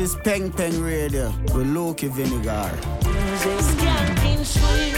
This 0.00 0.14
is 0.14 0.20
Peng 0.22 0.50
Peng 0.50 0.82
Radio 0.82 1.28
with 1.52 1.66
Lukie 1.66 2.08
Wyniger. 2.08 2.72
Skanking 3.36 4.46
sweet. 4.46 4.96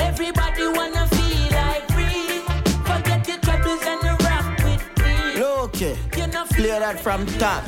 Everybody 0.00 0.66
wanna 0.66 1.06
feel 1.14 1.46
like 1.52 1.86
free. 1.92 2.42
Forget 2.82 3.28
your 3.28 3.38
troubles 3.38 3.82
and 3.86 4.02
rock 4.26 4.58
with 4.64 4.82
me. 4.98 5.40
Loki, 5.40 5.94
play 6.10 6.76
that 6.76 6.98
from 6.98 7.24
top. 7.38 7.62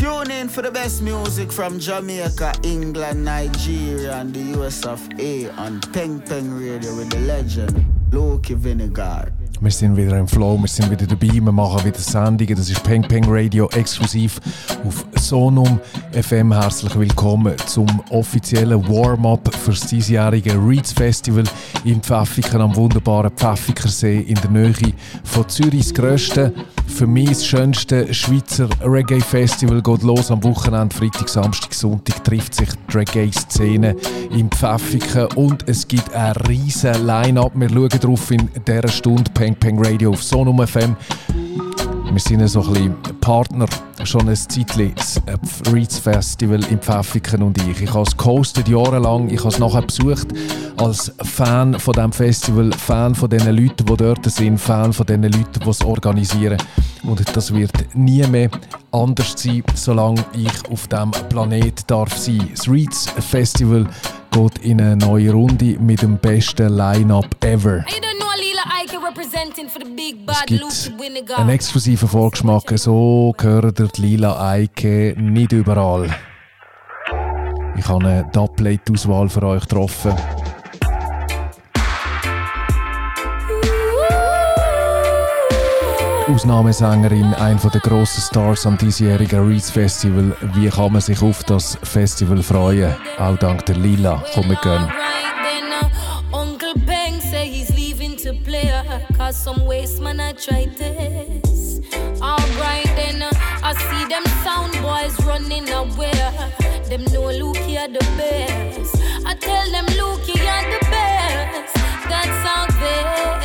Tune 0.00 0.30
in 0.32 0.48
for 0.48 0.62
the 0.62 0.72
best 0.72 1.02
music 1.02 1.52
from 1.52 1.78
Jamaica, 1.78 2.52
England, 2.64 3.24
Nigeria, 3.24 4.16
and 4.16 4.34
the 4.34 4.58
US 4.58 4.84
of 4.84 5.08
A 5.20 5.48
on 5.50 5.80
Peng 5.92 6.20
Peng 6.20 6.50
Radio 6.58 6.96
with 6.96 7.10
the 7.10 7.20
legend 7.20 7.86
Lukie 8.10 8.56
Wyniger. 8.58 9.35
Wir 9.58 9.70
sind 9.70 9.96
wieder 9.96 10.18
im 10.18 10.28
Flow, 10.28 10.58
wir 10.60 10.68
sind 10.68 10.90
wieder 10.90 11.06
dabei, 11.06 11.32
wir 11.32 11.52
machen 11.52 11.82
wieder 11.84 11.98
Sendungen. 11.98 12.56
Das 12.56 12.68
ist 12.68 12.82
Peng 12.82 13.02
Peng 13.02 13.24
Radio 13.26 13.68
exklusiv 13.70 14.38
auf 14.86 15.06
Sonum 15.14 15.80
FM. 16.12 16.52
Herzlich 16.52 16.94
willkommen 16.98 17.56
zum 17.66 17.86
offiziellen 18.10 18.86
Warm-up 18.86 19.54
für 19.54 19.70
das 19.70 19.86
diesjährige 19.86 20.52
Reeds 20.54 20.92
Festival 20.92 21.44
im 21.84 22.02
Pfäffiken 22.02 22.60
am 22.60 22.76
wunderbaren 22.76 23.30
Pfäffikersee 23.30 24.20
in 24.20 24.34
der 24.34 24.50
Nähe 24.50 24.92
von 25.24 25.48
Zürichs 25.48 25.94
grössten 25.94 26.52
für 26.86 27.06
mich 27.06 27.28
das 27.28 27.46
schönste 27.46 28.12
Schweizer 28.12 28.68
Reggae-Festival 28.82 29.82
geht 29.82 30.02
los 30.02 30.30
am 30.30 30.42
Wochenende. 30.44 30.94
Freitag, 30.94 31.28
Samstag, 31.28 31.74
Sonntag 31.74 32.24
trifft 32.24 32.54
sich 32.54 32.68
die 32.68 32.96
Reggae-Szene 32.96 33.96
im 34.30 34.50
Pfäffiken 34.50 35.26
und 35.34 35.68
es 35.68 35.86
gibt 35.86 36.12
ein 36.14 36.32
riesen 36.48 37.06
Line-Up. 37.06 37.52
Wir 37.54 37.68
schauen 37.68 37.88
drauf 37.88 38.30
in 38.30 38.50
dieser 38.66 38.88
Stunde 38.88 39.30
Peng 39.32 39.54
Peng 39.54 39.84
Radio 39.84 40.10
auf 40.10 40.22
Sonum 40.22 40.66
FM. 40.66 40.96
Wir 42.16 42.22
sind 42.22 42.48
so 42.48 42.62
ein 42.62 42.72
bisschen 42.72 42.96
Partner 43.20 43.66
schon 44.04 44.26
ein 44.26 44.34
Zeitchen, 44.34 44.94
das 44.94 45.20
Reeds 45.70 45.98
Festival 45.98 46.64
im 46.70 46.78
Pfäffiken 46.78 47.42
und 47.42 47.60
ich. 47.60 47.82
Ich 47.82 47.92
habe 47.92 48.04
es 48.08 48.16
gehostet 48.16 48.68
jahrelang, 48.68 49.28
ich 49.28 49.40
habe 49.40 49.50
es 49.50 49.58
nachher 49.58 49.82
besucht 49.82 50.28
als 50.78 51.12
Fan 51.24 51.78
von 51.78 51.92
diesem 51.92 52.12
Festival, 52.12 52.72
Fan 52.72 53.14
von 53.14 53.28
den 53.28 53.54
Leuten, 53.54 53.84
die 53.84 53.96
dort 53.98 54.24
sind, 54.24 54.56
Fan 54.56 54.94
von 54.94 55.04
den 55.04 55.24
Leuten, 55.24 55.60
die 55.62 55.68
es 55.68 55.84
organisieren. 55.84 56.56
Und 57.02 57.36
das 57.36 57.52
wird 57.52 57.94
nie 57.94 58.26
mehr 58.26 58.48
anders 58.92 59.34
sein, 59.36 59.62
solange 59.74 60.24
ich 60.32 60.70
auf 60.70 60.88
diesem 60.88 61.10
Planet 61.28 61.82
darf 61.86 62.16
sein. 62.16 62.48
Das 62.50 62.66
Reeds 62.66 63.10
Festival 63.10 63.86
geht 64.36 64.58
in 64.58 64.80
eine 64.80 64.96
neue 64.96 65.32
Runde 65.32 65.78
mit 65.78 66.02
dem 66.02 66.18
besten 66.18 66.76
Line-Up 66.76 67.42
ever. 67.42 67.84
Es 70.28 70.46
gibt 70.46 71.38
einen 71.38 71.48
exklusiven 71.48 72.08
Vorgeschmack, 72.08 72.78
so 72.78 73.32
gehört 73.36 73.78
der 73.78 73.88
Lila 73.96 74.50
Eike 74.50 75.14
nicht 75.16 75.52
überall. 75.52 76.14
Ich 77.78 77.88
habe 77.88 78.04
eine 78.04 78.30
Dubplate-Auswahl 78.32 79.28
für 79.30 79.42
euch 79.42 79.62
getroffen. 79.62 80.12
Ausnahmesängerin, 86.28 87.34
ein 87.34 87.60
der 87.72 87.80
grossen 87.80 88.20
Stars 88.20 88.66
am 88.66 88.76
diesjährigen 88.76 89.48
Reeds 89.48 89.70
Festival. 89.70 90.36
Wie 90.54 90.68
kann 90.68 90.92
man 90.92 91.00
sich 91.00 91.22
auf 91.22 91.44
das 91.44 91.78
Festival 91.84 92.42
freuen? 92.42 92.94
Auch 93.18 93.36
dank 93.36 93.64
der 93.66 93.76
Lila. 93.76 94.22
Komm, 94.34 94.48
wir 94.48 94.56
gehen. 94.56 94.92
Cause 99.16 99.42
some 99.42 99.66
waste 99.66 100.00
man 100.00 100.20
I 100.20 100.32
try 100.32 100.66
this. 100.66 101.80
Alright 102.20 102.86
then, 102.96 103.22
uh, 103.22 103.30
I 103.62 103.72
see 103.74 104.04
them 104.08 104.24
sound 104.44 104.72
boys 104.82 105.16
running 105.26 105.68
away. 105.72 106.12
Them 106.88 107.04
know 107.12 107.30
Luke 107.30 107.58
you're 107.66 107.88
the 107.88 108.04
best. 108.16 108.96
I 109.26 109.34
tell 109.34 109.70
them 109.70 109.86
Luke 109.96 110.26
you're 110.26 110.64
the 110.70 110.86
best. 110.90 111.74
That's 112.08 112.46
out 112.46 112.70
there. 112.80 113.35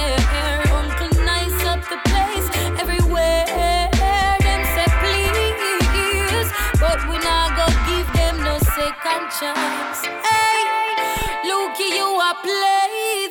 Chance. 9.40 10.04
Hey, 10.04 10.60
Luke 11.48 11.80
you 11.80 12.04
are 12.04 12.36
play 12.44 13.31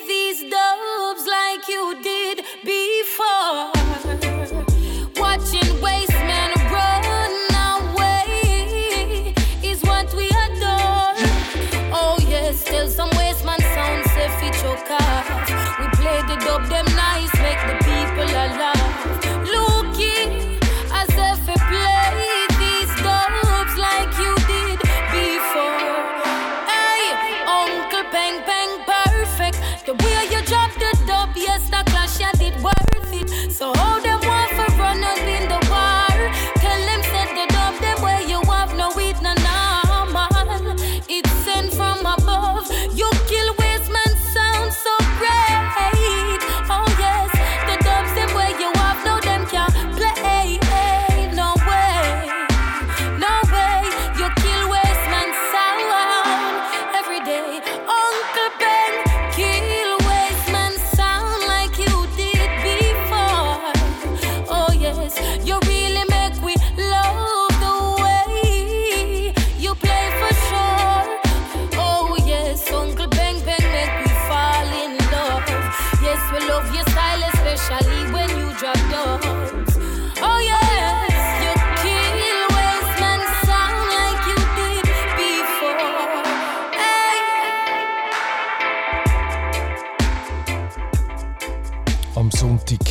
Am 92.20 92.30
Sonntag 92.32 92.86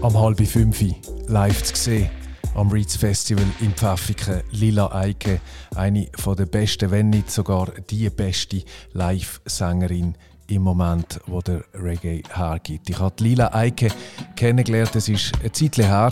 am 0.00 0.18
halb 0.18 0.40
fünf 0.40 0.82
live 1.26 1.62
zu 1.62 1.76
sehen 1.76 2.08
am 2.54 2.70
Reeds 2.70 2.96
Festival 2.96 3.44
in 3.60 3.72
Pfäffiken. 3.72 4.40
Lila 4.50 4.90
Eike, 4.94 5.42
eine 5.76 6.06
der 6.06 6.46
besten, 6.46 6.90
wenn 6.90 7.10
nicht 7.10 7.30
sogar 7.30 7.70
die 7.90 8.08
beste 8.08 8.62
Live-Sängerin 8.94 10.14
im 10.46 10.62
Moment, 10.62 11.20
wo 11.26 11.42
der 11.42 11.62
Reggae 11.74 12.22
hergibt. 12.32 12.88
Ich 12.88 12.98
habe 12.98 13.22
Lila 13.22 13.52
Eike 13.52 13.88
kennengelernt, 14.36 14.96
es 14.96 15.10
ist 15.10 15.32
eine 15.40 15.52
Zeit 15.52 15.76
her 15.76 16.10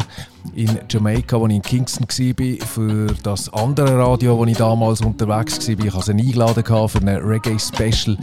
in 0.55 0.79
Jamaika, 0.91 1.39
als 1.39 1.49
ich 1.49 1.57
in 1.57 1.63
Kingston 1.63 2.07
war, 2.07 2.67
für 2.67 3.07
das 3.23 3.51
andere 3.55 3.99
Radio, 3.99 4.37
wo 4.37 4.45
ich 4.45 4.59
damals 4.59 5.01
unterwegs 5.01 5.67
war. 5.67 5.87
Ich 5.87 5.95
hatte 5.95 6.05
sie 6.05 6.13
eingeladen 6.13 6.89
für 6.89 6.99
eine 6.99 7.27
Reggae-Special 7.27 8.19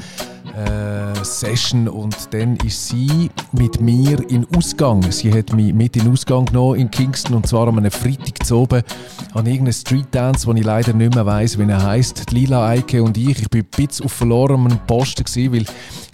äh, 0.56 1.24
Session 1.24 1.88
und 1.88 2.16
dann 2.32 2.58
ist 2.58 2.88
sie 2.90 3.32
mit 3.52 3.82
mir 3.82 4.20
in 4.30 4.46
Ausgang. 4.56 5.12
Sie 5.12 5.34
hat 5.34 5.54
mich 5.54 5.74
mit 5.74 5.96
in 5.96 6.12
Ausgang 6.12 6.46
genommen 6.46 6.80
in 6.80 6.92
Kingston 6.92 7.36
und 7.36 7.48
zwar 7.48 7.68
an 7.68 7.78
einem 7.78 7.92
Freitag 7.92 8.46
zu 8.46 8.58
oben 8.58 8.84
an 9.34 9.46
irgendeinem 9.46 9.74
Street 9.74 10.08
Dance, 10.12 10.46
wo 10.46 10.54
ich 10.54 10.64
leider 10.64 10.94
nicht 10.94 11.16
mehr 11.16 11.26
weiss, 11.26 11.58
wie 11.58 11.64
er 11.64 11.84
heisst. 11.84 12.32
Lila 12.32 12.68
Eike 12.68 13.02
und 13.02 13.18
ich. 13.18 13.42
Ich 13.42 13.50
bin 13.50 13.62
ein 13.62 13.68
bisschen 13.76 14.06
auf 14.06 14.12
verlorenem 14.12 14.78
Posten 14.86 15.24
gewesen, 15.24 15.54
weil 15.54 15.66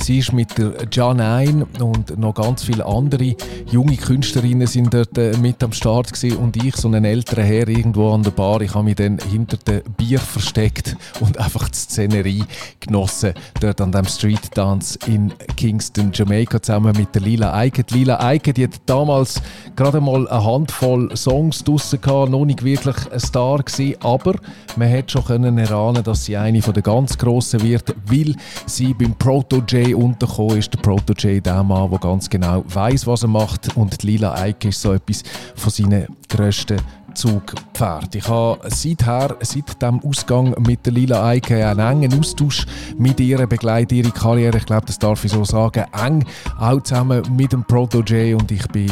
sie 0.02 0.20
ist 0.20 0.32
mit 0.32 0.58
der 0.58 0.74
Janine 0.92 1.68
und 1.82 2.18
noch 2.18 2.36
ganz 2.36 2.64
viele 2.64 2.86
andere 2.86 3.36
junge 3.70 3.98
Künstlerinnen 3.98 4.68
sind 4.68 4.94
dort 4.94 5.18
äh, 5.18 5.36
mit 5.38 5.62
am 5.64 5.74
Start 5.74 6.14
gewesen 6.14 6.38
und 6.38 6.56
ich, 6.64 6.76
so 6.76 6.88
einen 6.88 7.04
älteren 7.04 7.44
Herr 7.44 7.68
irgendwo 7.68 8.14
an 8.14 8.24
der 8.24 8.32
Bar. 8.32 8.62
Ich 8.62 8.74
habe 8.74 8.86
mich 8.86 8.96
dann 8.96 9.20
hinter 9.30 9.58
dem 9.58 9.82
Bier 9.98 10.20
versteckt 10.20 10.96
und 11.20 11.38
einfach 11.40 11.68
die 11.68 11.78
Szenerie 11.78 12.44
genossen 12.80 13.34
dort 13.60 13.82
an 13.82 13.92
dem 13.92 14.06
Street 14.06 14.29
Street 14.30 14.56
Dance 14.56 15.00
in 15.08 15.34
Kingston, 15.58 16.12
Jamaica, 16.14 16.62
zusammen 16.62 16.96
mit 16.96 17.16
der 17.16 17.22
Lila 17.24 17.52
Eike. 17.56 17.84
Die 17.84 17.96
Lila 17.96 18.20
Eike 18.20 18.54
die 18.54 18.66
hat 18.66 18.80
damals 18.86 19.42
gerade 19.76 20.00
mal 20.00 20.28
eine 20.28 20.44
Handvoll 20.44 21.16
Songs 21.18 21.64
draussen 21.64 22.00
gehabt, 22.00 22.30
noch 22.30 22.46
nicht 22.46 22.64
wirklich 22.64 22.96
ein 23.12 23.20
Star 23.20 23.58
gewesen, 23.58 23.96
aber 24.02 24.36
man 24.76 24.92
hat 24.92 25.10
schon 25.10 25.26
können 25.26 25.58
erahnen, 25.58 26.04
dass 26.04 26.26
sie 26.26 26.38
eine 26.38 26.62
von 26.62 26.76
der 26.76 26.84
ganz 26.84 27.18
Grossen 27.18 27.64
wird, 27.64 27.96
weil 28.06 28.36
sie 28.68 28.94
beim 28.94 29.16
Proto 29.16 29.64
J 29.68 29.96
untergekommen 29.96 30.58
ist. 30.58 30.74
Der 30.76 30.80
Proto 30.80 31.14
J, 31.14 31.44
der 31.44 31.64
Mann, 31.64 31.90
der 31.90 32.00
ganz 32.00 32.30
genau 32.30 32.64
weiß, 32.68 33.08
was 33.08 33.24
er 33.24 33.30
macht 33.30 33.76
und 33.76 34.04
die 34.04 34.08
Lila 34.08 34.36
Eike 34.36 34.68
ist 34.68 34.82
so 34.82 34.94
etwas 34.94 35.24
von 35.56 35.72
seinen 35.72 36.06
grössten 36.28 36.78
Zugpferd. 37.14 38.16
Ich 38.16 38.28
habe 38.28 38.60
seither, 38.70 39.36
seit 39.42 39.82
dem 39.82 40.00
Ausgang 40.04 40.56
mit 40.60 40.86
der 40.86 40.94
Lila 40.94 41.26
Eike 41.28 41.66
einen 41.68 41.80
engen 41.80 42.20
Austausch 42.20 42.66
mit 42.98 43.20
ihr, 43.20 43.46
begleite 43.48 43.96
ihre 43.96 44.12
Karriere, 44.12 44.58
ich 44.58 44.66
glaube, 44.66 44.86
das 44.88 45.00
darf 45.00 45.24
ich 45.26 45.32
so 45.32 45.44
sagen, 45.44 45.86
eng, 46.06 46.26
auch 46.60 46.82
zusammen 46.82 47.24
mit 47.36 47.52
dem 47.52 47.64
Proto 47.64 48.00
J 48.02 48.40
und 48.40 48.52
ich 48.52 48.68
bin 48.70 48.90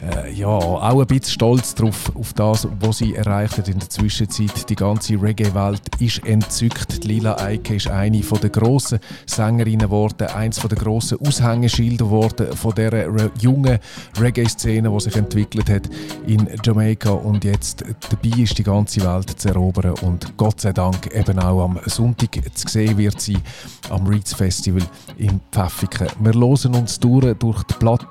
äh, 0.00 0.32
ja, 0.32 0.46
auch 0.46 1.00
ein 1.00 1.06
bisschen 1.06 1.32
stolz 1.32 1.74
darauf, 1.74 2.14
auf 2.14 2.32
das, 2.32 2.68
was 2.80 2.98
sie 2.98 3.14
erreicht 3.14 3.58
hat 3.58 3.68
in 3.68 3.78
der 3.78 3.88
Zwischenzeit. 3.88 4.68
Die 4.68 4.74
ganze 4.76 5.20
Reggae-Welt 5.20 5.82
ist 5.98 6.24
entzückt. 6.24 7.04
Lila 7.04 7.36
Eike 7.38 7.76
ist 7.76 7.88
eine 7.88 8.20
der 8.20 8.50
grossen 8.50 9.00
Sängerinnen 9.26 9.86
geworden, 9.86 10.28
eines 10.28 10.56
der 10.60 10.78
grossen 10.78 11.18
Aushängeschilder 11.24 12.04
geworden 12.04 12.56
von 12.56 12.74
der 12.74 13.30
jungen 13.40 13.78
Reggae-Szene, 14.20 14.90
die 14.90 15.00
sich 15.00 15.16
entwickelt 15.16 15.68
hat 15.68 15.88
in 16.26 16.48
Jamaika 16.62 17.10
und 17.10 17.44
jetzt 17.44 17.84
dabei 18.10 18.42
ist, 18.42 18.56
die 18.58 18.62
ganze 18.62 19.02
Welt 19.02 19.40
zu 19.40 19.48
erobern 19.48 19.94
und 20.02 20.36
Gott 20.36 20.60
sei 20.60 20.72
Dank 20.72 21.12
eben 21.14 21.38
auch 21.38 21.64
am 21.64 21.78
Sonntag 21.86 22.38
zu 22.54 22.68
sehen 22.68 22.96
wird 22.98 23.20
sie 23.20 23.38
am 23.90 24.06
Reeds 24.06 24.34
Festival 24.34 24.82
in 25.16 25.40
Pfäffiken. 25.52 26.08
Wir 26.20 26.34
hören 26.34 26.74
uns 26.74 26.98
durch, 27.00 27.34
durch 27.38 27.62
die 27.64 27.74
Platte 27.74 28.06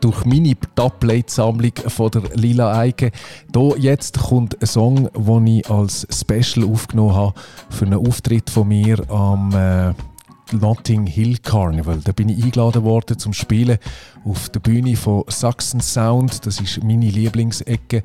durch 0.00 0.24
meine 0.24 0.56
Tablet-Sammlung 0.74 1.72
von 1.86 2.10
der 2.10 2.22
Lila 2.34 2.76
Eike. 2.76 3.12
Hier 3.54 3.74
jetzt 3.78 4.18
kommt 4.18 4.60
ein 4.60 4.66
Song, 4.66 5.08
den 5.14 5.46
ich 5.46 5.70
als 5.70 6.06
Special 6.10 6.68
aufgenommen 6.68 7.14
habe 7.14 7.34
für 7.70 7.86
einen 7.86 8.04
Auftritt 8.06 8.50
von 8.50 8.66
mir 8.66 9.08
am 9.10 9.52
äh, 9.54 9.94
Notting 10.52 11.06
Hill 11.06 11.38
Carnival. 11.38 12.00
Da 12.02 12.12
bin 12.12 12.30
ich 12.30 12.42
eingeladen 12.42 12.82
worden 12.82 13.18
zum 13.18 13.32
Spielen 13.32 13.78
auf 14.24 14.48
der 14.48 14.60
Bühne 14.60 14.96
von 14.96 15.24
Saxon 15.28 15.80
Sound. 15.80 16.44
Das 16.46 16.60
ist 16.60 16.82
meine 16.82 17.08
Lieblingsecke. 17.08 18.02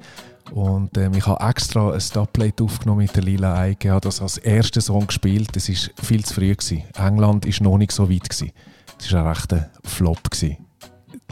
Und 0.51 0.97
ähm, 0.97 1.13
ich 1.13 1.25
habe 1.25 1.43
extra 1.47 1.91
ein 1.91 2.03
Dubplate 2.13 2.63
aufgenommen 2.63 3.01
mit 3.01 3.15
der 3.15 3.23
Lila 3.23 3.57
Eike. 3.57 3.87
Ich 3.87 3.91
habe 3.91 4.01
das 4.01 4.21
als 4.21 4.37
ersten 4.37 4.81
Song 4.81 5.07
gespielt. 5.07 5.49
Das 5.53 5.67
war 5.67 5.75
viel 6.03 6.23
zu 6.23 6.33
früh. 6.35 6.53
Gewesen. 6.53 6.83
England 6.95 7.45
war 7.45 7.67
noch 7.67 7.77
nicht 7.77 7.91
so 7.91 8.09
weit. 8.09 8.29
Gewesen. 8.29 8.51
Das 8.99 9.11
war 9.13 9.21
ein 9.21 9.27
rechter 9.27 9.69
Flop. 9.83 10.29
Gewesen 10.29 10.68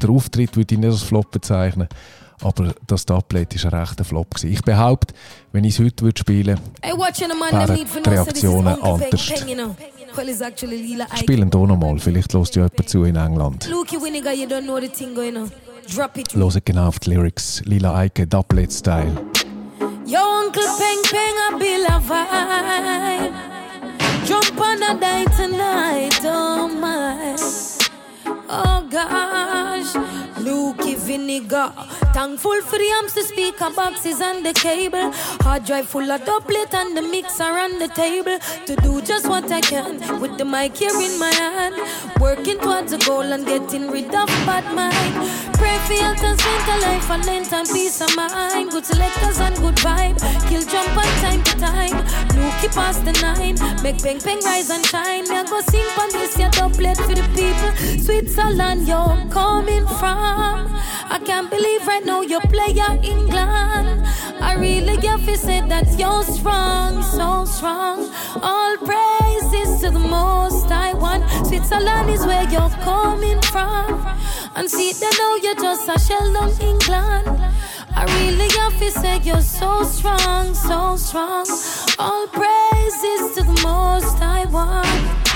der 0.01 0.09
Auftritt 0.09 0.55
würde 0.55 0.73
ich 0.73 0.79
nicht 0.79 0.89
als 0.89 1.03
Flop 1.03 1.31
bezeichnen. 1.31 1.87
Aber 2.41 2.73
das 2.85 3.05
Doublet 3.05 3.63
war 3.63 3.73
ein 3.73 3.79
rechter 3.79 4.03
Flop. 4.03 4.29
Gewesen. 4.35 4.53
Ich 4.53 4.61
behaupte, 4.61 5.13
wenn 5.51 5.63
ich 5.63 5.73
es 5.73 5.83
heute 5.83 6.05
würde 6.05 6.19
spielen 6.19 6.59
würde, 6.81 6.97
wären 7.51 7.75
die 7.75 8.09
Reaktionen 8.09 8.81
anders. 8.81 9.21
Spielen 11.15 11.49
hier 11.51 11.67
nochmal, 11.67 11.97
vielleicht 11.99 12.33
hört 12.33 12.55
ja 12.55 12.63
jemand 12.63 12.89
zu 12.89 13.03
in 13.05 13.15
England. 13.15 13.67
Hört 15.95 16.65
genau 16.65 16.87
auf 16.87 16.99
die 16.99 17.09
Lyrics. 17.09 17.61
Lila 17.65 17.95
Eike, 17.95 18.27
Doublet-Style. 18.27 19.17
Yo, 20.05 20.19
Uncle 20.45 20.61
Peng 20.77 21.01
Peng, 21.09 21.35
I 21.49 21.57
be 21.57 21.77
la 21.87 21.99
vibe. 21.99 23.33
Jump 24.25 24.59
on 24.59 24.83
a 24.83 24.93
die 24.99 25.25
tonight, 25.35 26.19
oh 26.25 26.67
my. 26.67 27.66
Oh 28.49 28.87
gosh, 28.89 29.93
Lukie 30.47 30.95
Wyniger. 31.05 31.73
Thankful 32.13 32.61
for 32.61 32.77
the 32.77 32.89
amps, 32.97 33.13
the 33.13 33.23
speaker 33.23 33.69
boxes 33.75 34.21
and 34.21 34.45
the 34.45 34.53
cable. 34.53 35.11
Hard 35.43 35.65
drive 35.65 35.87
full 35.87 36.09
of 36.09 36.23
doublet 36.25 36.73
and 36.73 36.95
the 36.95 37.01
mixer 37.01 37.43
on 37.43 37.77
the 37.79 37.89
table. 37.89 38.39
To 38.65 38.75
do 38.77 39.01
just 39.01 39.27
what 39.27 39.51
I 39.51 39.61
can 39.61 39.99
with 40.21 40.37
the 40.37 40.45
mic 40.45 40.77
here 40.77 40.97
in 41.07 41.19
my 41.19 41.33
hand. 41.33 41.75
Working 42.21 42.59
towards 42.59 42.93
a 42.93 42.97
goal 42.99 43.27
and 43.35 43.45
getting 43.45 43.91
rid 43.91 44.15
of 44.15 44.27
bad 44.47 44.65
mind. 44.73 45.15
Pray 45.57 45.77
for 45.85 45.97
health 46.03 46.23
and 46.23 46.39
strength 46.39 46.67
life 46.81 47.09
and 47.09 47.25
length 47.25 47.53
and 47.53 47.67
peace 47.67 47.99
of 48.01 48.15
mind. 48.15 48.71
Good 48.71 48.85
selectors 48.85 49.39
and 49.39 49.55
good 49.57 49.75
vibe. 49.77 50.17
Kill 50.49 50.63
jump 50.73 50.97
on 50.97 51.11
time 51.23 51.43
to 51.43 51.53
time. 51.59 51.97
Lukey 52.39 52.69
past 52.73 53.03
the 53.03 53.13
nine. 53.25 53.57
Make 53.83 54.01
bang 54.01 54.19
bang 54.19 54.39
rise 54.45 54.69
and 54.69 54.85
shine. 54.85 55.27
Me 55.27 55.35
I 55.35 55.43
go 55.43 55.59
sing 55.61 55.89
on 55.99 56.09
this 56.09 56.39
your 56.39 56.49
doublet 56.51 56.97
for 56.97 57.15
the 57.15 57.27
people. 57.35 57.71
Switzerland, 58.05 58.87
you're 58.87 59.17
coming 59.29 59.85
from. 59.99 60.36
I 60.39 61.19
can't 61.25 61.49
believe 61.49 61.87
right 61.87 62.05
now 62.05 62.21
you're 62.21 62.41
at 62.41 63.03
England. 63.03 64.05
I 64.39 64.55
really 64.59 64.97
get 64.97 65.19
to 65.21 65.35
say 65.37 65.61
that 65.61 65.87
you're 65.97 66.23
strong, 66.23 67.01
so 67.03 67.45
strong. 67.45 68.11
All 68.41 68.77
praises 68.77 69.81
to 69.81 69.89
the 69.91 69.99
most 69.99 70.69
I 70.71 70.93
want. 70.93 71.23
Switzerland 71.47 72.09
is 72.09 72.25
where 72.25 72.47
you're 72.49 72.69
coming 72.83 73.41
from. 73.41 74.05
And 74.55 74.69
see, 74.69 74.93
they 74.93 75.09
know 75.19 75.35
you're 75.41 75.55
just 75.55 75.89
a 75.89 75.99
shell 75.99 76.33
down 76.33 76.51
England. 76.61 77.27
I 77.95 78.03
really 78.19 78.49
have 78.59 78.77
to 78.79 78.91
say 78.91 79.19
you're 79.23 79.41
so 79.41 79.83
strong, 79.83 80.53
so 80.53 80.97
strong. 80.97 81.47
All 81.97 82.27
praises 82.27 83.35
to 83.35 83.43
the 83.43 83.59
most 83.63 84.21
I 84.21 84.45
want. 84.51 85.26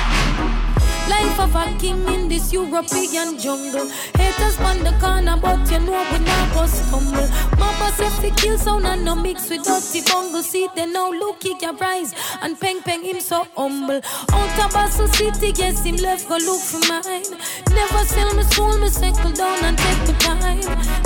Life 1.12 1.40
of 1.42 1.56
a 1.56 1.78
king 1.78 2.08
in 2.08 2.30
this 2.30 2.54
European 2.54 3.38
jungle. 3.38 3.88
Haters 4.16 4.58
on 4.60 4.80
the 4.80 4.94
corner, 5.02 5.36
but 5.36 5.70
you 5.70 5.80
know 5.80 6.02
we 6.12 6.20
not 6.24 6.54
go 6.54 6.66
stumble. 6.66 7.28
Mama 7.60 7.92
say 7.98 8.10
fi 8.22 8.30
kill 8.36 8.58
sound 8.58 8.86
and 8.86 9.04
no 9.04 9.16
mix 9.16 9.50
with 9.50 9.64
dirty 9.64 10.02
bungle. 10.10 10.42
See 10.42 10.70
they 10.74 10.86
know 10.86 11.10
look 11.10 11.44
he 11.44 11.54
can 11.58 11.76
rise 11.76 12.14
and 12.42 12.58
peng 12.58 12.82
peng 12.82 13.04
him 13.04 13.20
so 13.20 13.46
humble. 13.58 14.00
Out 14.32 14.60
of 14.64 14.72
Basel 14.74 15.08
City, 15.10 15.52
yes 15.56 15.84
him 15.84 15.98
left 15.98 16.30
go 16.30 16.38
look 16.38 16.62
for 16.62 16.80
mine. 16.88 17.32
Never 17.76 18.04
sell 18.06 18.34
my 18.34 18.44
soul, 18.44 18.78
me 18.78 18.88
settle 18.88 19.34
down 19.34 19.66
and 19.66 19.78
take 19.78 20.08
my 20.08 20.16
time. 20.40 20.62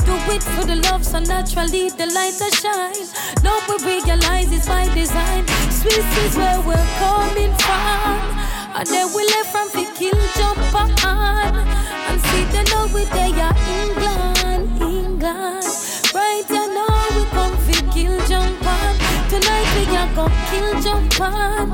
Do 0.05 0.13
it 0.35 0.43
for 0.43 0.65
the 0.65 0.75
love, 0.87 1.03
so 1.03 1.17
naturally 1.17 1.89
the 1.89 2.05
light 2.13 2.35
that 2.41 2.53
shine. 2.61 3.07
Now 3.43 3.57
we 3.67 3.75
realize 3.83 4.51
it's 4.51 4.67
by 4.67 4.85
design. 4.93 5.47
Swiss 5.71 6.09
is 6.25 6.37
where 6.37 6.61
we're 6.61 6.89
coming 7.01 7.53
from. 7.57 8.34
And 8.77 8.85
then 8.87 9.07
we 9.15 9.23
left 9.23 9.51
from 9.51 9.69
the 9.69 9.89
kill 9.95 10.19
jump 10.35 10.75
on. 10.75 11.55
And 12.11 12.19
see 12.19 12.43
the 12.51 12.61
know 12.71 12.91
we 12.93 13.05
there 13.05 13.55
England, 13.79 14.81
England. 14.81 15.63
Right 16.13 16.43
you 16.49 17.15
we 17.15 17.23
come 17.31 17.55
fi 17.63 17.75
kill 17.93 18.19
jump 18.27 18.67
on. 18.67 18.95
Tonight 19.29 19.69
we 19.79 19.85
got 19.85 20.13
go 20.13 20.27
kill 20.51 20.81
jump 20.81 21.21
on. 21.21 21.69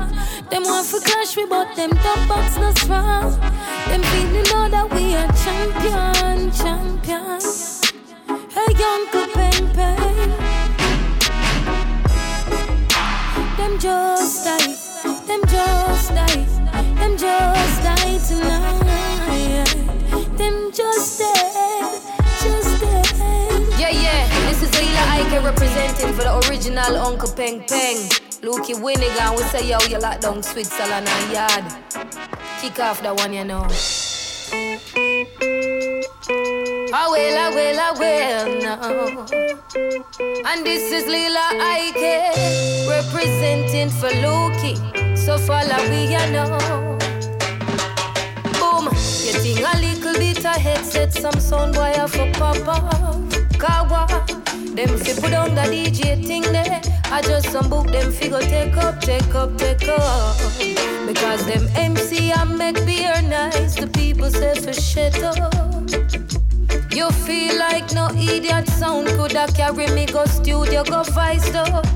Them 0.48 0.62
want 0.62 0.86
to 0.90 1.00
clash 1.00 1.36
we 1.36 1.44
but 1.46 1.74
them 1.74 1.90
top 1.90 2.28
box 2.28 2.56
no 2.56 2.70
strong. 2.74 3.34
Them 3.88 4.02
feeling 4.02 4.46
know 4.54 4.68
that 4.70 4.88
we 4.94 5.16
are 5.16 5.32
champion, 5.42 6.52
champion. 6.54 7.40
Hey 8.54 8.72
Uncle 8.78 9.26
Pen 9.34 9.74
Pen. 9.74 10.30
Them 13.56 13.78
just 13.80 14.44
die, 14.44 14.76
them 15.26 15.40
just 15.48 16.14
die. 16.14 16.61
Them 17.02 17.16
just 17.16 17.82
died 17.82 18.20
tonight. 18.28 19.66
Them 20.38 20.70
just 20.72 21.18
dead, 21.18 22.00
just 22.40 22.80
dead. 22.80 23.10
Yeah, 23.76 23.90
yeah. 23.90 24.28
This 24.48 24.62
is 24.62 24.70
Lila 24.78 25.02
Ike 25.10 25.42
representing 25.42 26.14
for 26.14 26.22
the 26.22 26.48
original 26.48 26.96
Uncle 26.96 27.32
Peng 27.34 27.58
Peng. 27.66 28.08
Lukie 28.46 28.76
Wyniger, 28.76 29.36
we 29.36 29.42
say 29.42 29.68
yo, 29.68 29.78
you 29.90 29.98
lock 29.98 30.20
down 30.20 30.44
Switzerland 30.44 31.08
and 31.08 31.32
yard. 31.32 31.64
Kick 32.60 32.78
off 32.78 33.02
that 33.02 33.16
one, 33.16 33.32
you 33.32 33.44
know. 33.46 33.66
I 36.94 37.08
will, 37.08 37.38
I 37.38 37.48
will, 37.56 37.80
I 37.80 37.90
will 37.92 38.60
now. 38.60 39.26
And 40.44 40.66
this 40.66 40.92
is 40.92 41.06
Lila 41.06 41.48
Ike 41.58 42.36
representing 42.86 43.88
for 43.88 44.10
Lukey. 44.20 44.76
So 45.16 45.38
follow 45.38 45.88
we, 45.88 46.12
you 46.12 46.24
know. 46.30 46.98
Boom. 48.60 48.90
Getting 49.24 49.64
a 49.64 49.72
little 49.80 50.12
bit 50.20 50.44
ahead, 50.44 50.84
set 50.84 51.14
some 51.14 51.40
sound 51.40 51.74
boy 51.74 51.94
off 51.96 52.14
a 52.14 52.30
pop 52.32 52.68
off. 52.68 53.58
Kawa, 53.58 54.06
them 54.74 54.98
fi 54.98 55.14
put 55.18 55.32
on 55.32 55.54
the 55.54 55.62
DJ 55.62 56.26
thing 56.26 56.42
there. 56.42 56.82
I 57.06 57.22
just 57.22 57.50
some 57.50 57.70
book 57.70 57.86
them 57.86 58.12
fi 58.12 58.28
go 58.28 58.40
take 58.40 58.76
up, 58.76 59.00
take 59.00 59.34
up, 59.34 59.56
take 59.56 59.88
up. 59.88 60.36
Because 61.06 61.46
them 61.46 61.66
MC 61.74 62.34
I 62.34 62.44
make 62.44 62.84
beer 62.84 63.22
nice, 63.22 63.76
the 63.76 63.86
people 63.86 64.28
say 64.30 64.54
for 64.60 64.74
shut 64.74 65.22
up. 65.22 65.71
You 66.92 67.10
feel 67.10 67.58
like 67.58 67.90
no 67.94 68.10
idiot 68.10 68.68
sound 68.68 69.08
coulda 69.16 69.46
carry 69.56 69.86
me 69.92 70.04
go 70.04 70.26
studio, 70.26 70.84
go 70.84 71.02
vice 71.04 71.54
up. 71.54 71.86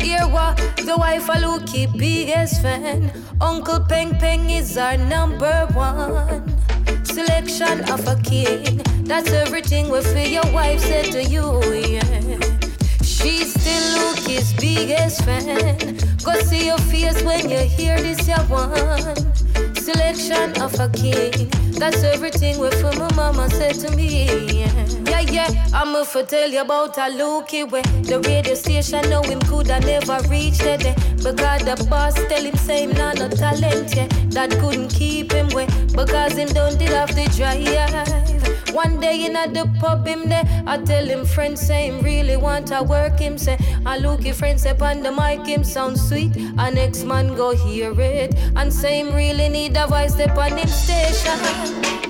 Here 0.00 0.26
what 0.26 0.56
the 0.86 0.96
wife 0.96 1.28
a 1.28 1.38
Lucky 1.38 1.86
biggest 1.86 2.62
fan. 2.62 3.12
Uncle 3.42 3.80
Peng 3.80 4.18
Peng 4.18 4.48
is 4.48 4.78
our 4.78 4.96
number 4.96 5.66
one. 5.74 6.56
Selection 7.04 7.84
of 7.90 8.08
a 8.08 8.16
king. 8.22 8.80
That's 9.04 9.30
everything 9.32 9.90
we 9.90 10.00
feel 10.00 10.28
your 10.28 10.52
wife 10.54 10.80
said 10.80 11.12
to 11.12 11.22
you, 11.22 11.44
yeah. 11.74 12.40
She's 13.02 13.52
still 13.52 13.84
Lucky's 14.00 14.54
biggest 14.54 15.26
fan. 15.26 15.98
Go 16.24 16.32
see 16.40 16.68
your 16.68 16.78
face 16.78 17.22
when 17.22 17.50
you 17.50 17.58
hear 17.58 18.00
this, 18.00 18.26
you 18.26 18.34
one 18.48 19.77
selection 19.92 20.50
of 20.60 20.78
a 20.80 20.88
king. 20.90 21.48
That's 21.80 22.02
everything 22.02 22.56
from 22.80 22.98
my 22.98 23.10
mama 23.14 23.48
said 23.50 23.74
to 23.76 23.96
me. 23.96 24.64
Yeah, 25.04 25.20
yeah, 25.20 25.66
I'ma 25.72 26.04
tell 26.04 26.50
you 26.50 26.60
about 26.60 26.98
a 26.98 27.08
Lucky 27.08 27.64
way. 27.64 27.82
The 28.02 28.20
radio 28.20 28.54
station 28.54 29.08
know 29.08 29.22
him 29.22 29.40
could 29.40 29.70
I 29.70 29.78
never 29.78 30.18
reached 30.28 30.62
it. 30.62 30.84
Eh. 30.84 30.94
Because 31.16 31.62
the 31.64 31.86
boss 31.88 32.14
tell 32.28 32.44
him 32.44 32.56
same 32.56 32.90
nah 32.92 33.12
no 33.14 33.28
talent, 33.28 33.94
yeah. 33.96 34.08
That 34.36 34.50
couldn't 34.60 34.88
keep 34.88 35.32
him 35.32 35.48
way. 35.48 35.66
Because 35.94 36.36
him 36.36 36.48
don't 36.48 36.78
did 36.78 36.90
have 36.90 37.14
the 37.14 37.24
drive. 37.36 38.37
One 38.72 39.00
day 39.00 39.24
in 39.24 39.36
at 39.36 39.54
the 39.54 39.70
pub, 39.80 40.06
him 40.06 40.28
there. 40.28 40.44
I 40.66 40.78
tell 40.78 41.04
him, 41.04 41.24
friend, 41.24 41.58
say 41.58 41.86
him 41.86 42.00
really 42.00 42.36
want 42.36 42.66
to 42.68 42.82
work 42.82 43.18
him. 43.18 43.38
Say, 43.38 43.58
I 43.86 43.98
look 43.98 44.22
his 44.22 44.38
friend, 44.38 44.60
say, 44.60 44.76
on 44.78 45.02
the 45.02 45.10
mic, 45.10 45.46
him 45.46 45.64
sound 45.64 45.98
sweet. 45.98 46.36
And 46.36 46.74
next 46.74 47.04
man 47.04 47.34
go 47.34 47.54
hear 47.54 47.98
it. 48.00 48.34
And 48.56 48.72
say 48.72 49.00
him 49.00 49.14
really 49.14 49.48
need 49.48 49.76
a 49.76 49.86
voice, 49.86 50.14
step 50.14 50.36
on 50.36 50.56
him 50.56 50.68
station. 50.68 51.38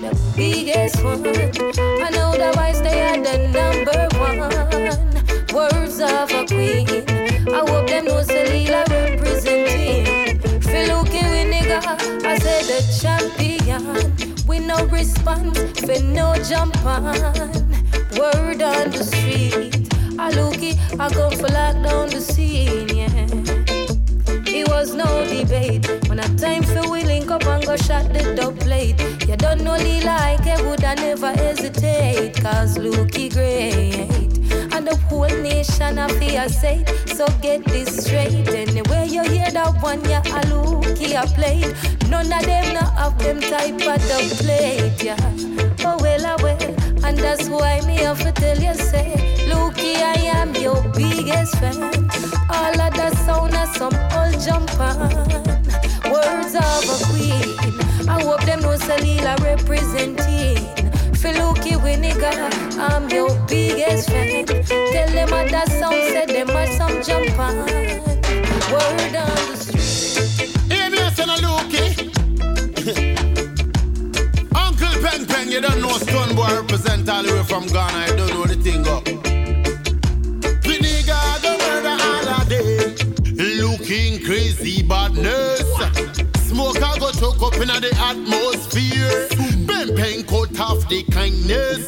The 0.01 0.17
biggest 0.37 1.03
one. 1.05 1.27
I 1.27 2.11
know 2.11 2.33
the 2.33 2.53
voice, 2.57 2.81
they 2.81 3.03
are 3.03 3.21
the 3.23 3.39
number 3.49 4.09
one. 4.19 4.39
Words 5.55 6.01
of 6.01 6.31
a 6.31 6.47
queen. 6.47 6.89
I 7.49 7.61
hope 7.71 7.89
them 7.89 8.05
know 8.05 8.23
Selila 8.23 8.85
representing. 8.89 10.39
Feel 10.61 10.99
looking 10.99 11.25
with 11.25 11.49
nigga, 11.53 12.25
I 12.25 12.39
said 12.39 12.65
the 12.65 12.79
champion 13.01 14.18
we 14.59 14.67
no 14.67 14.85
response, 14.87 15.59
for 15.81 16.03
no 16.03 16.35
jump 16.45 16.77
on. 16.85 17.05
Word 18.19 18.63
on 18.63 18.91
the 18.91 19.05
street, 19.05 19.93
I 20.19 20.31
looky, 20.31 20.79
I 20.99 21.09
come 21.11 21.33
for 21.33 21.49
lock 21.49 21.83
down 21.83 22.09
the 22.11 22.21
scene, 22.21 22.89
yeah. 22.89 23.27
It 24.47 24.69
was 24.69 24.95
no 24.95 25.07
debate. 25.27 25.87
When 26.09 26.19
a 26.19 26.29
time 26.37 26.63
for 26.63 26.91
we 26.91 27.05
link 27.05 27.31
up 27.31 27.45
and 27.47 27.65
go 27.65 27.77
shot 27.77 28.13
the 28.13 28.35
dub 28.35 28.59
plate. 28.61 29.01
You 29.29 29.37
don't 29.37 29.63
know 29.63 29.77
the 29.79 30.01
like, 30.05 30.47
I 30.47 30.61
would 30.63 30.83
I 30.85 30.95
never 30.95 31.33
hesitate. 31.33 32.35
Cause 32.43 32.79
Lukey 32.79 33.33
great 33.33 34.48
and 34.79 34.87
the 34.87 34.97
whole 35.09 35.37
nation 35.43 35.99
of 35.99 36.11
fear 36.19 36.49
say. 36.49 36.85
So 37.07 37.27
get 37.43 37.65
this 37.65 38.05
straight. 38.05 38.47
Anywhere 38.49 39.05
you 39.05 39.23
hear 39.25 39.51
that 39.51 39.83
one, 39.83 40.03
yeah, 40.09 40.23
a 40.39 40.41
look 40.55 40.97
here 40.97 41.25
play. 41.35 41.61
None 42.09 42.33
of 42.33 42.45
them 42.47 42.75
not 42.75 42.93
have 42.95 43.19
them 43.19 43.41
type 43.41 43.75
of 43.75 44.01
the 44.11 44.19
plate, 44.39 45.03
yeah. 45.03 45.19
Oh 45.85 45.99
well, 46.01 46.25
I 46.25 46.37
well, 46.43 46.63
and 47.05 47.19
that's 47.19 47.49
why 47.49 47.81
me 47.87 47.97
have 48.07 48.23
to 48.23 48.31
tell 48.31 48.59
you 48.59 48.75
say, 48.75 49.11
Lukey, 49.51 49.97
I 49.97 50.19
am 50.39 50.55
your 50.55 50.81
biggest 50.95 51.57
fan. 51.59 51.83
All 52.49 52.81
of 52.81 52.93
the 52.95 53.11
sound 53.27 53.55
of 53.55 53.69
some 53.77 53.97
old 54.15 54.39
jumper. 54.47 54.95
Words 56.13 56.55
of 56.55 56.85
a 56.95 56.97
queen. 57.11 58.09
I 58.09 58.23
hope 58.23 58.45
them 58.45 58.61
know 58.61 58.77
Salila 58.77 59.35
representing. 59.41 60.78
Filuki 61.21 61.75
Winiga, 61.77 62.31
I'm 62.79 63.09
your 63.11 63.31
biggest 63.49 64.09
fan. 64.09 64.47
Tell 64.47 65.11
them 65.11 65.31
what 65.31 65.51
that 65.51 65.69
song 65.69 65.99
said, 66.13 66.29
them 66.29 66.51
are 66.51 66.67
some 66.69 67.03
jump 67.03 67.37
on. 67.37 67.57
Word 68.71 69.17
on 69.17 69.35
the 69.51 69.57
street. 69.57 70.55
Hear 70.71 70.91
me, 70.91 70.99
son 71.17 71.31
of 71.31 71.41
Luki. 71.43 71.85
Uncle 74.55 74.95
Peng 75.03 75.27
Peng, 75.27 75.51
you 75.51 75.61
don't 75.61 75.81
know 75.81 75.99
Stonebwoy 75.99 76.61
represent 76.63 77.09
all 77.09 77.25
the 77.25 77.33
way 77.33 77.43
from 77.43 77.67
Ghana, 77.67 77.99
I 77.99 78.15
don't 78.17 78.31
know 78.31 78.45
the 78.47 78.55
thing 78.55 78.87
oh. 78.87 78.99
up. 78.99 79.05
Winiga, 80.63 81.19
the 81.43 81.53
murder 81.65 81.97
all 82.07 82.45
day. 82.47 82.95
Looking 83.61 84.23
crazy 84.25 84.83
badness. 84.85 85.67
Smoke 86.49 86.81
I 86.83 86.99
go 86.99 87.11
choke 87.13 87.43
up 87.43 87.55
in 87.55 87.69
the 87.69 87.91
atmosphere. 87.99 89.29
Them 89.67 89.95
pen 89.95 90.25
off 90.61 90.89
the 90.89 91.03
kindness. 91.05 91.87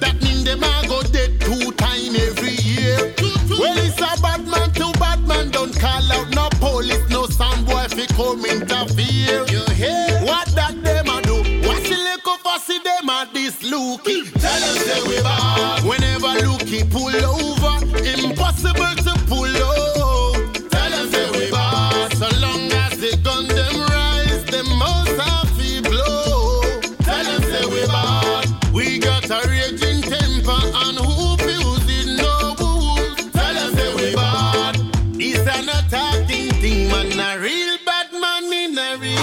That 0.00 0.20
mean 0.22 0.44
them 0.44 0.62
a 0.62 0.86
go 0.86 1.02
dead 1.02 1.40
two 1.40 1.72
time 1.72 2.14
every 2.16 2.56
year. 2.60 3.14
Well, 3.58 3.76
it's 3.78 4.00
a 4.00 4.20
bad 4.20 4.46
man 4.46 4.72
to 4.72 4.92
bad 4.98 5.26
man. 5.26 5.50
Don't 5.50 5.74
call 5.78 6.12
out 6.12 6.28
no 6.34 6.48
police, 6.60 7.08
no 7.08 7.26
sound 7.26 7.66
boy 7.66 7.86
if 7.90 8.08
come 8.16 8.44
interfere. 8.44 9.44
You 9.48 9.64
hear 9.74 10.20
what 10.24 10.48
that 10.54 10.74
them 10.82 11.08
a 11.08 11.22
do? 11.22 11.36
What's 11.66 11.88
the 11.88 11.96
little 11.96 12.36
fussy 12.38 12.78
them 12.80 13.08
a 13.08 13.28
this 13.32 13.62
looky? 13.62 14.24
Tell 14.38 14.60
them 14.60 14.76
say 14.84 15.02
we 15.08 15.22
bad. 15.22 15.84
Whenever 15.84 16.32
looky 16.46 16.84
pull 16.84 17.14
over, 17.24 17.74
impossible 17.96 18.94
to 19.04 19.14
pull 19.26 19.56
over. 19.56 19.81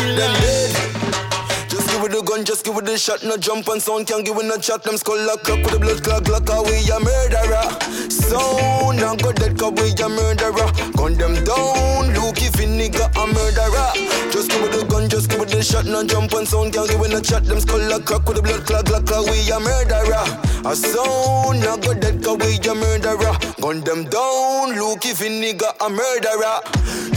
A 0.09 0.15
real 0.15 0.31
life 0.31 0.99
give 1.99 2.11
it 2.11 2.15
the 2.15 2.23
gun, 2.23 2.45
just 2.45 2.63
give 2.63 2.77
it 2.77 2.85
the 2.85 2.97
shot. 2.97 3.23
No 3.23 3.35
jump 3.37 3.67
and 3.67 3.81
sound, 3.81 4.07
can't 4.07 4.25
give 4.25 4.37
it 4.37 4.45
no 4.45 4.57
chat. 4.57 4.83
Them 4.83 4.97
skull 4.97 5.19
lock 5.25 5.47
up 5.49 5.59
with 5.59 5.71
the 5.71 5.79
blood 5.79 6.03
clot, 6.03 6.25
clock. 6.25 6.47
We 6.65 6.79
a 6.87 6.99
murderer. 6.99 7.67
Sound 8.09 8.99
and 8.99 9.21
go 9.21 9.31
dead, 9.31 9.57
cause 9.59 9.73
we 9.75 9.91
a 9.91 10.07
murderer. 10.07 10.69
Gun 10.95 11.13
them 11.19 11.35
down, 11.43 12.13
look 12.15 12.39
if 12.41 12.55
a 12.55 12.65
nigga 12.65 13.11
a 13.19 13.23
murderer. 13.27 13.89
Just 14.31 14.49
give 14.51 14.63
it 14.63 14.71
the 14.71 14.85
gun, 14.87 15.09
just 15.09 15.29
give 15.29 15.38
the 15.59 15.65
shot. 15.65 15.85
No 15.85 16.03
jump 16.05 16.33
on 16.33 16.45
sound, 16.45 16.73
can't 16.73 16.89
give 16.89 17.01
it 17.01 17.11
no 17.11 17.19
chat. 17.19 17.43
Them 17.43 17.59
skull 17.59 17.83
lock 17.89 18.05
crack 18.05 18.25
with 18.25 18.37
the 18.37 18.41
blood 18.41 18.65
clot, 18.65 18.85
clock. 18.85 19.09
We 19.27 19.43
a 19.51 19.59
murderer. 19.59 20.25
A 20.63 20.75
sound 20.75 21.63
and 21.63 21.83
go 21.83 21.93
dead, 21.93 22.23
cause 22.23 22.39
we 22.39 22.55
a 22.63 22.73
murderer. 22.73 23.35
Gun 23.59 23.81
them 23.81 24.05
down, 24.07 24.79
look 24.79 25.05
if 25.05 25.19
a 25.21 25.27
nigga 25.27 25.69
a 25.83 25.89
murderer. 25.89 26.63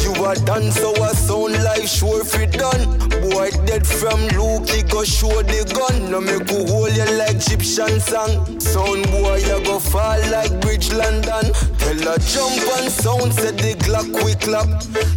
You 0.02 0.12
a 0.26 0.34
done, 0.44 0.70
so 0.72 0.90
a 1.04 1.14
sound 1.14 1.62
life 1.62 1.86
sure 1.86 2.24
fi 2.24 2.46
done. 2.46 2.98
Boy 3.30 3.50
dead 3.64 3.86
from 3.86 4.26
Luke 4.34 4.68
he 4.68 4.82
go 4.82 5.04
show 5.04 5.42
the 5.42 5.62
gun. 5.70 6.10
No 6.10 6.20
make 6.20 6.50
you 6.50 6.66
hold 6.66 6.90
you 6.90 7.06
like 7.14 7.38
Egyptian 7.38 8.00
song. 8.00 8.58
Sound 8.58 9.06
boy, 9.10 9.38
you 9.38 9.62
go 9.62 9.78
fall 9.78 10.18
like 10.34 10.50
Bridge 10.60 10.90
London. 10.92 11.54
Tell 11.82 12.14
a 12.14 12.18
jump 12.18 12.62
and 12.78 12.90
sound, 12.90 13.34
said 13.34 13.58
the 13.58 13.74
Glock 13.84 14.08
quick 14.20 14.40
clap. 14.40 14.68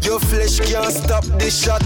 Your 0.03 0.19
flesh 0.19 0.59
can't 0.59 0.91
stop 0.91 1.23
the 1.39 1.49
shot. 1.49 1.83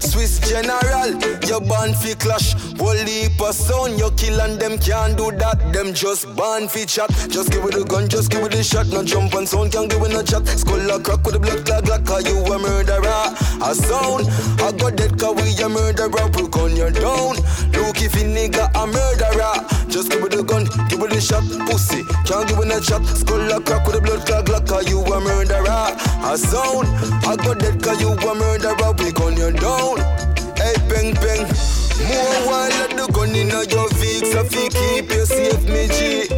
Swiss 0.00 0.40
General, 0.48 1.12
you 1.46 1.60
born 1.60 1.92
fi 1.94 2.14
clash. 2.14 2.54
Whole 2.78 2.96
per 3.36 3.52
sound, 3.52 3.98
you 3.98 4.10
kill 4.16 4.40
and 4.40 4.58
them 4.58 4.78
can't 4.78 5.16
do 5.16 5.30
that. 5.32 5.58
Them 5.72 5.92
just 5.92 6.24
born 6.34 6.68
fi 6.68 6.84
chat. 6.86 7.10
Just 7.28 7.50
give 7.50 7.64
it 7.64 7.74
a 7.74 7.84
gun, 7.84 8.08
just 8.08 8.30
give 8.30 8.42
it 8.44 8.54
a 8.54 8.62
shot. 8.62 8.86
No 8.86 9.04
jump 9.04 9.34
and 9.34 9.46
sound, 9.46 9.72
can't 9.72 9.90
give 9.90 10.02
it 10.02 10.10
no 10.10 10.22
chat. 10.22 10.46
Skull 10.48 10.90
a 10.90 11.00
crack 11.00 11.22
with 11.24 11.34
the 11.34 11.40
blood 11.40 11.66
clot, 11.66 11.88
like 11.88 12.06
cause 12.06 12.26
you 12.26 12.38
a 12.38 12.58
murderer. 12.58 13.24
A 13.60 13.74
sound, 13.74 14.26
I 14.62 14.72
got 14.72 14.96
dead 14.96 15.18
cause 15.18 15.36
we 15.36 15.52
a 15.62 15.68
murderer. 15.68 16.26
We 16.34 16.48
gun 16.48 16.74
you 16.74 16.90
down. 16.90 17.36
Look 17.76 18.00
if 18.00 18.14
a 18.14 18.24
nigga 18.24 18.70
a 18.74 18.86
murderer. 18.86 19.54
Just 19.88 20.10
give 20.10 20.22
it 20.22 20.34
a 20.34 20.42
gun, 20.42 20.64
give 20.88 21.02
it 21.02 21.12
a 21.12 21.20
shot. 21.20 21.44
Pussy, 21.68 22.02
can't 22.24 22.48
give 22.48 22.58
it 22.58 22.68
no 22.68 22.80
chat. 22.80 23.04
Skull 23.04 23.52
a 23.52 23.60
crack 23.60 23.86
with 23.86 23.97
the 23.98 24.06
blood 24.06 24.26
clot, 24.26 24.48
like 24.48 24.66
cause 24.66 24.88
you 24.88 25.00
a 25.02 25.20
murderer. 25.20 25.96
A 26.22 26.38
sound, 26.38 26.86
I 27.26 27.36
got 27.36 27.58
dead 27.58 27.82
cause 27.82 28.00
you 28.00 28.12
a 28.12 28.34
murderer. 28.34 28.92
We 28.98 29.12
gun 29.12 29.36
you 29.36 29.52
down. 29.52 29.98
Hey, 30.56 30.74
peng 30.88 31.14
peng. 31.14 31.46
More 32.06 32.40
while 32.46 32.88
the 32.94 33.10
gun 33.12 33.34
in 33.34 33.48
your 33.48 33.88
veins, 33.98 34.30
so 34.30 34.44
fi 34.44 34.68
keep 34.68 35.10
you 35.10 35.24
safe, 35.26 35.64
me 35.68 35.88
G. 35.88 36.28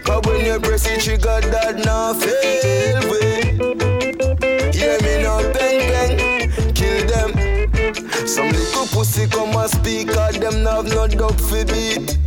Cause 0.00 0.22
when 0.26 0.44
you 0.44 0.58
press 0.60 0.84
the 0.84 1.00
trigger, 1.00 1.40
that 1.50 1.78
now 1.84 2.14
fail 2.14 3.00
way. 3.10 3.54
Hear 4.72 4.98
me 5.02 5.22
now, 5.22 5.40
peng 5.52 5.80
peng. 5.90 6.74
Kill 6.74 7.06
them. 7.06 7.30
Some 8.26 8.48
little 8.48 8.86
pussy 8.86 9.26
come 9.28 9.54
and 9.56 9.70
speak, 9.70 10.08
cause 10.08 10.38
them 10.38 10.64
have 10.66 10.86
no 10.86 11.06
dog 11.06 11.38
fi 11.40 11.64
beat. 11.64 12.18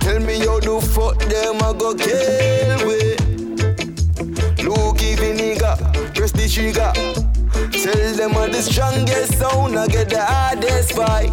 Tell 0.00 0.20
me 0.20 0.38
how 0.40 0.60
the 0.60 0.80
fuck 0.94 1.18
them 1.28 1.62
I 1.62 1.72
go 1.78 1.94
kill 1.94 2.88
way. 2.88 3.27
Nigga, 5.48 5.78
press 6.14 6.32
the 6.32 6.46
trigger. 6.46 6.92
Tell 7.72 8.16
them 8.16 8.36
I'm 8.36 8.52
the 8.52 8.60
strongest 8.60 9.38
sound, 9.38 9.78
I 9.78 9.86
get 9.86 10.10
the 10.10 10.20
hardest 10.20 10.92
fight. 10.92 11.32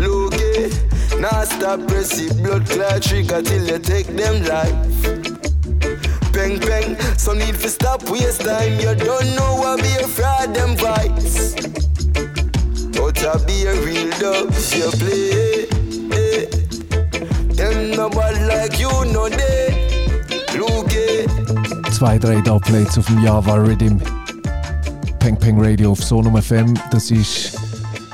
Look 0.00 0.34
it, 0.34 0.74
Nah 1.20 1.44
stop 1.44 1.86
press 1.86 2.18
it, 2.18 2.36
blood 2.42 2.66
clot 2.66 3.00
trigger 3.00 3.42
till 3.42 3.64
you 3.64 3.78
take 3.78 4.08
them 4.08 4.42
life. 4.50 4.74
Peng 6.32 6.58
peng, 6.58 6.98
some 7.16 7.38
need 7.38 7.54
to 7.62 7.68
stop 7.68 8.10
waste 8.10 8.40
time. 8.40 8.80
You 8.80 8.96
don't 8.96 9.36
know 9.36 9.54
what 9.54 9.80
be 9.80 9.94
a 10.02 10.08
fraud 10.08 10.52
them 10.52 10.74
vibes. 10.74 11.54
But 12.98 13.24
I 13.24 13.38
be 13.46 13.66
a 13.70 13.74
real 13.86 14.10
dog, 14.18 14.50
you 14.74 14.90
play. 14.98 15.68
Eh. 16.10 16.46
Them 17.54 17.92
nobody 17.92 18.42
like 18.46 18.80
you, 18.80 18.90
no 19.12 19.28
day. 19.28 20.18
Look 20.58 20.90
Zwei, 21.94 22.18
drei 22.18 22.40
Dubplates 22.40 22.98
auf 22.98 23.06
dem 23.06 23.22
Java 23.22 23.54
Rhythm. 23.54 23.98
Peng 25.20 25.36
Peng 25.36 25.60
Radio 25.60 25.92
auf 25.92 26.02
Sonum 26.02 26.36
FM. 26.42 26.74
Das 26.90 27.12
ist 27.12 27.56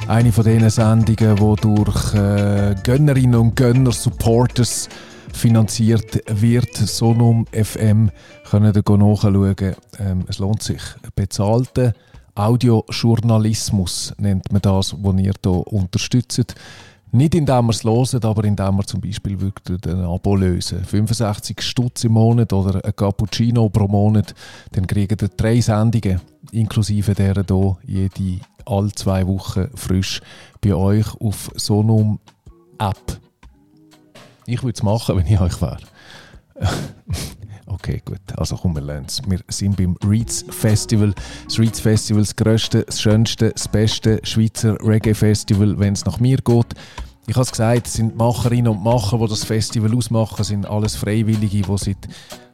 eine 0.07 0.31
von 0.31 0.45
diesen 0.45 0.69
Sendungen, 0.69 1.37
die 1.37 1.61
durch 1.63 2.15
äh, 2.15 2.75
Gönnerinnen 2.85 3.41
und 3.41 3.57
Gönner, 3.57 3.91
Supporters 3.91 4.91
finanziert 5.33 6.23
wird. 6.29 6.77
Sonum 6.77 7.47
FM 7.53 8.11
können 8.51 8.75
ihr 8.75 8.99
nachschauen. 8.99 9.57
Ähm, 9.99 10.25
es 10.29 10.39
lohnt 10.39 10.63
sich. 10.63 10.83
Bezahlter 11.17 11.95
Audiojournalismus 12.35 14.13
nennt 14.19 14.53
man 14.53 14.61
das, 14.61 14.95
was 14.99 15.15
ihr 15.17 15.33
hier 15.43 15.67
unterstützt. 15.67 16.55
Nicht 17.13 17.35
indem 17.35 17.67
wir 17.67 17.71
es 17.71 17.83
hören, 17.83 18.23
aber 18.23 18.45
indem 18.45 18.77
wir 18.77 18.85
zum 18.85 19.01
Beispiel 19.01 19.41
wirklich 19.41 19.85
ein 19.87 20.05
Abo 20.05 20.37
lösen. 20.37 20.85
65 20.85 21.61
Stutz 21.61 22.05
im 22.05 22.13
Monat 22.13 22.53
oder 22.53 22.85
ein 22.85 22.95
Cappuccino 22.95 23.69
pro 23.69 23.89
Monat, 23.89 24.35
dann 24.73 24.87
kriegt 24.87 25.21
ihr 25.21 25.29
drei 25.29 25.61
Sendungen, 25.61 26.21
inklusive 26.53 27.15
deren 27.15 27.47
hier, 27.49 27.77
jede 27.87 28.41
alle 28.65 28.93
zwei 28.93 29.27
Wochen 29.27 29.69
frisch 29.75 30.21
bei 30.61 30.75
euch 30.75 31.13
auf 31.21 31.51
Sonum 31.57 32.21
App. 32.79 33.21
Ich 34.47 34.63
würde 34.63 34.77
es 34.77 34.83
machen, 34.83 35.17
wenn 35.17 35.27
ich 35.27 35.41
euch 35.41 35.61
wäre. 35.61 35.79
Okay, 37.73 38.03
gut. 38.05 38.21
Also 38.37 38.57
komm, 38.57 38.75
wir 38.75 38.83
lernen 38.83 39.07
es. 39.07 39.23
Wir 39.29 39.41
sind 39.49 39.77
beim 39.77 39.97
Reeds 40.05 40.45
Festival. 40.51 41.15
Das 41.45 41.59
Reeds 41.59 41.81
Festival, 41.81 42.23
das 42.23 42.35
grösste, 42.35 42.83
das 42.83 43.01
schönste, 43.01 43.51
das 43.51 43.69
beste 43.69 44.21
Schweizer 44.25 44.77
Reggae-Festival, 44.85 45.79
wenn 45.79 45.93
es 45.93 46.05
nach 46.05 46.19
mir 46.19 46.39
geht. 46.39 46.75
Ich 47.27 47.37
habe 47.37 47.45
es 47.45 47.53
gesagt, 47.53 47.87
es 47.87 47.93
sind 47.93 48.17
Macherinnen 48.17 48.73
und 48.73 48.83
Macher, 48.83 49.19
die 49.19 49.29
das 49.29 49.45
Festival 49.45 49.95
ausmachen, 49.95 50.43
sind 50.43 50.67
alles 50.67 50.97
Freiwillige, 50.97 51.63
die 51.63 51.79
seit 51.79 52.09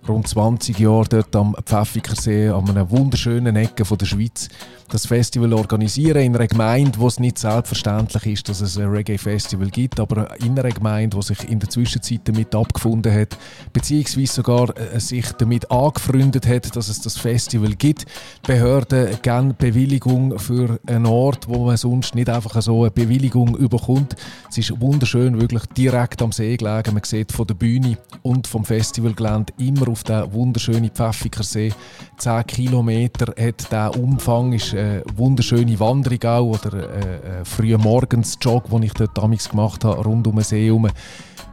rund 0.08 0.28
20 0.28 0.78
Jahren 0.78 1.06
dort 1.10 1.34
am 1.36 1.54
Pfäffikersee, 1.64 2.48
an 2.48 2.68
einer 2.68 2.90
wunderschönen 2.90 3.56
Ecke 3.56 3.84
von 3.84 3.98
der 3.98 4.06
Schweiz, 4.06 4.48
das 4.88 5.06
Festival 5.06 5.52
organisieren 5.52 6.22
in 6.22 6.36
einer 6.36 6.46
Gemeinde, 6.46 6.98
wo 6.98 7.08
es 7.08 7.18
nicht 7.18 7.38
selbstverständlich 7.38 8.26
ist, 8.26 8.48
dass 8.48 8.60
es 8.60 8.78
ein 8.78 8.88
Reggae-Festival 8.88 9.68
gibt, 9.70 9.98
aber 9.98 10.36
in 10.40 10.58
einer 10.58 10.70
Gemeinde, 10.70 11.16
die 11.16 11.22
sich 11.24 11.48
in 11.48 11.58
der 11.58 11.68
Zwischenzeit 11.68 12.20
damit 12.24 12.54
abgefunden 12.54 13.12
hat, 13.12 13.36
beziehungsweise 13.72 14.32
sogar 14.32 14.76
äh, 14.78 15.00
sich 15.00 15.32
damit 15.32 15.70
angefreundet 15.70 16.46
hat, 16.46 16.76
dass 16.76 16.88
es 16.88 17.00
das 17.00 17.18
Festival 17.18 17.74
gibt. 17.74 18.02
Die 18.02 18.52
Behörden 18.52 19.18
geben 19.22 19.54
Bewilligung 19.58 20.38
für 20.38 20.78
einen 20.86 21.06
Ort, 21.06 21.48
wo 21.48 21.66
man 21.66 21.76
sonst 21.76 22.14
nicht 22.14 22.28
einfach 22.28 22.60
so 22.62 22.82
eine 22.82 22.90
Bewilligung 22.92 23.56
überkommt. 23.56 24.14
Es 24.48 24.58
ist 24.58 24.80
wunderschön, 24.80 25.40
wirklich 25.40 25.64
direkt 25.76 26.22
am 26.22 26.30
See 26.30 26.56
gelegen. 26.56 26.94
Man 26.94 27.02
sieht 27.02 27.32
von 27.32 27.46
der 27.46 27.54
Bühne 27.54 27.98
und 28.22 28.46
vom 28.46 28.64
Festivalgelände 28.64 29.52
immer 29.58 29.88
auf 29.96 30.04
den 30.04 30.30
wunderschönen 30.30 30.90
Pfäffikersee. 30.90 31.72
10 32.18 32.46
Kilometer 32.46 33.32
hat 33.42 33.72
der 33.72 33.98
Umfang, 33.98 34.52
ist 34.52 34.74
eine 34.74 35.02
wunderschöne 35.14 35.80
Wanderung 35.80 36.22
auch 36.24 36.58
oder 36.58 36.74
äh, 36.74 37.40
äh, 37.40 37.44
frühe 37.44 37.78
Morgensjog, 37.78 38.68
den 38.68 38.82
ich 38.82 38.92
dort 38.92 39.16
damals 39.16 39.48
gemacht 39.48 39.84
habe, 39.84 40.02
rund 40.02 40.26
um 40.26 40.34
den 40.34 40.44
See 40.44 40.66
herum. 40.66 40.88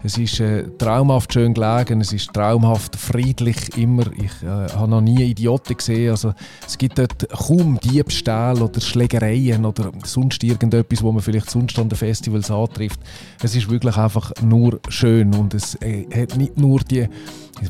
Es 0.06 0.18
ist 0.18 0.42
äh, 0.42 0.68
traumhaft 0.78 1.32
schön 1.32 1.54
gelegen, 1.54 2.02
es 2.02 2.12
ist 2.12 2.34
traumhaft 2.34 2.98
friedlich 2.98 3.78
immer. 3.78 4.04
Ich 4.18 4.44
äh, 4.44 4.68
habe 4.76 4.90
noch 4.90 5.00
nie 5.00 5.24
Idioten 5.24 5.78
gesehen. 5.78 6.12
Also, 6.12 6.34
es 6.68 6.78
gibt 6.78 7.00
dort 7.00 7.30
kaum 7.30 7.80
Diebstähle 7.80 8.62
oder 8.62 8.82
Schlägereien 8.82 9.64
oder 9.64 9.94
sonst 10.04 10.44
irgendetwas, 10.44 11.02
wo 11.02 11.14
man 11.14 11.24
vielleicht 11.24 11.50
sonst 11.50 11.80
an 11.80 11.88
den 11.88 11.98
Festivals 11.98 12.52
antrifft. 12.52 13.00
Es 13.42 13.56
ist 13.56 13.70
wirklich 13.70 13.96
einfach 13.96 14.34
nur 14.42 14.82
schön 14.90 15.34
und 15.34 15.54
es 15.54 15.76
äh, 15.76 16.06
hat 16.14 16.36
nicht 16.36 16.58
nur 16.58 16.82
die 16.82 17.08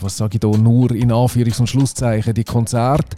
was 0.02 0.18
sage 0.18 0.36
ich 0.36 0.40
da, 0.40 0.48
nur 0.48 0.92
in 0.92 1.12
Anführungs- 1.12 1.60
und 1.60 1.68
Schlusszeichen, 1.68 2.34
die 2.34 2.44
Konzerte, 2.44 3.16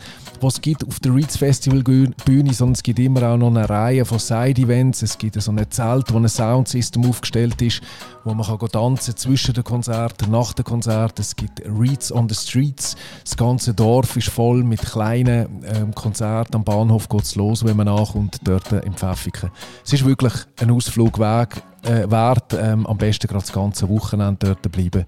es 0.47 0.61
gibt 0.61 0.87
auf 0.87 0.99
der 0.99 1.15
Reeds 1.15 1.37
Festival 1.37 1.81
Bühne, 1.81 2.53
sondern 2.53 2.73
es 2.73 2.83
gibt 2.83 2.99
immer 2.99 3.23
auch 3.23 3.37
noch 3.37 3.47
eine 3.47 3.67
Reihe 3.67 4.05
von 4.05 4.19
Side-Events. 4.19 5.01
Es 5.01 5.17
gibt 5.17 5.41
so 5.41 5.51
ein 5.51 5.65
Zelt, 5.71 6.13
wo 6.13 6.17
ein 6.17 6.27
Soundsystem 6.27 7.05
aufgestellt 7.05 7.61
ist, 7.61 7.81
wo 8.23 8.33
man 8.33 8.45
kann 8.45 8.69
tanzen 8.69 9.15
zwischen 9.15 9.53
den 9.53 9.63
Konzerten, 9.63 10.29
nach 10.31 10.53
den 10.53 10.65
Konzerten. 10.65 11.21
Es 11.21 11.35
gibt 11.35 11.61
Reeds 11.65 12.11
on 12.11 12.29
the 12.29 12.35
Streets. 12.35 12.95
Das 13.23 13.37
ganze 13.37 13.73
Dorf 13.73 14.15
ist 14.17 14.29
voll 14.29 14.63
mit 14.63 14.81
kleinen 14.81 15.63
ähm, 15.65 15.95
Konzerten. 15.95 16.55
Am 16.55 16.63
Bahnhof 16.63 17.09
geht 17.09 17.23
es 17.23 17.35
los, 17.35 17.65
wenn 17.65 17.77
man 17.77 17.87
ankommt, 17.87 18.39
dort 18.43 18.71
im 18.71 18.93
Pfäffiken. 18.93 19.49
Es 19.83 19.93
ist 19.93 20.05
wirklich 20.05 20.33
ein 20.59 20.69
Ausflug 20.69 21.17
äh, 21.17 22.09
wert, 22.09 22.53
ähm, 22.53 22.85
am 22.85 22.97
besten 22.97 23.27
gerade 23.27 23.43
das 23.43 23.53
ganze 23.53 23.87
Wochenende 23.89 24.37
dort 24.47 24.71
bleiben 24.71 25.05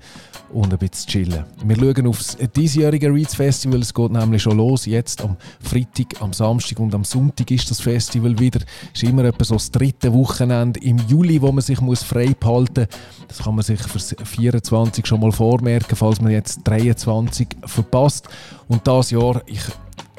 und 0.53 0.71
ein 0.71 0.79
bisschen 0.79 1.09
chillen. 1.09 1.45
Wir 1.63 1.75
schauen 1.75 2.07
auf 2.07 2.17
das 2.17 2.37
diesjährige 2.55 3.13
Reeds 3.13 3.35
Festival. 3.35 3.81
Es 3.81 3.93
geht 3.93 4.11
nämlich 4.11 4.41
schon 4.41 4.57
los. 4.57 4.85
Jetzt 4.85 5.21
am 5.21 5.37
Freitag, 5.61 6.21
am 6.21 6.33
Samstag 6.33 6.79
und 6.79 6.93
am 6.95 7.03
Sonntag 7.03 7.49
ist 7.51 7.69
das 7.69 7.81
Festival 7.81 8.37
wieder. 8.39 8.61
Es 8.93 9.03
ist 9.03 9.09
immer 9.09 9.25
etwa 9.25 9.43
so 9.43 9.55
das 9.55 9.71
dritte 9.71 10.13
Wochenende 10.13 10.79
im 10.79 10.97
Juli, 11.07 11.41
wo 11.41 11.51
man 11.51 11.61
sich 11.61 11.81
muss 11.81 12.03
frei 12.03 12.35
behalten 12.39 12.87
muss. 12.89 13.27
Das 13.27 13.37
kann 13.39 13.55
man 13.55 13.63
sich 13.63 13.79
für 13.81 13.99
24 14.25 15.05
schon 15.05 15.19
mal 15.19 15.31
vormerken, 15.31 15.95
falls 15.95 16.21
man 16.21 16.31
jetzt 16.31 16.61
23 16.63 17.47
verpasst. 17.65 18.27
Und 18.67 18.87
das 18.87 19.11
Jahr, 19.11 19.41
ich 19.45 19.61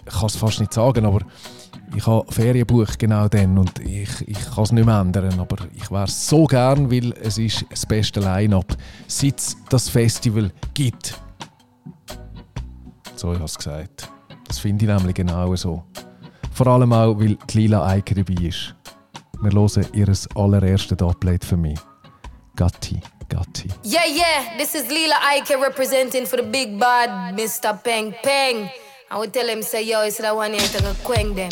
kann 0.04 0.26
es 0.26 0.36
fast 0.36 0.60
nicht 0.60 0.72
sagen, 0.72 1.04
aber 1.04 1.20
ich 1.94 2.06
habe 2.06 2.30
Ferienbuch 2.32 2.88
genau 2.98 3.28
dann 3.28 3.56
und 3.58 3.78
ich, 3.80 4.08
ich 4.26 4.50
kann 4.54 4.64
es 4.64 4.72
nicht 4.72 4.84
mehr 4.84 5.00
ändern, 5.00 5.38
aber 5.40 5.56
ich 5.74 5.90
wäre 5.90 6.06
so 6.06 6.44
gern, 6.44 6.90
weil 6.90 7.12
es 7.20 7.38
ist 7.38 7.64
das 7.70 7.86
beste 7.86 8.20
Line-Up, 8.20 8.76
seit 9.06 9.38
es 9.38 9.56
das 9.68 9.88
Festival 9.88 10.50
gibt. 10.74 11.18
So, 13.16 13.32
ich 13.32 13.38
habe 13.38 13.46
es 13.46 13.56
gesagt. 13.56 14.08
Das 14.46 14.58
finde 14.58 14.84
ich 14.84 14.90
nämlich 14.90 15.14
genau 15.14 15.54
so. 15.56 15.82
Vor 16.52 16.66
allem 16.66 16.92
auch, 16.92 17.18
weil 17.18 17.36
die 17.50 17.58
Lila 17.58 17.86
Eike 17.86 18.14
dabei 18.14 18.42
ist. 18.42 18.74
Wir 19.40 19.52
hören 19.52 19.86
ihr 19.92 20.12
allererstes 20.34 20.98
Update 21.00 21.44
für 21.44 21.56
mich. 21.56 21.78
Gatti, 22.56 23.00
Gatti. 23.28 23.68
Yeah, 23.84 24.06
yeah, 24.06 24.56
this 24.58 24.74
is 24.74 24.88
Lila 24.88 25.14
Eike 25.32 25.56
representing 25.60 26.26
for 26.26 26.38
the 26.38 26.42
big 26.42 26.78
bad 26.78 27.36
Mr. 27.36 27.72
Peng 27.82 28.12
Peng. 28.22 28.68
I 29.10 29.16
would 29.16 29.32
tell 29.32 29.48
him, 29.48 29.62
say, 29.62 29.84
yo, 29.84 30.02
it's 30.02 30.18
that 30.18 30.34
one 30.34 30.52
here 30.52 30.60
to 30.60 30.82
go 30.82 30.92
quang 31.04 31.34
them. 31.34 31.50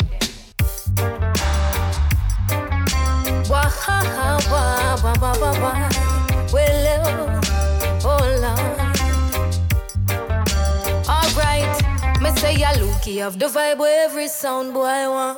Looky 13.07 13.21
of 13.21 13.39
the 13.39 13.45
vibe 13.45 13.79
where 13.79 14.05
every 14.05 14.27
sound 14.27 14.73
boy 14.73 15.09
want. 15.09 15.37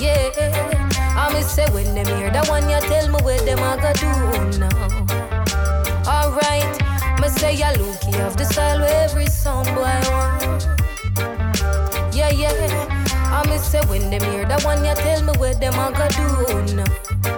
Yeah, 0.00 0.30
I 1.16 1.30
me 1.34 1.42
say 1.42 1.66
when 1.72 1.94
them 1.94 2.06
hear 2.06 2.30
that 2.30 2.48
one, 2.48 2.68
you 2.68 2.80
tell 2.80 3.08
me 3.08 3.18
where 3.22 3.40
them 3.40 3.58
a 3.58 3.76
go 3.82 3.92
do 4.00 4.58
now. 4.58 4.78
Alright, 6.06 7.20
me 7.20 7.28
say 7.28 7.54
ya 7.54 7.70
looky 7.78 8.18
of 8.20 8.36
the 8.36 8.44
style 8.44 8.80
where 8.80 9.04
every 9.04 9.26
sound 9.26 9.68
boy 9.74 10.00
want. 10.10 10.66
Yeah, 12.14 12.30
yeah. 12.30 13.01
I 13.32 13.48
me 13.48 13.56
say 13.56 13.80
when 13.86 14.10
them 14.10 14.22
hear 14.30 14.44
that 14.44 14.62
one, 14.62 14.84
you 14.84 14.94
tell 14.94 15.22
me 15.24 15.32
where 15.38 15.54
them 15.54 15.72
a 15.72 15.90
go 15.90 16.06
do. 16.12 17.32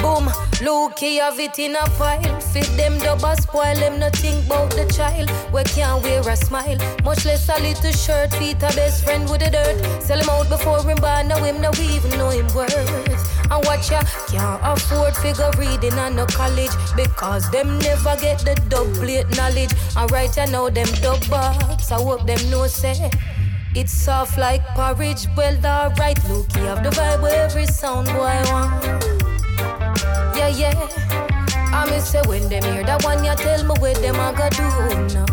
Boom, 0.00 0.32
Looky 0.62 1.16
have 1.16 1.38
it 1.38 1.58
in 1.58 1.76
a 1.76 1.84
pile. 1.98 2.40
Fit 2.40 2.66
them 2.78 2.98
double 2.98 3.36
spoil 3.36 3.74
them, 3.74 3.98
nothing 3.98 4.44
about 4.46 4.70
the 4.70 4.86
child. 4.90 5.30
We 5.52 5.62
can't 5.64 6.02
wear 6.02 6.20
a 6.26 6.34
smile, 6.34 6.78
much 7.04 7.26
less 7.26 7.46
a 7.48 7.60
little 7.60 7.92
shirt. 7.92 8.32
A 8.40 8.54
best 8.74 9.04
friend 9.04 9.28
with 9.28 9.40
the 9.40 9.50
dirt. 9.50 10.02
Sell 10.02 10.18
him 10.18 10.30
out 10.30 10.48
before 10.48 10.82
him 10.82 10.96
born, 10.96 11.28
now 11.28 11.44
him 11.44 11.60
now 11.60 11.72
we 11.78 11.84
even 11.96 12.10
know 12.12 12.30
him 12.30 12.46
worth. 12.54 12.74
And 13.50 13.64
watch 13.66 13.90
ya, 13.90 14.00
can't 14.28 14.60
afford 14.64 15.14
figure 15.16 15.50
reading 15.58 15.92
and 15.92 16.16
no 16.16 16.24
college 16.24 16.72
because 16.96 17.50
them 17.50 17.78
never 17.80 18.16
get 18.16 18.38
the 18.40 18.54
dub 18.68 18.92
plate 18.94 19.28
knowledge. 19.36 19.72
And 19.94 20.10
right 20.10 20.36
I 20.38 20.46
know 20.46 20.70
them 20.70 20.88
dub 21.02 21.20
box, 21.28 21.92
I 21.92 22.02
hope 22.02 22.26
them 22.26 22.50
know 22.50 22.66
say. 22.66 23.10
It's 23.74 23.92
soft 23.92 24.38
like 24.38 24.64
porridge, 24.74 25.26
well 25.36 25.54
alright, 25.64 26.18
Looky 26.28 26.60
have 26.60 26.82
the 26.82 26.90
vibe 26.90 27.22
where 27.22 27.44
every 27.44 27.66
sound 27.66 28.06
boy 28.08 28.40
want. 28.50 28.84
Yeah, 30.36 30.48
yeah. 30.48 30.74
I 31.72 31.88
me 31.90 32.00
say 32.00 32.22
when 32.26 32.48
them 32.48 32.62
hear 32.64 32.82
that 32.84 33.04
one, 33.04 33.22
you 33.24 33.34
tell 33.36 33.62
me 33.64 33.74
where 33.78 33.94
them 33.94 34.16
a 34.16 34.32
go 34.32 34.48
do 34.50 34.62
now. 35.14 35.26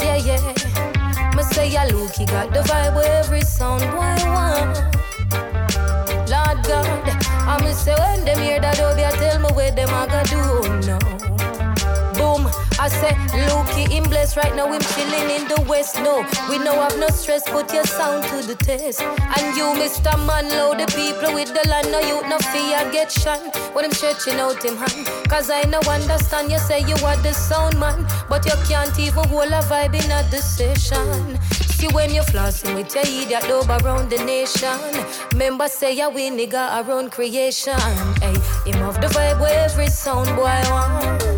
Yeah, 0.00 0.16
yeah. 0.16 1.34
Me 1.36 1.42
say 1.42 1.68
ya 1.68 1.84
Looky 1.84 2.26
got 2.26 2.52
the 2.52 2.60
vibe 2.60 2.94
where 2.94 3.20
every 3.20 3.42
sound 3.42 3.82
boy 3.90 4.16
want. 4.30 4.78
Lord 6.30 6.64
God, 6.64 7.08
I 7.08 7.56
I'ma 7.58 7.72
say 7.72 7.94
when 7.94 8.24
them 8.24 8.38
hear 8.38 8.60
that 8.60 8.76
dub, 8.76 8.98
you 8.98 9.10
tell 9.18 9.40
me 9.40 9.48
where 9.54 9.72
them 9.72 9.90
I 9.90 10.06
gotta 10.06 10.30
do 10.30 10.86
no. 10.86 11.45
Boom, 12.16 12.48
I 12.78 12.88
say 12.88 13.12
Lukey 13.48 13.90
in 13.90 14.04
bless 14.04 14.36
right 14.36 14.54
now, 14.56 14.72
him 14.72 14.80
chilling 14.80 15.28
in 15.30 15.48
the 15.48 15.64
west. 15.68 15.96
No, 15.96 16.24
we 16.48 16.58
know 16.58 16.80
I've 16.80 16.98
no 16.98 17.08
stress, 17.08 17.42
put 17.48 17.72
your 17.72 17.84
sound 17.84 18.24
to 18.28 18.46
the 18.46 18.54
test. 18.54 19.02
And 19.02 19.56
you, 19.56 19.64
Mr. 19.76 20.14
Man, 20.26 20.48
load 20.48 20.78
the 20.78 20.86
people 20.96 21.34
with 21.34 21.48
the 21.48 21.68
land, 21.68 21.92
no 21.92 22.00
you 22.00 22.26
no 22.28 22.38
fear 22.38 22.90
get 22.90 23.12
shot 23.12 23.40
when 23.74 23.84
him 23.84 23.92
stretching 23.92 24.40
out 24.40 24.62
him 24.64 24.76
hand. 24.76 25.06
Cause 25.28 25.50
I 25.50 25.62
no 25.62 25.80
understand, 25.88 26.50
you 26.50 26.58
say 26.58 26.80
you 26.80 26.96
are 27.04 27.16
the 27.18 27.32
sound 27.32 27.78
man, 27.78 28.06
but 28.28 28.44
you 28.46 28.56
can't 28.68 28.98
even 28.98 29.28
hold 29.28 29.52
a 29.52 29.60
vibe 29.68 29.94
in 29.94 30.10
a 30.10 30.22
the 30.30 30.38
session. 30.38 31.38
See 31.76 31.88
when 31.88 32.14
you're 32.14 32.24
flossing 32.24 32.74
with 32.74 32.94
your 32.94 33.04
idiot 33.04 33.42
dub 33.42 33.68
around 33.82 34.08
the 34.08 34.16
nation. 34.24 34.80
Member 35.36 35.68
say 35.68 35.94
ya 35.94 36.08
we 36.08 36.30
nigga 36.30 36.80
around 36.80 37.12
creation. 37.12 37.78
Hey, 38.22 38.32
him 38.64 38.82
of 38.82 38.98
the 39.02 39.08
vibe 39.08 39.40
where 39.40 39.64
every 39.64 39.88
sound 39.88 40.34
boy 40.36 40.58
want. 40.70 41.35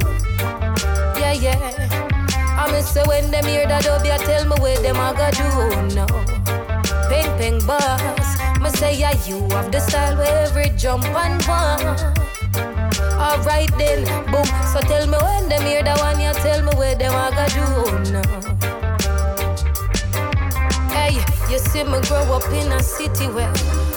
Yeah. 1.41 1.55
I 2.59 2.81
say 2.81 3.03
when 3.07 3.31
them 3.31 3.45
hear 3.45 3.67
that 3.69 3.85
dub, 3.85 4.05
you 4.05 4.19
tell 4.27 4.45
me 4.45 4.57
where 4.61 4.77
them 4.83 4.97
a 4.97 5.15
go 5.15 5.31
do 5.31 5.47
no. 5.95 6.07
Ping 7.09 7.31
ping 7.39 7.65
boss. 7.65 8.39
Me 8.61 8.71
say 8.71 8.99
yeah, 8.99 9.15
you 9.25 9.39
have 9.55 9.71
the 9.71 9.79
style 9.79 10.17
where 10.17 10.47
every 10.47 10.71
jump 10.77 11.05
and 11.05 11.43
one. 11.47 11.97
Alright 13.19 13.71
then, 13.79 14.05
boom. 14.33 14.45
So 14.73 14.81
tell 14.81 15.07
me 15.07 15.17
when 15.19 15.49
them 15.49 15.63
hear 15.63 15.83
that 15.85 15.99
one, 16.01 16.21
you 16.21 16.33
tell 16.43 16.63
me 16.63 16.73
where 16.77 16.97
them 16.97 17.15
a 17.15 17.31
go 17.31 17.47
do 17.55 17.65
no. 18.11 18.23
Hey, 20.91 21.15
you 21.51 21.59
see 21.59 21.85
me 21.85 22.01
grow 22.09 22.23
up 22.35 22.47
in 22.51 22.73
a 22.73 22.83
city 22.83 23.29
where 23.29 23.53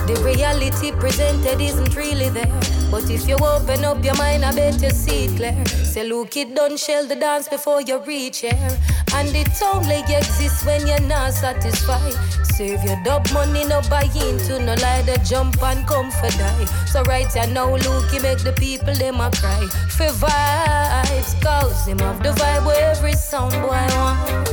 the 0.05 0.21
reality 0.23 0.91
presented 0.91 1.59
isn't 1.59 1.95
really 1.95 2.29
there. 2.29 2.80
But 2.91 3.09
if 3.09 3.25
you 3.25 3.37
open 3.37 3.85
up 3.85 4.03
your 4.03 4.17
mind, 4.17 4.43
I 4.43 4.53
bet 4.53 4.81
you 4.81 4.89
see 4.89 5.27
clear. 5.37 5.65
Say, 5.65 6.05
look, 6.05 6.35
it 6.35 6.53
don't 6.53 6.77
shell 6.77 7.07
the 7.07 7.15
dance 7.15 7.47
before 7.47 7.81
you 7.81 7.99
reach 8.03 8.39
here. 8.39 8.77
And 9.13 9.29
it 9.33 9.47
only 9.63 10.01
exists 10.01 10.65
when 10.65 10.85
you're 10.85 10.99
not 11.07 11.31
satisfied. 11.31 12.13
Save 12.47 12.83
your 12.83 13.01
dub 13.05 13.31
money, 13.31 13.63
no 13.63 13.79
buy 13.89 14.03
into 14.03 14.59
no 14.59 14.73
lie, 14.75 15.03
the 15.03 15.17
jump 15.23 15.63
and 15.63 15.87
come 15.87 16.11
for 16.11 16.29
die. 16.31 16.65
So 16.91 17.01
right 17.03 17.31
here 17.31 17.47
now, 17.47 17.73
look, 17.73 18.13
you 18.13 18.21
make 18.21 18.39
the 18.39 18.53
people 18.57 18.93
them 18.93 19.21
a 19.21 19.31
cry. 19.31 19.67
For 19.89 20.11
vibes, 20.11 21.41
cause 21.41 21.87
him 21.87 21.99
have 21.99 22.21
the 22.21 22.31
vibe 22.31 22.65
where 22.65 22.91
every 22.91 23.13
sound 23.13 23.53
boy 23.53 23.87
want. 23.95 24.49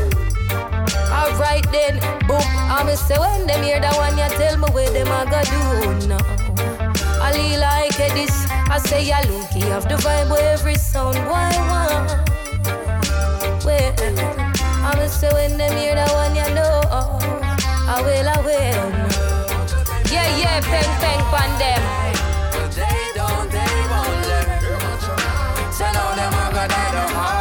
Alright 1.11 1.67
then, 1.73 1.99
boom. 2.29 2.41
I'ma 2.71 2.95
say 2.95 3.19
when 3.19 3.49
them 3.49 3.65
hear 3.65 3.81
that 3.81 3.97
one, 3.97 4.17
you 4.17 4.29
tell 4.39 4.57
me 4.57 4.69
where 4.73 4.91
them 4.91 5.09
a 5.09 5.29
go 5.29 6.01
do 6.01 6.07
now. 6.07 6.78
I 7.37 7.57
like 7.57 7.97
this. 7.97 8.47
I 8.71 8.79
say 8.79 9.05
ya 9.05 9.21
looky 9.29 9.71
of 9.73 9.85
the 9.89 9.97
vibe 9.97 10.31
where 10.31 10.53
every 10.53 10.77
sound 10.77 11.17
why 11.29 11.53
want. 11.69 12.11
Well, 13.65 13.93
I'ma 14.89 15.07
say 15.09 15.31
when 15.33 15.59
them 15.59 15.77
hear 15.77 15.95
that 15.95 16.11
one, 16.13 16.35
you 16.35 16.49
know. 16.55 16.81
I 16.91 18.01
will, 18.01 18.29
I 18.29 18.39
will. 18.41 18.89
Yeah, 20.11 20.29
yeah, 20.41 20.61
peng 20.61 20.93
peng 21.01 21.23
pan 21.33 21.51
them. 21.61 21.83
They 22.77 23.01
don't, 23.15 23.51
they 23.51 23.77
won't 23.93 24.17
learn. 24.29 25.73
So 25.73 25.85
now 25.85 26.15
them 26.17 26.33
a 26.33 26.45
go 26.55 26.67
die 26.67 27.38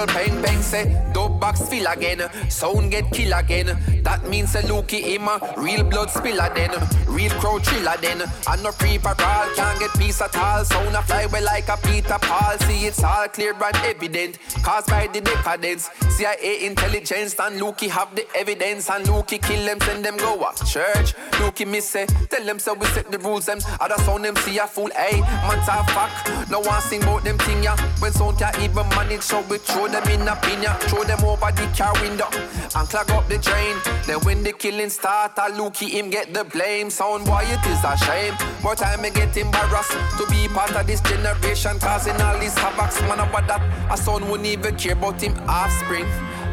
Uncle 0.00 0.14
Peng 0.14 0.42
Peng 0.42 0.62
say, 0.62 1.10
dope 1.12 1.38
box 1.38 1.68
fill 1.68 1.86
again, 1.86 2.22
sound 2.48 2.90
get 2.90 3.10
kill 3.10 3.34
again. 3.34 3.66
That 4.02 4.26
means 4.26 4.54
a 4.54 4.66
looky 4.66 5.02
him 5.02 5.28
real 5.58 5.84
blood 5.84 6.10
spiller 6.10 6.50
then, 6.54 6.70
real 7.06 7.30
crowd 7.32 7.62
chiller 7.64 7.96
then. 8.00 8.22
And 8.48 8.62
no 8.62 8.72
creeper 8.72 9.14
crawl 9.14 9.54
can't 9.54 9.78
get 9.78 9.90
peace 9.98 10.22
at 10.22 10.34
all. 10.36 10.64
Sound 10.64 10.96
a 10.96 11.02
fly 11.02 11.26
well 11.26 11.44
like 11.44 11.68
a 11.68 11.76
Peter 11.76 12.16
Paul. 12.18 12.56
See 12.60 12.86
it's 12.86 13.04
all 13.04 13.28
clear 13.28 13.52
and 13.52 13.76
evident, 13.76 14.38
caused 14.62 14.88
by 14.88 15.06
the 15.08 15.20
decadence. 15.20 15.90
CIA 16.16 16.64
intelligence 16.64 17.38
and 17.38 17.60
Lukey 17.60 17.88
have 17.88 18.14
the 18.14 18.26
evidence 18.34 18.88
and 18.88 19.04
Lukey 19.04 19.42
kill 19.42 19.64
them, 19.66 19.80
send 19.80 20.04
them 20.04 20.16
go 20.16 20.40
up 20.40 20.56
church. 20.66 21.14
Lukey 21.32 21.66
miss 21.68 21.90
say, 21.90 22.06
tell 22.06 22.44
them 22.44 22.58
so 22.58 22.72
we 22.72 22.86
set 22.86 23.10
the 23.10 23.18
rules 23.18 23.46
them. 23.46 23.58
Other 23.78 24.02
sound 24.04 24.24
them 24.24 24.36
see 24.36 24.56
a 24.58 24.66
fool, 24.66 24.90
hey, 24.96 25.20
man 25.20 25.60
fuck. 25.88 26.50
No 26.50 26.60
one 26.60 26.80
sing 26.80 27.02
about 27.02 27.22
them 27.22 27.36
thing 27.38 27.62
ya. 27.62 27.76
When 27.98 28.12
sound 28.12 28.38
can't 28.38 28.58
even 28.60 28.88
manage, 28.90 29.22
so 29.22 29.42
we 29.42 29.58
throw 29.58 29.89
them 29.90 30.08
in 30.08 30.28
a 30.28 30.36
pin 30.36 30.62
ya. 30.62 30.74
Throw 30.88 31.04
them 31.04 31.24
over 31.24 31.52
the 31.52 31.66
car 31.76 31.92
window 32.00 32.28
and 32.32 32.88
clog 32.88 33.10
up 33.10 33.28
the 33.28 33.38
drain. 33.38 33.76
Then 34.06 34.20
when 34.20 34.42
the 34.42 34.52
killing 34.52 34.90
start, 34.90 35.38
I 35.38 35.50
Lukey 35.50 35.88
him 35.90 36.10
get 36.10 36.32
the 36.32 36.44
blame. 36.44 36.90
Sound 36.90 37.26
boy, 37.26 37.44
it 37.44 37.64
is 37.66 37.84
a 37.84 37.96
shame. 38.04 38.34
More 38.62 38.74
time 38.74 39.00
I 39.00 39.10
get 39.10 39.36
embarrassed 39.36 39.92
to 40.18 40.26
be 40.30 40.48
part 40.48 40.74
of 40.74 40.86
this 40.86 41.00
generation, 41.00 41.78
causing 41.78 42.20
all 42.20 42.38
these 42.38 42.54
havocs. 42.54 43.00
Man, 43.08 43.20
about 43.20 43.46
that, 43.48 43.62
a 43.92 43.96
son 43.96 44.28
won't 44.28 44.46
even 44.46 44.76
care 44.76 44.92
about 44.92 45.20
him 45.20 45.34
offspring. 45.48 46.06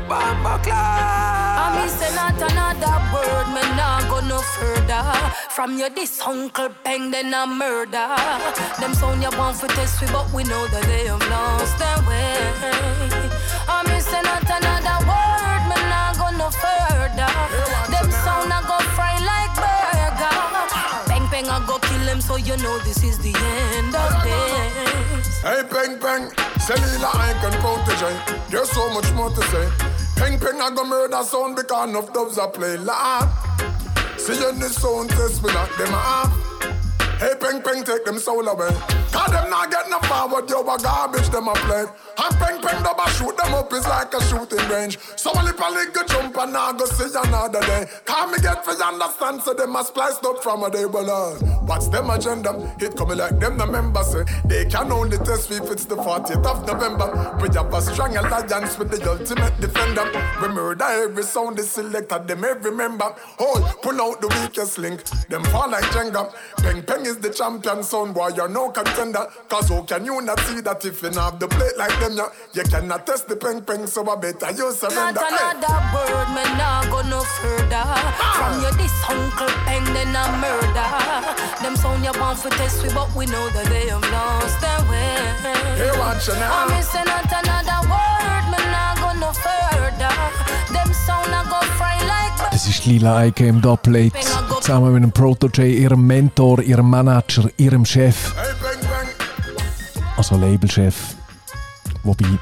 Bamba 0.08 0.56
I 0.56 0.64
class. 0.64 1.84
me 1.84 1.90
say 2.00 2.16
not 2.16 2.52
another 2.52 2.96
word, 3.12 3.48
me 3.54 3.62
nah 3.76 4.00
go 4.10 4.26
no 4.26 4.40
further. 4.40 5.04
From 5.50 5.78
your 5.78 5.90
this 5.90 6.22
Uncle 6.22 6.70
Peng, 6.84 7.12
then 7.12 7.34
a 7.34 7.46
murder. 7.46 8.16
Them 8.80 8.94
sound 8.94 9.22
you 9.22 9.30
want 9.38 9.58
for 9.58 9.68
test 9.68 10.00
we, 10.00 10.08
but 10.08 10.32
we 10.34 10.44
know 10.46 10.68
that 10.68 10.84
they 10.84 11.08
have 11.08 11.20
lost 11.30 11.78
their 11.78 12.00
way. 12.08 13.27
I 14.08 14.10
say 14.10 14.22
not 14.24 14.48
another 14.48 15.04
word, 15.04 15.64
me 15.68 15.76
nah 15.92 16.16
go 16.16 16.32
no 16.40 16.48
further. 16.48 17.28
Them 17.92 18.08
sound 18.24 18.56
a 18.56 18.64
go 18.64 18.80
fry 18.96 19.20
like 19.20 19.52
burger. 19.60 20.32
Peng 21.12 21.28
Peng 21.28 21.48
a 21.52 21.60
go 21.68 21.78
kill 21.80 22.06
them, 22.06 22.22
so 22.22 22.38
you 22.38 22.56
know 22.58 22.80
this 22.88 23.04
is 23.04 23.20
the 23.20 23.36
end 23.36 23.94
of 23.94 24.24
this. 24.24 25.42
Hey, 25.44 25.62
Peng 25.68 26.00
Peng, 26.00 26.32
Cellular 26.60 27.12
I 27.12 27.36
can 27.42 27.52
protege. 27.60 28.16
There's 28.50 28.72
so 28.72 28.90
much 28.94 29.12
more 29.12 29.30
to 29.30 29.42
say. 29.52 29.68
Peng 30.16 30.40
Peng, 30.40 30.62
I 30.62 30.72
go 30.74 30.86
murder 30.86 31.22
sound 31.24 31.58
because 31.58 31.90
enough 31.90 32.14
dubs 32.14 32.38
are 32.38 32.48
play 32.48 32.78
loud. 32.78 33.28
See 34.18 34.40
you 34.40 34.50
in 34.50 34.60
the 34.60 34.70
sound 34.70 35.10
test, 35.10 35.44
we 35.44 35.52
knock 35.52 35.76
them 35.78 35.94
off. 35.94 36.32
Hey, 37.20 37.34
Peng 37.40 37.62
Peng, 37.64 37.84
take 37.84 38.06
them 38.06 38.20
soul 38.20 38.48
away. 38.48 38.70
Cause 39.12 39.32
them 39.32 39.50
not 39.50 39.72
get 39.72 39.90
no 39.90 40.00
forward, 40.02 40.48
yo, 40.50 40.62
a 40.62 40.78
garbage 40.78 41.30
them 41.30 41.48
a 41.48 41.54
play. 41.54 41.86
And 42.18 42.36
Peng 42.38 42.62
Peng, 42.62 42.84
double 42.84 43.06
shoot 43.18 43.36
them 43.36 43.56
up 43.56 43.74
is 43.74 43.88
like 43.88 44.14
a 44.14 44.22
shooting 44.26 44.70
range. 44.70 45.00
So 45.16 45.32
a 45.32 45.42
little 45.42 45.74
little 45.74 46.04
jump 46.06 46.38
and 46.38 46.54
now 46.54 46.72
go 46.74 46.86
see 46.86 47.10
another 47.18 47.62
day. 47.62 47.86
Call 48.06 48.28
me 48.28 48.38
get 48.40 48.64
for 48.64 48.72
understand, 48.72 49.42
so 49.42 49.56
them 49.56 49.76
a 49.76 49.84
spliced 49.84 50.24
up 50.26 50.44
from 50.44 50.64
a 50.64 50.70
day 50.70 50.86
below. 50.86 51.34
What's 51.66 51.88
them 51.88 52.10
agenda? 52.12 52.52
It 52.80 52.96
coming 52.96 53.18
like 53.18 53.40
them 53.40 53.58
the 53.58 53.66
members 53.66 54.12
say. 54.12 54.24
They 54.46 54.66
can 54.66 54.92
only 54.92 55.18
test 55.18 55.50
if 55.50 55.72
it's 55.72 55.86
the 55.86 55.96
40th 55.96 56.46
of 56.46 56.68
November. 56.68 57.38
We 57.42 57.50
have 57.56 57.74
a 57.74 57.82
strong 57.82 58.16
alliance 58.16 58.78
with 58.78 58.92
the 58.92 59.10
ultimate 59.10 59.60
defender. 59.60 60.06
We 60.42 60.50
murder 60.50 60.86
every 60.86 61.24
sound 61.24 61.58
is 61.58 61.72
selected, 61.72 62.28
them 62.28 62.44
every 62.44 62.72
member. 62.72 63.16
Oh, 63.40 63.76
pull 63.82 64.00
out 64.02 64.22
the 64.22 64.28
weakest 64.28 64.78
link. 64.78 65.04
Them 65.30 65.44
fall 65.46 65.72
like 65.72 65.84
Jenga. 65.86 66.32
Peng 66.58 66.84
Peng 66.84 67.07
is 67.08 67.18
the 67.18 67.30
champion 67.30 67.84
sound 67.84 68.14
boy, 68.14 68.28
you're 68.36 68.50
no 68.50 68.70
contender. 68.70 69.26
Cause 69.48 69.70
how 69.70 69.82
can 69.84 70.06
you 70.06 70.22
not 70.22 70.40
see 70.42 70.60
that 70.62 70.84
if 70.86 71.02
you 71.02 71.10
not 71.12 71.32
have 71.32 71.40
the 71.40 71.48
plate 71.48 71.78
like 71.78 71.98
them, 72.00 72.18
yeah? 72.18 72.28
You 72.54 72.64
cannot 72.64 73.08
test 73.08 73.28
the 73.28 73.36
Peng 73.36 73.62
Peng, 73.62 73.88
so 73.88 74.04
I 74.10 74.16
better 74.16 74.52
you 74.52 74.68
Not 74.68 74.76
surrender. 74.76 75.22
Hey. 75.22 75.56
another 75.56 75.78
word, 75.96 76.28
me 76.36 76.44
nah 76.60 76.84
go 76.92 77.02
no 77.08 77.22
further. 77.40 77.86
From 78.36 78.62
your 78.62 78.74
this 78.76 78.92
Uncle 79.08 79.48
Peng, 79.66 79.86
then 79.96 80.12
a 80.12 80.24
murder. 80.44 80.90
Them 81.64 81.76
sound 81.78 82.04
you 82.04 82.12
want 82.20 82.40
for 82.40 82.50
test 82.60 82.84
we, 82.84 82.90
but 82.94 83.08
we 83.16 83.26
know 83.26 83.46
that 83.56 83.66
they 83.72 83.88
have 83.88 84.04
lost 84.12 84.60
their 84.60 84.82
way. 84.92 85.16
Hey, 85.80 85.92
watch 85.98 86.28
you 86.28 86.36
now. 86.36 86.68
I 86.68 86.76
me 86.76 86.82
say 86.84 87.04
not 87.08 87.32
another 87.32 87.80
word, 87.88 88.44
me 88.52 88.60
nah 88.68 88.96
go 89.00 89.10
no 89.18 89.32
further. 89.32 90.14
Them 90.76 90.92
sound 90.94 91.32
a 91.32 91.42
go 91.48 91.60
fry 91.80 91.96
like 92.04 92.36
Das 92.52 92.68
ist 92.68 92.86
Lila 92.86 93.26
Iké 93.26 93.48
im 93.48 93.62
Dubplate. 93.62 94.12
Zusammen 94.68 94.92
mit 94.96 95.04
einem 95.04 95.14
Protege, 95.14 95.66
ihrem 95.66 96.06
Mentor, 96.06 96.62
ihrem 96.62 96.90
Manager, 96.90 97.50
ihrem 97.56 97.86
Chef. 97.86 98.36
Also 100.18 100.36
Labelchef. 100.36 101.16
Wobei 102.04 102.38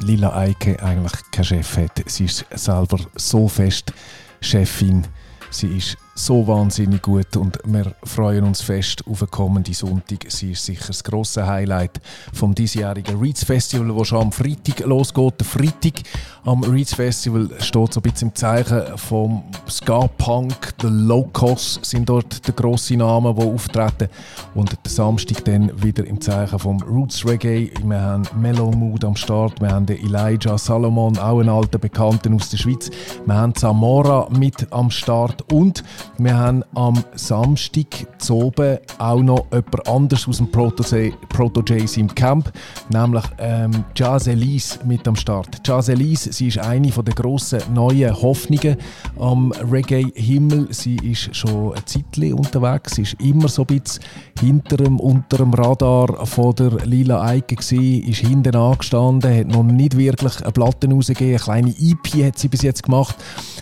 Lila 0.00 0.36
Eike 0.36 0.82
eigentlich 0.82 1.12
keinen 1.30 1.44
Chef 1.44 1.76
hat. 1.76 2.02
Sie 2.06 2.24
ist 2.24 2.44
selber 2.50 2.98
so 3.14 3.46
fest 3.46 3.92
Chefin. 4.40 5.06
Sie 5.50 5.76
ist 5.76 5.96
so 6.18 6.46
wahnsinnig 6.46 7.02
gut 7.02 7.36
und 7.36 7.58
wir 7.64 7.94
freuen 8.02 8.44
uns 8.44 8.60
fest 8.60 9.04
auf 9.08 9.20
den 9.20 9.30
kommenden 9.30 9.72
Sonntag. 9.72 10.26
Sie 10.28 10.52
ist 10.52 10.64
sicher 10.64 10.88
das 10.88 11.04
grosse 11.04 11.46
Highlight 11.46 12.00
vom 12.32 12.54
diesjährigen 12.54 13.20
Reeds 13.20 13.44
Festival, 13.44 13.96
das 13.96 14.08
schon 14.08 14.22
am 14.22 14.32
Freitag 14.32 14.80
losgeht. 14.80 15.34
Der 15.38 15.46
Freitag 15.46 16.02
am 16.44 16.64
Reeds 16.64 16.94
Festival 16.94 17.48
steht 17.60 17.92
so 17.92 18.00
ein 18.00 18.02
bisschen 18.02 18.28
im 18.28 18.34
Zeichen 18.34 18.82
vom 18.96 19.44
Ska-Punk. 19.68 20.74
The 20.82 20.88
Locos 20.88 21.78
sind 21.82 22.08
dort 22.08 22.46
der 22.46 22.54
grosse 22.54 22.96
Name, 22.96 23.34
die 23.34 23.42
auftreten. 23.42 24.08
Und 24.54 24.72
der 24.72 24.90
Samstag 24.90 25.44
dann 25.44 25.70
wieder 25.82 26.04
im 26.04 26.20
Zeichen 26.20 26.58
vom 26.58 26.82
Roots 26.82 27.24
Reggae. 27.26 27.70
Wir 27.84 28.00
haben 28.00 28.24
Mellow 28.36 28.72
Mood 28.72 29.04
am 29.04 29.14
Start, 29.14 29.60
wir 29.60 29.70
haben 29.70 29.86
den 29.86 29.98
Elijah 29.98 30.58
Salomon, 30.58 31.16
auch 31.18 31.38
einen 31.38 31.48
alten 31.48 31.78
Bekannten 31.78 32.34
aus 32.34 32.50
der 32.50 32.56
Schweiz. 32.56 32.90
Wir 33.24 33.34
haben 33.34 33.54
Zamora 33.54 34.28
mit 34.30 34.72
am 34.72 34.90
Start 34.90 35.52
und 35.52 35.84
wir 36.16 36.36
haben 36.36 36.64
am 36.74 37.04
Samstag 37.14 37.86
zu 38.18 38.36
oben 38.36 38.78
auch 38.98 39.20
noch 39.20 39.46
jemand 39.52 39.88
anderes 39.88 40.26
aus 40.26 40.38
dem 40.38 40.50
Proto-Jays 40.50 41.96
im 41.96 42.14
Camp, 42.14 42.52
nämlich 42.90 43.24
ähm, 43.38 43.84
Jazz 43.94 44.26
Elise 44.26 44.78
mit 44.84 45.06
am 45.06 45.16
Start. 45.16 45.60
Jazz 45.64 45.88
Elise, 45.88 46.32
sie 46.32 46.48
ist 46.48 46.58
eine 46.58 46.88
der 46.88 47.14
grossen 47.14 47.60
neuen 47.72 48.14
Hoffnungen 48.20 48.76
am 49.18 49.52
Reggae-Himmel. 49.52 50.68
Sie 50.70 50.96
ist 50.96 51.34
schon 51.36 51.74
ein 51.74 51.82
Zeitchen 51.86 52.34
unterwegs, 52.34 52.96
sie 52.96 53.02
ist 53.02 53.20
immer 53.20 53.48
so 53.48 53.62
ein 53.62 53.80
bisschen 53.80 54.02
hinter 54.40 54.78
dem, 54.78 54.98
unter 55.00 55.38
dem 55.38 55.52
Radar 55.54 56.26
von 56.26 56.54
der 56.54 56.70
Lila 56.86 57.22
Eike 57.24 57.56
gewesen, 57.56 58.02
ist 58.08 58.20
hinten 58.20 58.56
angestanden, 58.56 59.36
hat 59.36 59.48
noch 59.48 59.62
nicht 59.62 59.96
wirklich 59.96 60.42
eine 60.42 60.52
Platte 60.52 60.88
rausgegeben, 60.88 61.34
eine 61.34 61.38
kleine 61.38 61.74
EP 61.78 62.26
hat 62.26 62.38
sie 62.38 62.48
bis 62.48 62.62
jetzt 62.62 62.82
gemacht, 62.82 63.16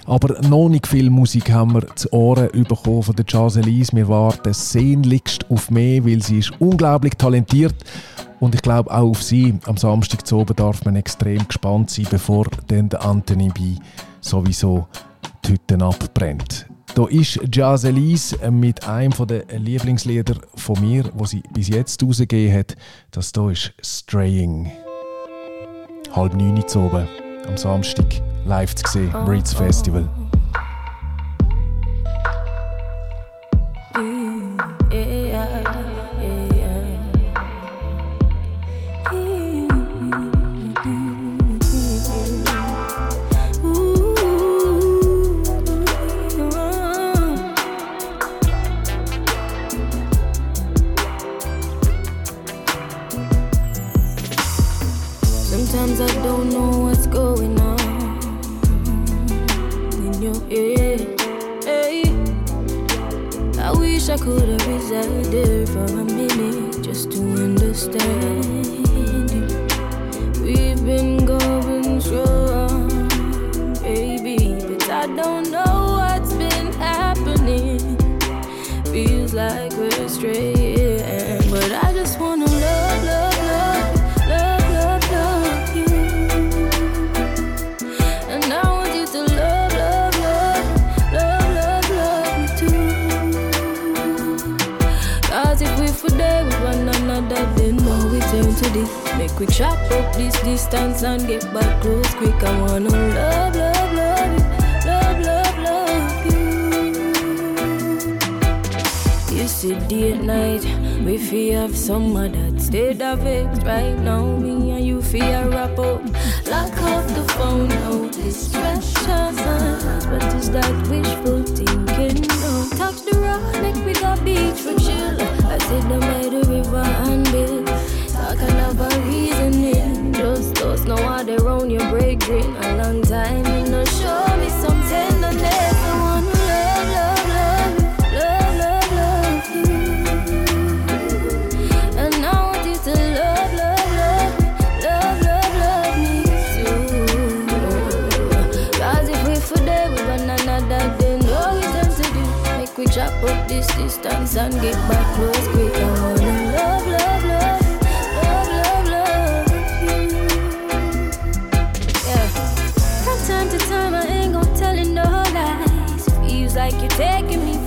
aber 0.07 0.41
noch 0.43 0.69
nicht 0.69 0.87
viel 0.87 1.11
Musik 1.11 1.51
haben 1.51 1.75
wir 1.75 1.95
zu 1.97 2.13
Ohren 2.13 2.36
bekommen 2.45 3.03
von 3.03 3.17
der 3.17 3.27
Elise. 3.57 3.97
Wir 3.97 4.09
warten 4.09 4.53
sehnlichst 4.53 5.51
auf 5.51 5.71
mehr, 5.71 6.05
weil 6.05 6.23
sie 6.23 6.39
ist 6.39 6.53
unglaublich 6.61 7.15
talentiert 7.15 7.75
und 8.41 8.55
ich 8.55 8.63
glaube 8.63 8.91
auch 8.91 9.11
auf 9.11 9.23
sie 9.23 9.59
am 9.67 9.77
Samstag 9.77 10.27
zu 10.27 10.39
oben 10.39 10.55
darf 10.57 10.85
man 10.85 10.97
extrem 10.97 11.47
gespannt 11.47 11.91
sein, 11.91 12.07
bevor 12.11 12.47
dann 12.69 12.89
der 12.89 13.05
Anthony 13.05 13.49
B 13.49 13.77
sowieso 14.21 14.87
die 15.45 15.53
Hütten 15.53 15.83
abbrennt. 15.83 16.67
Da 16.95 17.07
ist 17.07 17.39
Jazz 17.53 17.85
Elise 17.85 18.51
mit 18.51 18.87
einem 18.89 19.13
der 19.27 19.45
Lieblingslieder 19.59 20.35
von 20.55 20.81
mir, 20.81 21.05
wo 21.15 21.27
sie 21.27 21.43
bis 21.53 21.69
jetzt 21.69 22.03
rausgegeben 22.03 22.59
hat. 22.59 22.77
Das 23.11 23.33
hier 23.35 23.51
ist 23.51 23.73
Straying. 23.83 24.71
Halb 26.13 26.35
neun 26.35 26.67
zu 26.67 26.81
oben, 26.81 27.07
am 27.47 27.57
Samstag 27.57 28.23
live 28.47 28.75
zu 28.75 28.87
sehen, 28.91 29.15
Reeds 29.27 29.53
Festival. 29.53 30.09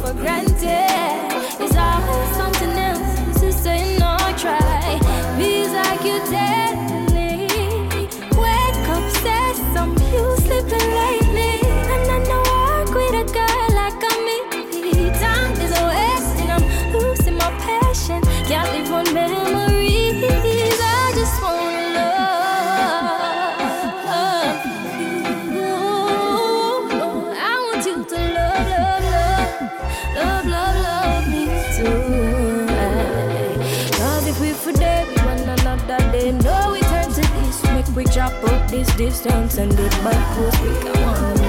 For 0.09 0.15
granted. 0.15 1.28
Distance 38.99 39.57
and 39.57 39.73
back 40.03 40.35
close. 40.35 40.59
We 40.59 40.75
can 40.81 41.01
want 41.05 41.48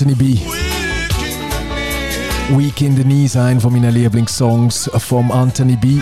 Anthony 0.00 0.14
B. 0.14 0.40
Week 2.56 2.80
in 2.80 2.96
the 2.96 3.02
Knees, 3.02 3.36
einer 3.36 3.60
von 3.60 3.70
meinen 3.70 3.92
Lieblingssongs 3.92 4.90
vom 4.96 5.30
Anthony 5.30 5.76
B. 5.76 6.00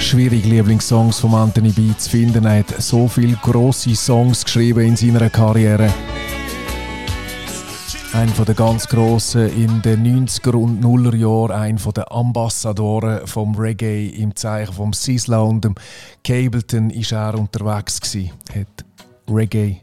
Schwierig, 0.00 0.46
Lieblingssongs 0.46 1.20
vom 1.20 1.34
Anthony 1.34 1.68
B 1.68 1.94
zu 1.98 2.08
finden. 2.08 2.46
Er 2.46 2.60
hat 2.60 2.80
so 2.80 3.06
viele 3.08 3.36
grosse 3.42 3.94
Songs 3.94 4.42
geschrieben 4.42 4.86
in 4.86 4.96
seiner 4.96 5.28
Karriere. 5.28 5.92
Ein 8.14 8.30
von 8.30 8.46
der 8.46 8.54
ganz 8.54 8.88
grossen 8.88 9.50
in 9.50 9.82
den 9.82 10.26
90er 10.26 10.54
und 10.54 10.82
0er 10.82 11.14
Jahren, 11.14 11.60
ein 11.60 11.78
von 11.78 11.92
der 11.92 12.10
Ambassadoren 12.10 13.26
vom 13.26 13.54
Reggae 13.54 14.08
im 14.08 14.34
Zeichen 14.34 14.72
vom 14.72 14.94
Sizzla 14.94 15.40
und 15.40 15.62
dem 15.62 15.74
Cableton 16.24 16.88
ist 16.88 17.12
er 17.12 17.38
unterwegs 17.38 18.00
gewesen. 18.00 18.30
Hat 18.54 18.86
Reggae 19.28 19.82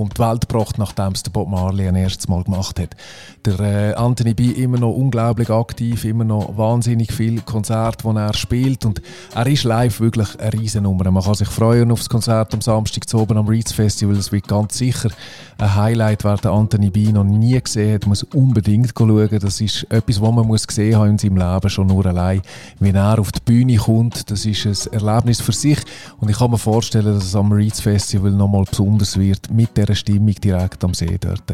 um 0.00 0.08
die 0.08 0.18
Welt 0.18 0.48
gebracht, 0.48 0.78
nachdem 0.78 1.12
es 1.12 1.22
der 1.22 1.30
Bob 1.30 1.48
Marley 1.48 1.88
ein 1.88 1.96
erstes 1.96 2.28
Mal 2.28 2.44
gemacht 2.44 2.78
hat. 2.78 2.96
Der 3.44 3.60
äh, 3.60 3.94
Anthony 3.94 4.34
B. 4.34 4.50
immer 4.50 4.78
noch 4.78 4.92
unglaublich 4.92 5.50
aktiv, 5.50 6.04
immer 6.04 6.24
noch 6.24 6.56
wahnsinnig 6.56 7.12
viele 7.12 7.40
Konzerte, 7.40 8.08
die 8.08 8.16
er 8.16 8.34
spielt 8.34 8.84
und 8.84 9.02
er 9.34 9.46
ist 9.46 9.64
live 9.64 10.00
wirklich 10.00 10.38
eine 10.38 10.52
Riesennummer. 10.52 11.10
Man 11.10 11.22
kann 11.22 11.34
sich 11.34 11.48
freuen 11.48 11.90
auf 11.90 12.00
das 12.00 12.08
Konzert 12.08 12.54
am 12.54 12.60
Samstag 12.60 13.08
zu 13.08 13.18
oben 13.18 13.38
am 13.38 13.48
Reeds 13.48 13.72
Festival. 13.72 14.16
Es 14.16 14.32
wird 14.32 14.46
ganz 14.48 14.78
sicher 14.78 15.10
ein 15.58 15.74
Highlight, 15.74 16.24
wer 16.24 16.36
den 16.36 16.50
Anthony 16.52 16.90
B. 16.90 17.10
noch 17.10 17.24
nie 17.24 17.60
gesehen 17.60 17.94
hat, 17.94 18.06
muss 18.06 18.22
unbedingt 18.22 18.92
schauen. 18.96 19.38
Das 19.40 19.60
ist 19.60 19.84
etwas, 19.90 20.20
was 20.20 20.32
man 20.32 20.46
muss 20.46 20.66
gesehen 20.66 20.96
haben 20.96 21.10
in 21.10 21.18
seinem 21.18 21.36
Leben, 21.36 21.70
schon 21.70 21.88
nur 21.88 22.06
allein. 22.06 22.42
Wenn 22.78 22.94
er 22.94 23.18
auf 23.18 23.32
die 23.32 23.40
Bühne 23.44 23.76
kommt, 23.76 24.30
das 24.30 24.46
ist 24.46 24.66
ein 24.66 24.92
Erlebnis 24.92 25.40
für 25.40 25.52
sich 25.52 25.78
und 26.20 26.28
ich 26.28 26.38
kann 26.38 26.50
mir 26.50 26.58
vorstellen, 26.58 27.14
dass 27.14 27.24
es 27.24 27.34
am 27.34 27.50
Reeds 27.50 27.80
Festival 27.80 28.30
nochmal 28.30 28.64
besonders 28.70 29.18
wird, 29.18 29.50
mit 29.50 29.76
dieser 29.88 29.96
Stimmung 29.96 30.34
direkt 30.34 30.84
am 30.84 30.94
See 30.94 31.18
dort. 31.18 31.44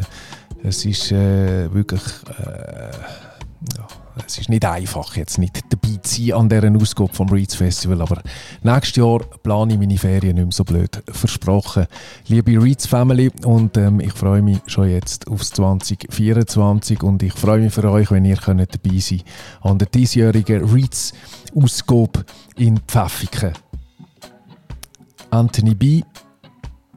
Es 0.63 0.85
ist 0.85 1.13
äh, 1.13 1.73
wirklich... 1.73 2.03
Äh, 2.39 2.91
ja, 3.79 3.87
es 4.27 4.39
ist 4.39 4.49
nicht 4.49 4.65
einfach, 4.65 5.17
jetzt 5.17 5.39
nicht 5.39 5.61
dabei 5.71 5.97
zu 6.03 6.23
sein 6.23 6.33
an 6.35 6.49
dieser 6.49 6.71
Ausgabe 6.75 7.13
vom 7.13 7.29
Reeds 7.31 7.55
Festival, 7.55 8.03
aber 8.03 8.23
nächstes 8.63 8.97
Jahr 8.97 9.21
plane 9.43 9.73
ich 9.73 9.79
meine 9.79 9.99
Ferien 9.99 10.37
nicht 10.37 10.45
mehr 10.45 10.53
so 10.53 10.65
blöd. 10.65 11.03
Versprochen. 11.09 11.87
Liebe 12.29 12.63
Reeds 12.63 12.87
Family, 12.87 13.31
und 13.45 13.77
ähm, 13.77 14.01
ich 14.01 14.13
freue 14.13 14.43
mich 14.43 14.61
schon 14.67 14.91
jetzt 14.91 15.27
aufs 15.29 15.51
2024 15.51 17.03
und 17.03 17.23
ich 17.23 17.33
freue 17.33 17.61
mich 17.61 17.73
für 17.73 17.91
euch, 17.91 18.11
wenn 18.11 18.25
ihr 18.25 18.37
könnt 18.37 18.61
dabei 18.61 18.99
sein 18.99 19.23
an 19.63 19.79
der 19.79 19.89
diesjährigen 19.89 20.65
Reeds 20.71 21.13
Ausgabe 21.55 22.25
in 22.57 22.79
Pfäffiken. 22.87 23.53
Anthony 25.31 25.75
B., 25.75 26.03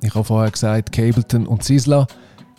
ich 0.02 0.14
habe 0.14 0.24
vorher 0.24 0.52
gesagt, 0.52 0.92
Cableton 0.92 1.48
und 1.48 1.64
Sizzla, 1.64 2.08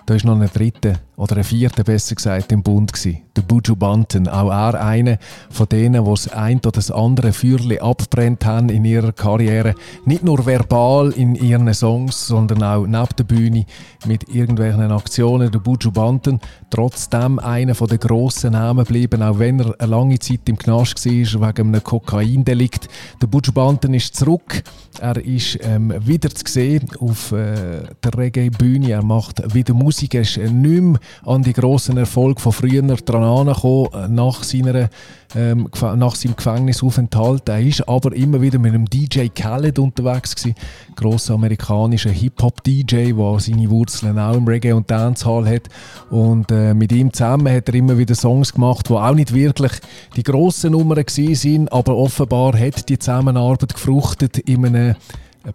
da 0.06 0.14
ist 0.14 0.24
noch 0.24 0.40
ein 0.40 0.48
dritter 0.52 0.94
oder 1.18 1.36
ein 1.36 1.44
vierter 1.44 1.82
besser 1.82 2.14
gesagt 2.14 2.52
im 2.52 2.62
Bund 2.62 2.92
gsi, 2.92 3.24
der 3.36 3.42
Buju 3.42 3.74
Banton. 3.74 4.28
Auch 4.28 4.52
er 4.52 4.80
einer 4.80 5.18
von 5.50 5.68
denen, 5.68 6.04
die 6.04 6.10
das 6.10 6.28
ein 6.28 6.58
oder 6.58 6.70
das 6.70 6.92
andere 6.92 7.32
Feuerli 7.32 7.80
abbrennt 7.80 8.46
haben 8.46 8.68
in 8.68 8.84
ihrer 8.84 9.10
Karriere. 9.10 9.74
Nicht 10.04 10.22
nur 10.22 10.46
verbal 10.46 11.10
in 11.10 11.34
ihren 11.34 11.74
Songs, 11.74 12.28
sondern 12.28 12.62
auch 12.62 12.86
neben 12.86 13.16
der 13.18 13.24
Bühne 13.24 13.66
mit 14.06 14.32
irgendwelchen 14.32 14.92
Aktionen. 14.92 15.50
Der 15.50 15.58
Buju 15.58 15.90
Banton, 15.90 16.38
trotzdem 16.70 17.40
einer 17.40 17.74
von 17.74 17.88
den 17.88 17.98
grossen 17.98 18.52
Namen 18.52 18.84
geblieben, 18.84 19.20
auch 19.20 19.40
wenn 19.40 19.58
er 19.58 19.74
eine 19.80 19.90
lange 19.90 20.20
Zeit 20.20 20.48
im 20.48 20.56
Knast 20.56 21.04
war 21.04 21.48
wegen 21.48 21.74
einem 21.74 21.82
Kokaindelikt. 21.82 22.88
Der 23.20 23.26
Buju 23.26 23.52
Banton 23.52 23.92
ist 23.92 24.14
zurück. 24.14 24.62
Er 25.00 25.16
ist 25.16 25.58
ähm, 25.62 25.92
wieder 25.98 26.30
zu 26.30 26.44
sehen 26.46 26.88
auf 27.00 27.32
äh, 27.32 27.82
der 28.04 28.16
Reggae-Bühne. 28.16 28.92
Er 28.92 29.02
macht 29.02 29.52
wieder 29.52 29.74
Musik. 29.74 30.14
Er 30.14 30.22
ist 30.22 30.36
äh, 30.36 30.48
nicht 30.48 30.80
mehr 30.80 31.00
an 31.24 31.42
die 31.42 31.52
grossen 31.52 31.96
Erfolge 31.96 32.40
von 32.40 32.52
früher 32.52 32.82
dran 32.82 33.48
äh, 33.48 34.08
nach, 34.08 34.42
seiner, 34.42 34.88
ähm, 35.34 35.68
nach 35.96 36.14
seinem 36.14 36.36
Gefängnisaufenthalt. 36.36 37.48
Er 37.48 37.60
ist 37.60 37.88
aber 37.88 38.14
immer 38.14 38.40
wieder 38.40 38.58
mit 38.58 38.74
einem 38.74 38.86
DJ 38.86 39.28
Khaled 39.28 39.78
unterwegs 39.78 40.34
gewesen, 40.34 40.54
grosser 40.96 41.34
amerikanischer 41.34 42.10
Hip-Hop-DJ, 42.10 43.12
der 43.12 43.40
seine 43.40 43.70
Wurzeln 43.70 44.18
auch 44.18 44.36
im 44.36 44.46
Reggae 44.46 44.72
und 44.72 44.90
Dancehall 44.90 45.48
hat. 45.48 45.68
Und 46.10 46.50
äh, 46.50 46.74
mit 46.74 46.92
ihm 46.92 47.12
zusammen 47.12 47.54
hat 47.54 47.68
er 47.68 47.74
immer 47.74 47.98
wieder 47.98 48.14
Songs 48.14 48.52
gemacht, 48.52 48.88
die 48.88 48.94
auch 48.94 49.14
nicht 49.14 49.34
wirklich 49.34 49.72
die 50.16 50.22
grossen 50.22 50.72
Nummern 50.72 51.04
sind, 51.06 51.72
aber 51.72 51.96
offenbar 51.96 52.58
hat 52.58 52.88
die 52.88 52.98
Zusammenarbeit 52.98 53.74
gefruchtet 53.74 54.38
in 54.38 54.66
einem 54.66 54.94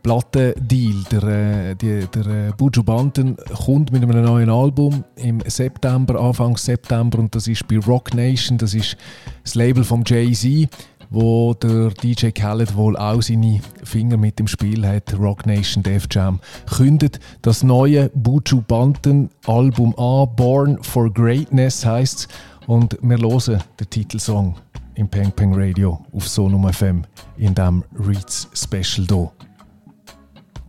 Plattendeal. 0.02 1.04
Der, 1.12 1.24
äh, 1.24 1.76
der 1.76 2.26
äh, 2.26 2.52
Buju 2.58 2.84
Banton 2.84 3.38
kommt 3.66 3.92
mit 3.92 4.04
einem 4.04 4.24
neuen 4.24 4.50
Album 4.50 5.04
im 5.16 5.42
September, 5.46 6.20
Anfang 6.20 6.58
September 6.58 7.20
und 7.20 7.34
das 7.36 7.48
ist 7.48 7.68
bei 7.68 7.78
Rock 7.80 8.14
Nation, 8.14 8.58
das 8.58 8.74
ist 8.74 8.98
das 9.44 9.56
Label 9.56 9.84
von 9.84 10.04
Jay-Z, 10.06 10.70
wo 11.10 11.54
der 11.54 11.90
DJ 11.90 12.30
Khaled 12.30 12.76
wohl 12.76 12.98
auch 12.98 13.22
seine 13.22 13.62
Finger 13.84 14.18
mit 14.18 14.40
dem 14.40 14.48
Spiel 14.48 14.86
hat. 14.88 15.18
Rock 15.20 15.46
Nation 15.46 15.84
Def 15.84 16.08
Jam 16.10 16.40
kündet 16.76 17.20
das 17.42 17.64
neue 17.64 18.10
Buju 18.16 18.62
Banton 18.68 19.30
Album 19.46 19.94
an, 19.98 20.28
Born 20.36 20.82
for 20.82 21.12
Greatness 21.14 21.86
heißt 21.86 22.28
und 22.68 22.98
wir 23.02 23.18
hören 23.18 23.62
den 23.80 23.90
Titelsong 23.90 24.56
im 24.96 25.08
Peng 25.08 25.32
Peng 25.32 25.54
Radio 25.54 26.00
auf 26.12 26.28
Sonum 26.28 26.72
FM 26.72 27.04
in 27.38 27.54
dem 27.54 27.84
Reads 27.96 28.48
Special 28.54 29.06
hier. 29.08 29.53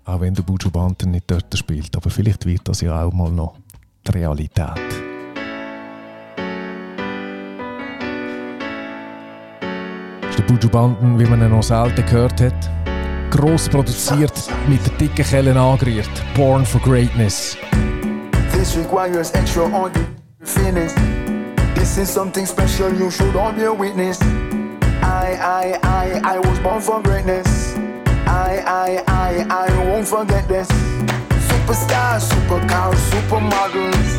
Auch 0.04 0.20
wenn 0.20 0.34
der 0.34 0.42
Buju 0.42 0.70
Banton 0.70 1.12
nicht 1.12 1.30
dort 1.30 1.56
spielt. 1.56 1.96
Aber 1.96 2.10
vielleicht 2.10 2.44
wird 2.46 2.68
das 2.68 2.80
ja 2.80 3.02
auch 3.02 3.12
mal 3.12 3.30
noch 3.30 3.56
die 4.06 4.12
Realität. 4.12 5.04
ist 10.36 10.38
der 10.38 10.54
Buju 10.54 10.68
Banton, 10.68 11.18
wie 11.18 11.24
man 11.26 11.40
ihn 11.42 11.50
noch 11.50 11.62
selten 11.62 12.04
gehört 12.06 12.40
hat. 12.40 12.70
Gross 13.30 13.68
produziert, 13.68 14.32
mit 14.68 14.84
der 14.84 14.92
dicken 14.94 15.24
Kelle 15.24 15.58
angerührt. 15.58 16.10
Born 16.34 16.64
for 16.64 16.80
Greatness. 16.80 17.56
This 18.52 18.76
requires 18.76 19.30
extraordinary 19.32 20.06
fitness. 20.40 20.94
This 21.74 21.98
is 21.98 22.12
something 22.12 22.46
special, 22.46 22.92
you 22.92 23.10
should 23.10 23.36
all 23.36 23.52
be 23.52 23.64
a 23.64 23.72
witness. 23.72 24.20
I, 25.02 25.36
I, 25.40 25.78
I, 25.82 26.36
I 26.36 26.38
was 26.38 26.58
born 26.60 26.80
for 26.80 27.02
greatness. 27.02 27.74
I, 28.62 28.64
I, 28.66 29.04
I, 29.08 29.66
I 29.66 29.88
won't 29.88 30.06
forget 30.06 30.46
this. 30.46 30.68
Superstars, 31.50 32.22
supercars, 32.30 33.00
supermodels. 33.10 34.10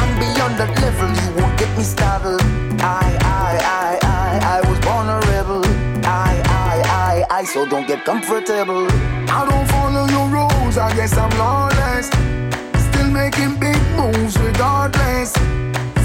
And 0.00 0.12
beyond 0.20 0.54
that 0.60 0.72
level, 0.80 1.10
you 1.20 1.42
won't 1.42 1.58
get 1.58 1.70
me 1.76 1.82
started. 1.84 2.40
I, 2.80 3.04
I, 3.20 3.52
I, 3.64 3.98
I, 4.02 4.56
I 4.56 4.68
was 4.68 4.78
born 4.80 5.08
a 5.08 5.18
rebel. 5.32 5.62
I, 6.06 6.42
I, 6.46 7.24
I, 7.30 7.38
I, 7.40 7.44
so 7.44 7.66
don't 7.66 7.86
get 7.86 8.04
comfortable. 8.04 8.86
I 9.28 9.46
don't 9.48 9.68
follow 9.68 10.06
your 10.06 10.28
rules, 10.28 10.78
I 10.78 10.94
guess 10.94 11.16
I'm 11.16 11.30
lawless. 11.38 12.06
Still 12.88 13.10
making 13.10 13.58
big 13.60 13.80
moves 13.96 14.38
regardless. 14.38 15.32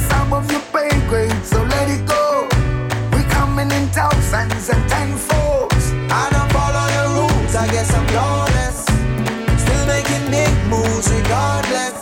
Some 0.09 0.33
of 0.33 0.51
you 0.51 0.59
pay 0.73 0.89
great, 1.07 1.31
so 1.43 1.61
let 1.63 1.87
it 1.89 2.05
go. 2.05 2.47
We 3.15 3.23
coming 3.29 3.71
in 3.71 3.87
thousands 3.89 4.69
and 4.69 4.89
tenfolds. 4.89 5.50
Guess 7.81 7.95
I'm 7.95 8.07
flawless. 8.09 8.77
Still 9.63 9.85
making 9.87 10.29
big 10.29 10.53
moves 10.69 11.09
regardless. 11.09 11.97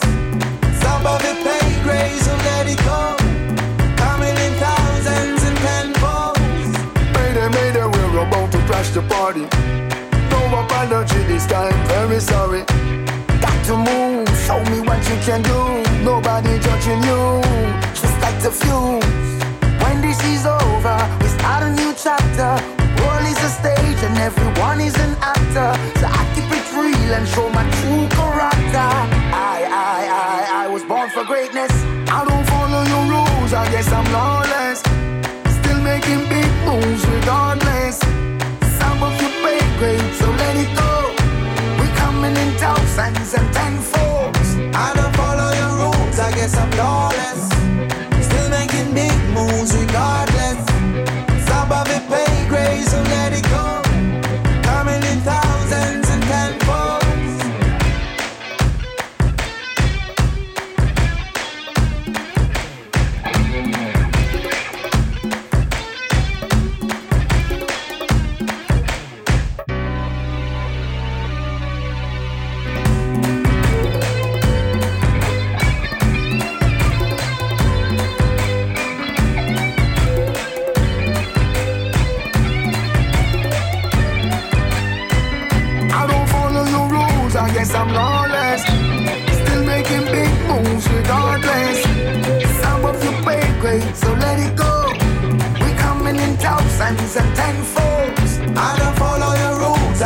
Some 0.84 1.07
of 1.07 1.23
it 1.23 1.39
pay 1.47 1.67
grade, 1.84 2.19
so 2.19 2.36
let 2.47 2.67
it 2.67 2.80
go. 2.84 3.15
Coming 3.95 4.36
in 4.45 4.53
thousands 4.59 5.41
and 5.47 5.57
tenfolds. 5.63 6.75
Mayday, 7.15 7.47
mayday, 7.55 7.86
we're 7.88 8.27
about 8.27 8.51
to 8.51 8.57
crash 8.67 8.89
the 8.89 9.03
party. 9.03 9.47
No 10.32 10.39
apology 10.59 11.23
this 11.32 11.45
time, 11.47 11.71
very 11.88 12.19
sorry. 12.19 12.65
Got 13.39 13.59
to 13.67 13.77
move, 13.77 14.27
show 14.43 14.59
me 14.71 14.82
what 14.82 14.99
you 15.07 15.15
can 15.23 15.41
do. 15.43 15.59
Nobody 16.03 16.59
judging 16.59 17.01
you, 17.07 17.39
just 17.95 18.19
like 18.19 18.38
the 18.43 18.51
fuse. 18.51 19.39
When 19.82 20.01
this 20.01 20.19
is 20.25 20.45
over, 20.45 20.99
we 21.21 21.27
start 21.30 21.63
a 21.63 21.69
new 21.71 21.93
chapter 21.95 22.78
stage 23.60 24.01
and 24.07 24.18
everyone 24.18 24.80
is 24.80 24.95
an 24.95 25.14
actor. 25.22 25.72
So 25.99 26.05
I 26.07 26.24
keep 26.34 26.49
it 26.60 26.66
real 26.74 27.12
and 27.18 27.28
show 27.28 27.49
my 27.49 27.66
true 27.80 28.07
character. 28.18 29.18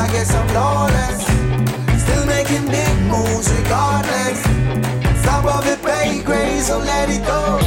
I 0.04 0.08
guess 0.12 0.36
I'm 0.36 0.47
lawless. 0.54 1.24
Still 2.04 2.26
making 2.26 2.66
big 2.68 2.95
moves 3.08 3.49
regardless. 3.58 4.43
Some 5.24 5.47
of 5.47 5.66
it 5.66 5.82
pay 5.82 6.22
great, 6.22 6.60
so 6.60 6.80
let 6.80 7.10
it 7.10 7.26
go. 7.26 7.60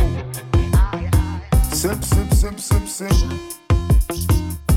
Sip, 1.72 2.04
sip, 2.04 2.30
sip, 2.34 2.60
sip, 2.60 2.86
sip. 2.86 3.12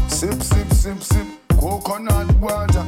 Sip, 0.08 0.42
sip, 0.42 0.70
sip, 0.72 1.02
sip. 1.02 1.28
Coconut 1.60 2.34
water. 2.40 2.86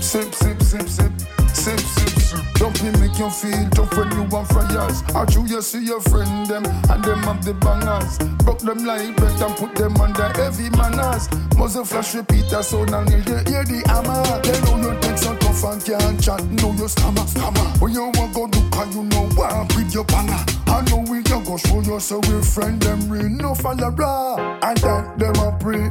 Sip, 0.00 0.32
sip, 0.32 0.62
sip, 0.62 0.88
sip, 0.88 1.12
sip, 1.18 1.37
sip, 1.76 2.08
sip. 2.08 2.40
Dumping 2.54 2.98
make 3.00 3.18
you 3.18 3.30
feel 3.30 3.68
tough 3.70 3.96
when 3.96 4.10
you 4.12 4.22
want 4.24 4.48
fryers. 4.48 5.02
Or 5.14 5.26
you 5.30 5.46
you 5.46 5.62
see 5.62 5.84
your 5.84 6.00
friend 6.00 6.46
them 6.46 6.64
and 6.64 7.04
them 7.04 7.22
have 7.22 7.44
the 7.44 7.54
bangers. 7.54 8.18
Broke 8.44 8.60
them 8.60 8.84
like 8.84 9.16
bread 9.16 9.40
and 9.40 9.56
put 9.56 9.74
them 9.74 9.96
under 10.00 10.28
heavy 10.38 10.70
manners. 10.70 11.28
Muzzle 11.56 11.84
flash 11.84 12.14
repeat 12.14 12.48
that 12.50 12.64
sound 12.64 12.94
and 12.94 13.10
you 13.10 13.18
hear 13.18 13.64
the 13.64 13.82
hammer. 13.86 14.22
They 14.42 14.58
know 14.64 14.76
you 14.80 15.00
take 15.00 15.18
some 15.18 15.38
tough 15.38 15.64
and 15.64 15.84
can't 15.84 16.22
chat. 16.22 16.44
Know 16.44 16.72
you 16.72 16.88
stammer, 16.88 17.26
stammer. 17.26 17.66
When 17.78 17.92
you 17.92 18.10
want 18.14 18.34
go 18.34 18.46
do 18.46 18.60
cause 18.70 18.94
you 18.94 19.04
know 19.04 19.28
what 19.34 19.76
with 19.76 19.92
your 19.92 20.04
banger. 20.04 20.42
I 20.66 20.82
know 20.90 21.04
we 21.10 21.22
can 21.22 21.44
go 21.44 21.56
show 21.56 21.80
you 21.80 22.00
so 22.00 22.20
we 22.20 22.42
friend 22.42 22.80
them 22.80 23.08
real 23.08 23.28
no 23.28 23.54
follower. 23.54 24.40
And 24.62 24.78
that 24.78 25.18
them 25.18 25.36
a 25.36 25.52
pray, 25.58 25.90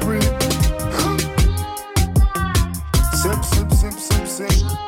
pray. 0.00 0.20
Sip, 3.12 3.44
sip, 3.44 3.72
sip, 3.72 3.94
sip. 3.98 4.28
Sip, 4.28 4.87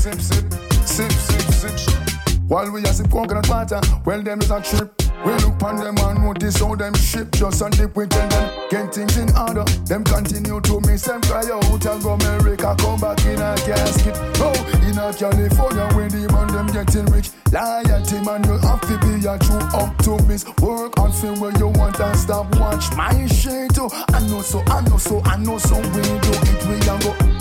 Sip, 0.00 0.18
sip, 0.18 0.50
sip, 0.86 1.12
sip. 1.12 1.78
Sip. 1.78 2.40
While 2.48 2.72
we 2.72 2.80
are 2.86 2.92
sip 2.94 3.10
coconut 3.10 3.46
water, 3.50 3.82
well, 4.06 4.22
them 4.22 4.40
is 4.40 4.50
a 4.50 4.58
trip. 4.62 4.90
We 5.26 5.32
look 5.44 5.62
on 5.62 5.76
them 5.76 5.98
and 5.98 6.24
notice 6.24 6.58
how 6.58 6.74
them 6.74 6.94
ship 6.94 7.30
just 7.32 7.60
on 7.60 7.70
dip. 7.72 7.94
We 7.94 8.06
tell 8.06 8.26
them 8.26 8.68
get 8.70 8.94
things 8.94 9.18
in 9.18 9.28
order. 9.36 9.62
Them 9.84 10.02
continue 10.04 10.58
to 10.58 10.80
miss 10.88 11.02
them 11.02 11.20
cry 11.20 11.44
out 11.52 11.84
and 11.84 12.02
go 12.02 12.14
America 12.14 12.74
come 12.78 12.98
back 12.98 13.22
in 13.26 13.42
a 13.42 13.54
casket. 13.56 14.16
Oh, 14.40 14.56
in 14.88 14.96
a 14.96 15.12
California 15.12 15.86
where 15.94 16.08
the 16.08 16.32
man 16.32 16.48
them 16.48 16.68
getting 16.68 17.04
rich. 17.12 17.28
Loyalty, 17.52 18.24
man, 18.24 18.42
you 18.44 18.56
have 18.56 18.80
to 18.80 18.96
be 19.04 19.28
a 19.28 19.38
true 19.38 19.60
optimist. 19.78 20.48
Work 20.62 20.98
on 20.98 21.12
feel 21.12 21.36
where 21.36 21.52
you 21.58 21.68
want 21.68 22.00
and 22.00 22.18
stop. 22.18 22.46
Watch 22.58 22.90
my 22.96 23.26
shit. 23.26 23.74
too. 23.74 23.90
I 24.14 24.26
know 24.28 24.40
so, 24.40 24.62
I 24.66 24.80
know 24.80 24.96
so, 24.96 25.20
I 25.26 25.36
know 25.36 25.58
so. 25.58 25.76
We 25.76 26.00
do 26.00 26.32
it, 26.40 26.66
we 26.66 26.88
and 26.88 27.02
go. 27.02 27.39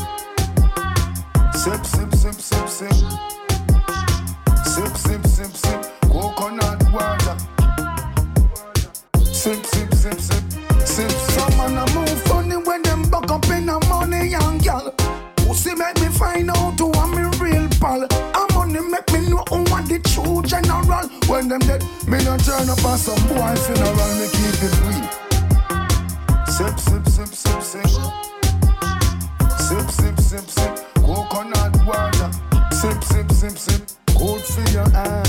Sip, 1.60 1.86
sip, 1.86 2.14
sip, 2.14 2.36
sip, 2.36 2.70
sip. 2.70 2.93
Sip, 4.64 4.95
sip, 4.95 5.28
sip, 5.28 5.53
sip. 5.53 5.86
Coconut 6.03 6.82
water. 6.93 7.38
Sip, 9.26 9.66
sip, 9.66 9.93
sip, 9.93 10.20
sip. 10.22 10.43
Sip, 10.86 11.12
some 11.12 11.57
man 11.57 11.78
a 11.78 11.93
move 11.93 12.22
funny 12.22 12.55
when 12.55 12.82
them 12.84 13.01
buck 13.10 13.30
up 13.30 13.45
in 13.49 13.66
the 13.66 13.78
money, 13.89 14.30
young 14.30 14.57
girl. 14.60 14.95
Pussy 15.36 15.76
make 15.76 15.99
me 15.99 16.07
find 16.07 16.49
out 16.49 16.80
who 16.80 16.93
I'm 16.93 17.14
a 17.18 17.30
real 17.43 17.68
pal. 17.82 18.07
I'm 18.36 18.47
money 18.55 18.80
make 18.80 19.12
me 19.12 19.30
know 19.30 19.43
who 19.49 19.70
want 19.70 19.89
the 19.89 19.99
true 19.99 20.41
general. 20.43 21.10
When 21.28 21.49
them 21.49 21.60
dead, 21.60 21.84
me 22.07 22.24
no 22.24 22.38
turn 22.38 22.70
up 22.70 22.86
on 22.86 22.97
some 22.97 23.22
boy 23.28 23.53
funeral. 23.57 24.12
Me 24.16 24.30
keep 24.32 24.64
it 24.64 24.76
real. 24.88 25.10
Sip, 26.47 26.80
sip, 26.80 27.05
sip, 27.05 27.28
sip, 27.28 27.62
sip. 27.62 27.89
Sip, 29.60 29.91
sip, 29.91 30.20
sip, 30.22 30.49
sip. 30.49 30.89
Water. 31.90 32.30
Sip, 32.72 33.04
sip, 33.04 33.32
sip, 33.32 33.58
sip. 33.58 33.82
Cold 34.16 34.44
for 34.44 34.62
your 34.70 34.88
heart. 34.92 35.28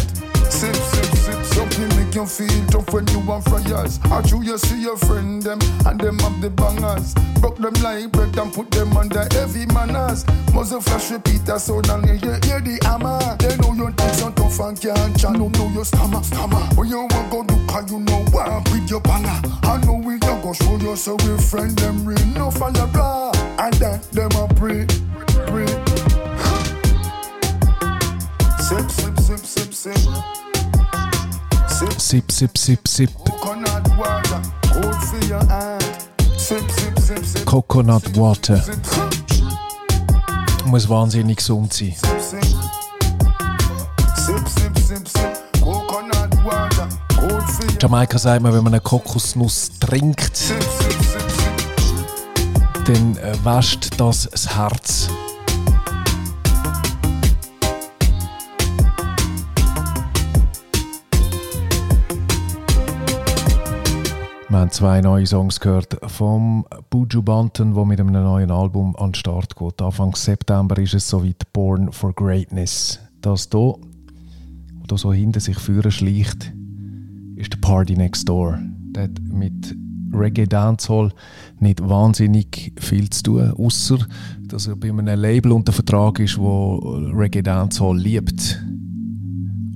Sip, 0.52 0.76
sip, 0.76 1.06
sip. 1.16 1.44
Something 1.46 1.88
make 1.96 2.14
you 2.14 2.26
feel 2.26 2.66
tough 2.66 2.92
when 2.92 3.06
you 3.08 3.20
want 3.20 3.44
fryers. 3.44 3.98
Or 4.10 4.20
you 4.26 4.42
you 4.42 4.58
see 4.58 4.82
your 4.82 4.98
friend 4.98 5.42
them 5.42 5.58
and 5.86 5.98
them 5.98 6.18
have 6.18 6.38
the 6.42 6.50
bangers. 6.50 7.14
Broke 7.40 7.56
them 7.56 7.72
like 7.82 8.12
bread 8.12 8.36
and 8.36 8.52
put 8.52 8.70
them 8.72 8.94
under 8.94 9.26
heavy 9.32 9.64
manners. 9.72 10.26
Muzzle 10.52 10.82
flash 10.82 11.10
repeat 11.10 11.46
that 11.46 11.62
sound 11.62 11.88
and 11.88 12.04
you 12.04 12.30
hear, 12.44 12.60
the 12.60 12.78
hammer. 12.84 13.18
They 13.38 13.56
know 13.56 13.72
you 13.72 13.90
think 13.92 14.14
so 14.20 14.30
tough 14.32 14.60
and 14.60 14.78
can't 14.78 15.18
channel. 15.18 15.48
Know 15.48 15.68
you 15.70 15.84
stammer, 15.84 16.22
stammer. 16.22 16.60
When 16.76 16.88
you 16.88 17.00
want 17.08 17.30
go 17.30 17.42
do 17.42 17.56
cause 17.68 17.90
you 17.90 18.00
know 18.00 18.22
walk 18.32 18.68
with 18.68 18.90
your 18.90 19.00
banger. 19.00 19.40
I 19.62 19.80
know 19.86 19.94
we 19.94 20.14
you 20.14 20.36
go 20.44 20.52
show 20.52 20.76
you 20.76 20.94
so 20.94 21.16
we 21.24 21.38
friend 21.40 21.72
them 21.78 22.04
real. 22.04 22.22
No 22.36 22.50
fire 22.50 22.86
blah. 22.92 23.32
And 23.58 23.72
that 23.80 24.02
them 24.12 24.30
a 24.36 24.46
pray, 24.54 24.84
pray. 25.48 26.09
Sip, 28.70 28.88
sip, 28.88 29.18
sip, 29.18 29.44
sip, 29.44 29.74
sip. 29.74 29.98
Sip, 31.66 32.00
Sip, 32.00 32.30
sip, 32.30 32.56
sip, 32.56 32.86
sip. 32.86 33.10
coconut 33.24 33.88
water. 33.98 34.40
Cold 34.72 34.94
for 34.94 35.18
your 35.28 35.44
heart. 35.48 35.82
Sip, 36.36 36.70
sip, 36.70 36.96
sip, 37.00 37.24
sip. 37.24 37.44
Coconut 37.46 38.16
Water. 38.16 38.62
Muss 40.66 40.88
wahnsinnig 40.88 41.38
gesund 41.38 41.72
sein. 41.72 41.96
sip, 41.96 42.20
sip. 42.20 42.44
Sip, 44.48 44.78
sip, 44.78 45.08
sip. 45.08 45.60
Coconut 45.60 46.32
water. 46.44 46.88
Cold 47.18 47.42
for 47.42 47.64
your 47.64 47.78
Jamaika 47.80 48.18
sagt 48.18 48.40
man, 48.40 48.52
wenn 48.52 48.62
man 48.62 48.74
eine 48.74 48.80
Kokosnuss 48.80 49.70
trinkt, 49.80 50.36
Sip, 50.36 50.62
sip, 50.62 50.92
sip, 50.92 51.30
sip. 51.30 52.84
dann 52.86 53.16
äh, 53.16 53.34
wäscht 53.44 53.88
das 53.98 54.28
das 54.30 54.56
Herz. 54.56 55.08
Wir 64.50 64.58
haben 64.58 64.72
zwei 64.72 65.00
neue 65.00 65.24
Songs 65.26 65.60
gehört 65.60 65.96
vom 66.08 66.66
Buju 66.90 67.22
Banton, 67.22 67.72
der 67.72 67.84
mit 67.84 68.00
einem 68.00 68.12
neuen 68.12 68.50
Album 68.50 68.96
an 68.96 69.10
den 69.10 69.14
Start 69.14 69.54
geht. 69.54 69.80
Anfang 69.80 70.16
September 70.16 70.76
ist 70.76 70.92
es 70.92 71.08
soweit 71.08 71.52
Born 71.52 71.92
for 71.92 72.12
Greatness. 72.12 72.98
Das 73.20 73.48
hier, 73.52 73.76
da 74.88 74.98
so 74.98 75.12
hinter 75.12 75.38
sich 75.38 75.56
führen 75.56 75.92
schleicht, 75.92 76.52
ist 77.36 77.52
der 77.52 77.58
Party 77.58 77.94
Next 77.94 78.28
Door. 78.28 78.58
Der 78.90 79.04
hat 79.04 79.20
mit 79.22 79.76
Reggae 80.12 80.48
Dancehall 80.48 81.12
nicht 81.60 81.80
wahnsinnig 81.88 82.72
viel 82.80 83.08
zu 83.08 83.22
tun, 83.22 83.52
außer 83.52 83.98
dass 84.48 84.66
er 84.66 84.74
bei 84.74 84.88
einem 84.88 85.06
Label 85.06 85.52
unter 85.52 85.72
Vertrag 85.72 86.18
ist, 86.18 86.36
wo 86.36 86.74
Reggae 87.14 87.42
Dancehall 87.42 87.96
liebt. 87.96 88.60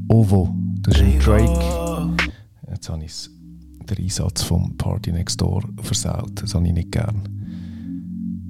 Ovo, 0.09 0.53
das 0.81 0.97
ist 0.97 1.03
ein 1.03 1.21
Drake. 1.21 2.17
Jetzt 2.69 2.89
habe 2.89 3.05
ich 3.05 3.34
den 3.91 4.05
Einsatz 4.05 4.43
vom 4.43 4.77
Party 4.77 5.13
Next 5.13 5.41
Door 5.41 5.65
versaut. 5.83 6.43
Das 6.43 6.55
habe 6.55 6.67
ich 6.67 6.73
nicht 6.73 6.93
gern. 6.93 7.29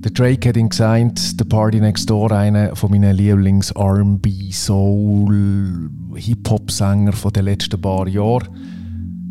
Der 0.04 0.12
Drake 0.12 0.50
hat 0.50 0.56
ihn 0.56 0.68
gesagt, 0.68 1.40
der 1.40 1.46
Party 1.46 1.80
Next 1.80 2.10
Door, 2.10 2.32
einer 2.32 2.76
von 2.76 2.90
meinen 2.90 3.16
Lieblings 3.16 3.70
R&B, 3.70 4.50
Soul, 4.52 5.88
Hip-Hop-Sänger 6.14 7.12
von 7.12 7.32
den 7.32 7.46
letzten 7.46 7.80
paar 7.80 8.06
Jahren. 8.06 8.48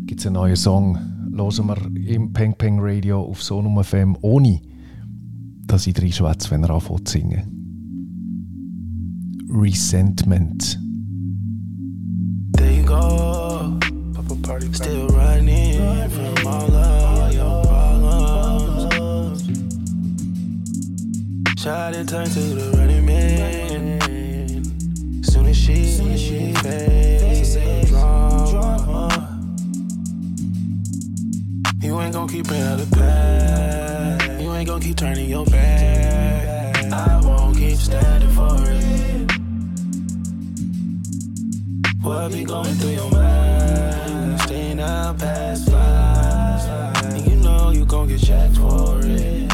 Gibt 0.06 0.20
es 0.20 0.26
einen 0.26 0.34
neuen 0.34 0.56
Song? 0.56 0.98
Hören 1.36 1.68
wir 1.68 2.08
im 2.08 2.32
Peng 2.32 2.54
Peng 2.54 2.78
Radio 2.80 3.20
auf 3.22 3.42
Sonum 3.42 3.82
FM, 3.82 4.16
ohne 4.20 4.60
dass 5.66 5.86
ich 5.86 6.00
reinschwätze, 6.00 6.50
wenn 6.50 6.64
er 6.64 6.70
anfängt 6.70 7.08
zu 7.08 7.18
singen. 7.18 7.54
Resentment. 9.48 10.80
Still 14.44 15.08
running 15.08 16.10
from 16.10 16.46
all 16.46 16.70
of 16.70 17.32
your 17.32 17.64
problems. 17.64 19.42
Shot 21.58 21.94
it 21.94 22.06
turned 22.06 22.30
to 22.32 22.40
the 22.40 22.70
running 22.76 23.06
man. 23.06 24.62
Soon 25.24 25.46
as 25.46 25.56
she, 25.56 25.84
she 26.18 26.52
faced 26.56 27.54
the 27.54 27.86
drama. 27.88 29.40
You 31.80 31.98
ain't 32.02 32.12
gon' 32.12 32.28
keep 32.28 32.46
bringing 32.46 32.66
up 32.66 32.80
the 32.80 32.86
past. 32.94 34.42
You 34.42 34.52
ain't 34.52 34.68
gon' 34.68 34.80
keep 34.82 34.96
turning 34.98 35.30
your 35.30 35.46
back. 35.46 36.92
I 36.92 37.18
won't 37.24 37.56
keep 37.56 37.78
standing 37.78 38.28
for 38.28 38.58
it. 38.60 39.30
What 42.02 42.30
be 42.30 42.44
going 42.44 42.74
through 42.74 42.90
your 42.90 43.10
mind? 43.10 43.23
Past 45.12 45.70
five. 45.70 47.04
And 47.04 47.26
you 47.26 47.36
know 47.36 47.70
you 47.70 47.84
gon' 47.84 48.08
get 48.08 48.20
checked 48.20 48.56
for 48.56 49.00
it. 49.02 49.52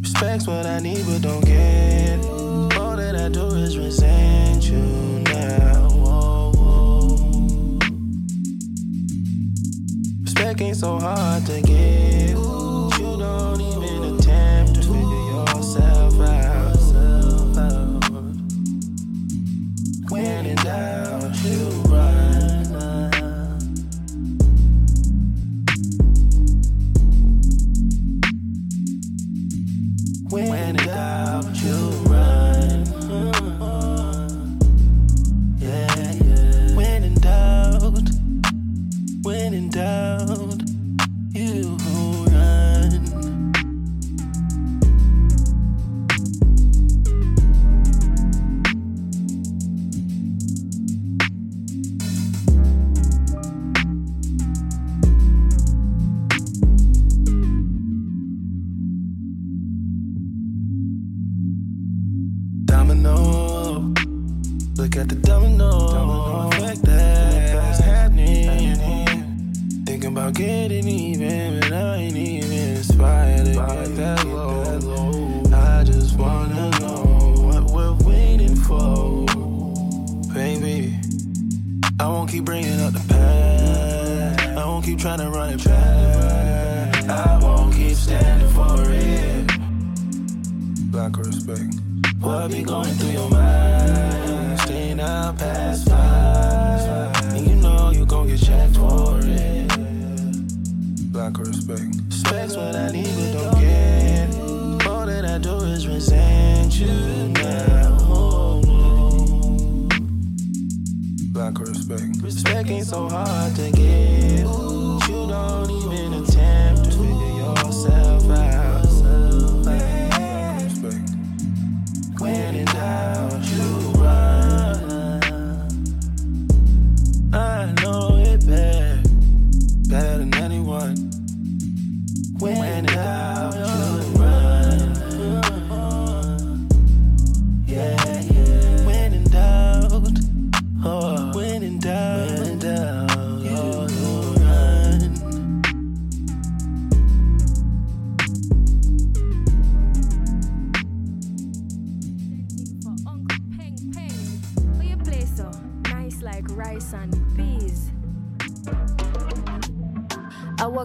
Respect's 0.00 0.48
what 0.48 0.66
I 0.66 0.80
need, 0.80 1.06
but 1.06 1.22
don't 1.22 1.44
get. 1.44 2.18
All 2.76 2.96
that 2.96 3.14
I 3.16 3.28
do 3.28 3.46
is 3.54 3.78
resent 3.78 4.68
you 4.68 5.22
now. 5.32 5.88
Respect 10.22 10.60
ain't 10.60 10.76
so 10.76 10.98
hard 10.98 11.46
to 11.46 11.62
get. 11.62 12.03
I 82.04 82.06
won't 82.06 82.30
keep 82.30 82.44
bringing 82.44 82.78
up 82.80 82.92
the 82.92 83.02
past. 83.08 84.58
I 84.58 84.66
won't 84.66 84.84
keep 84.84 84.98
trying 84.98 85.20
to 85.20 85.30
run 85.30 85.54
it 85.54 85.64
back. 85.64 87.08
I 87.08 87.38
won't 87.42 87.74
keep 87.74 87.96
standing 87.96 88.50
for 88.50 88.76
it. 88.90 89.50
Lack 90.92 91.16
of 91.16 91.26
respect. 91.26 91.80
What 92.20 92.50
be 92.50 92.62
going 92.62 92.92
through 92.96 93.10
your 93.10 93.30
mind? 93.30 94.60
Staying 94.60 95.00
out 95.00 95.38
past 95.38 95.88
five. 95.88 97.34
And 97.34 97.46
you 97.48 97.54
know 97.56 97.90
you 97.90 98.04
gon' 98.04 98.26
get 98.26 98.38
checked 98.38 98.76
for 98.76 99.20
it. 99.22 99.72
Lack 101.10 101.38
of 101.38 101.46
respect. 101.46 102.12
Specs 102.12 102.54
what 102.54 102.76
I 102.76 102.90
need 102.92 103.14
but 103.16 103.32
don't 103.32 103.60
get. 103.62 104.86
All 104.86 105.06
that 105.06 105.24
I 105.24 105.38
do 105.38 105.56
is 105.60 105.88
resent 105.88 106.78
you. 106.78 107.33
Ain't 112.48 112.86
so 112.86 113.08
hard 113.08 113.54
to 113.56 113.70
get. 113.70 114.63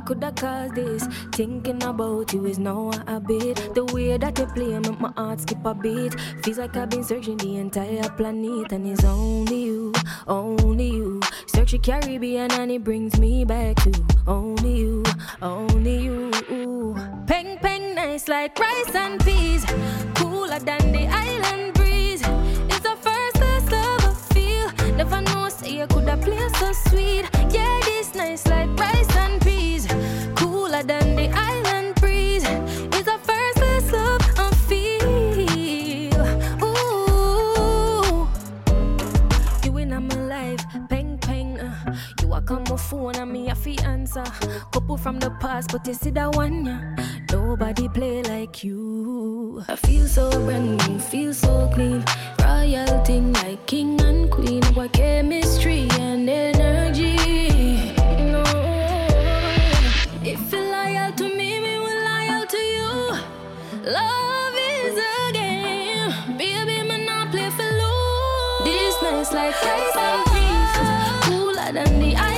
Could 0.09 0.23
I 0.23 0.31
cause 0.31 0.71
this? 0.71 1.03
Thinking 1.33 1.83
about 1.83 2.33
you 2.33 2.43
is 2.47 2.57
now 2.57 2.89
a 2.89 3.11
habit. 3.11 3.75
The 3.75 3.85
way 3.93 4.17
that 4.17 4.39
you 4.39 4.47
play 4.47 4.79
make 4.79 4.99
my 4.99 5.11
heart 5.15 5.41
skip 5.41 5.63
a 5.63 5.75
beat. 5.75 6.19
Feels 6.43 6.57
like 6.57 6.75
I've 6.75 6.89
been 6.89 7.03
searching 7.03 7.37
the 7.37 7.57
entire 7.57 8.09
planet 8.17 8.71
and 8.71 8.87
it's 8.87 9.03
only 9.03 9.65
you, 9.65 9.93
only 10.27 10.89
you. 10.89 11.19
Search 11.45 11.73
the 11.73 11.77
Caribbean 11.77 12.51
and 12.53 12.71
it 12.71 12.83
brings 12.83 13.19
me 13.19 13.45
back 13.45 13.75
to 13.83 13.91
only 14.25 14.79
you, 14.79 15.03
only 15.43 15.97
you. 16.05 16.31
Peng 17.27 17.59
peng 17.59 17.93
nice 17.93 18.27
like 18.27 18.57
rice 18.57 18.95
and 18.95 19.23
peas, 19.23 19.63
cooler 20.15 20.57
than 20.57 20.91
the 20.91 21.05
island 21.05 21.75
breeze. 21.75 22.23
It's 22.71 22.79
the 22.79 22.97
first 23.05 23.35
best 23.39 23.71
love 23.71 24.05
I 24.11 24.13
feel. 24.33 24.95
Never 24.95 25.21
know 25.21 25.49
say 25.49 25.77
you 25.77 25.85
coulda 25.85 26.17
play 26.17 26.49
so 26.57 26.73
sweet. 26.89 27.29
Yeah, 27.53 27.79
this 27.85 28.15
nice 28.15 28.47
like 28.47 28.75
rice 28.79 29.08
cooler 30.79 30.99
than 30.99 31.15
the 31.15 31.29
island 31.29 31.95
breeze. 31.95 32.43
It's 32.45 33.03
the 33.03 33.19
first 33.23 33.91
love 33.91 34.21
I 34.37 34.51
feel. 34.67 35.07
Ooh, 36.63 38.27
you 39.63 39.77
in 39.77 39.89
my 39.89 40.15
life, 40.15 40.65
peng 40.89 41.17
peng. 41.17 41.59
Uh, 41.59 41.95
you 42.21 42.33
a 42.33 42.41
come 42.41 42.63
my 42.69 42.77
phone 42.77 43.15
and 43.15 43.31
me 43.31 43.49
a 43.49 43.55
fi 43.55 43.75
answer. 43.83 44.23
Couple 44.71 44.97
from 44.97 45.19
the 45.19 45.31
past, 45.39 45.71
but 45.71 45.87
you 45.87 45.93
see 45.93 46.11
that 46.11 46.35
one, 46.35 46.65
yeah. 46.65 46.95
Nobody 47.31 47.87
play 47.89 48.23
like 48.23 48.63
you. 48.63 49.63
I 49.67 49.75
feel 49.75 50.07
so 50.07 50.29
brand 50.45 50.87
new, 50.87 50.99
feel 50.99 51.33
so 51.33 51.69
clean. 51.73 52.03
Royal 52.41 53.03
thing 53.05 53.33
like 53.33 53.65
king 53.67 54.01
and 54.01 54.29
queen. 54.31 54.63
What 54.75 54.93
chemistry 54.93 55.87
and 55.99 56.29
energy. 56.29 57.98
Love 63.89 64.53
is 64.55 64.99
a 64.99 65.31
game, 65.33 66.37
baby. 66.37 66.83
Me 66.87 67.05
not 67.05 67.31
play 67.31 67.49
for 67.49 67.63
lose. 67.63 68.63
This 68.63 69.01
nice 69.01 69.33
like 69.33 69.55
rice 69.63 69.95
and 69.95 70.25
peas, 70.31 71.25
cooler 71.25 71.71
the 71.99 72.15
island 72.15 72.28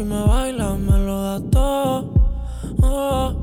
si 0.00 0.04
me 0.06 0.22
bailas 0.22 0.78
me 0.78 0.98
lo 0.98 1.22
da 1.22 1.40
todo. 1.50 2.14
Oh, 2.82 3.34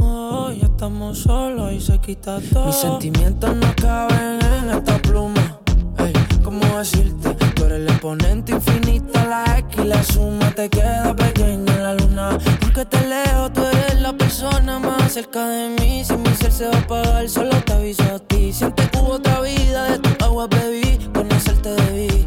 oh, 0.00 0.50
ya 0.50 0.66
estamos 0.66 1.18
solos 1.18 1.72
y 1.72 1.80
se 1.80 2.00
quita 2.00 2.40
todo. 2.52 2.66
Mis 2.66 2.74
sentimientos 2.74 3.54
no 3.54 3.68
caben 3.76 4.40
en 4.42 4.70
esta 4.70 4.98
pluma. 4.98 5.60
Ey, 5.98 6.12
¿cómo 6.42 6.66
decirte? 6.78 7.34
Tú 7.54 7.64
eres 7.66 7.78
el 7.78 7.88
exponente 7.88 8.52
infinito, 8.52 9.12
la 9.14 9.58
X 9.58 9.84
y 9.84 9.84
la 9.86 10.02
suma 10.02 10.50
te 10.50 10.68
queda 10.68 11.14
pequeña 11.14 11.72
en 11.76 11.82
la 11.84 11.94
luna. 11.94 12.38
Porque 12.60 12.84
te 12.86 13.00
leo, 13.06 13.52
tú 13.52 13.60
eres 13.60 14.00
la 14.00 14.12
persona 14.14 14.80
más 14.80 15.12
cerca 15.12 15.46
de 15.46 15.76
mí. 15.78 16.04
Si 16.04 16.16
mi 16.16 16.34
ser 16.34 16.50
se 16.50 16.66
va 16.66 16.74
a 16.74 16.80
apagar, 16.80 17.28
solo 17.28 17.56
te 17.64 17.72
aviso 17.72 18.02
a 18.02 18.18
ti. 18.18 18.52
Siente 18.52 18.88
que 18.90 18.98
hubo 18.98 19.12
otra 19.12 19.40
vida, 19.42 19.90
de 19.90 19.98
tu 20.00 20.24
agua 20.24 20.48
bebí, 20.48 20.98
conocerte 21.14 21.70
debí. 21.70 22.26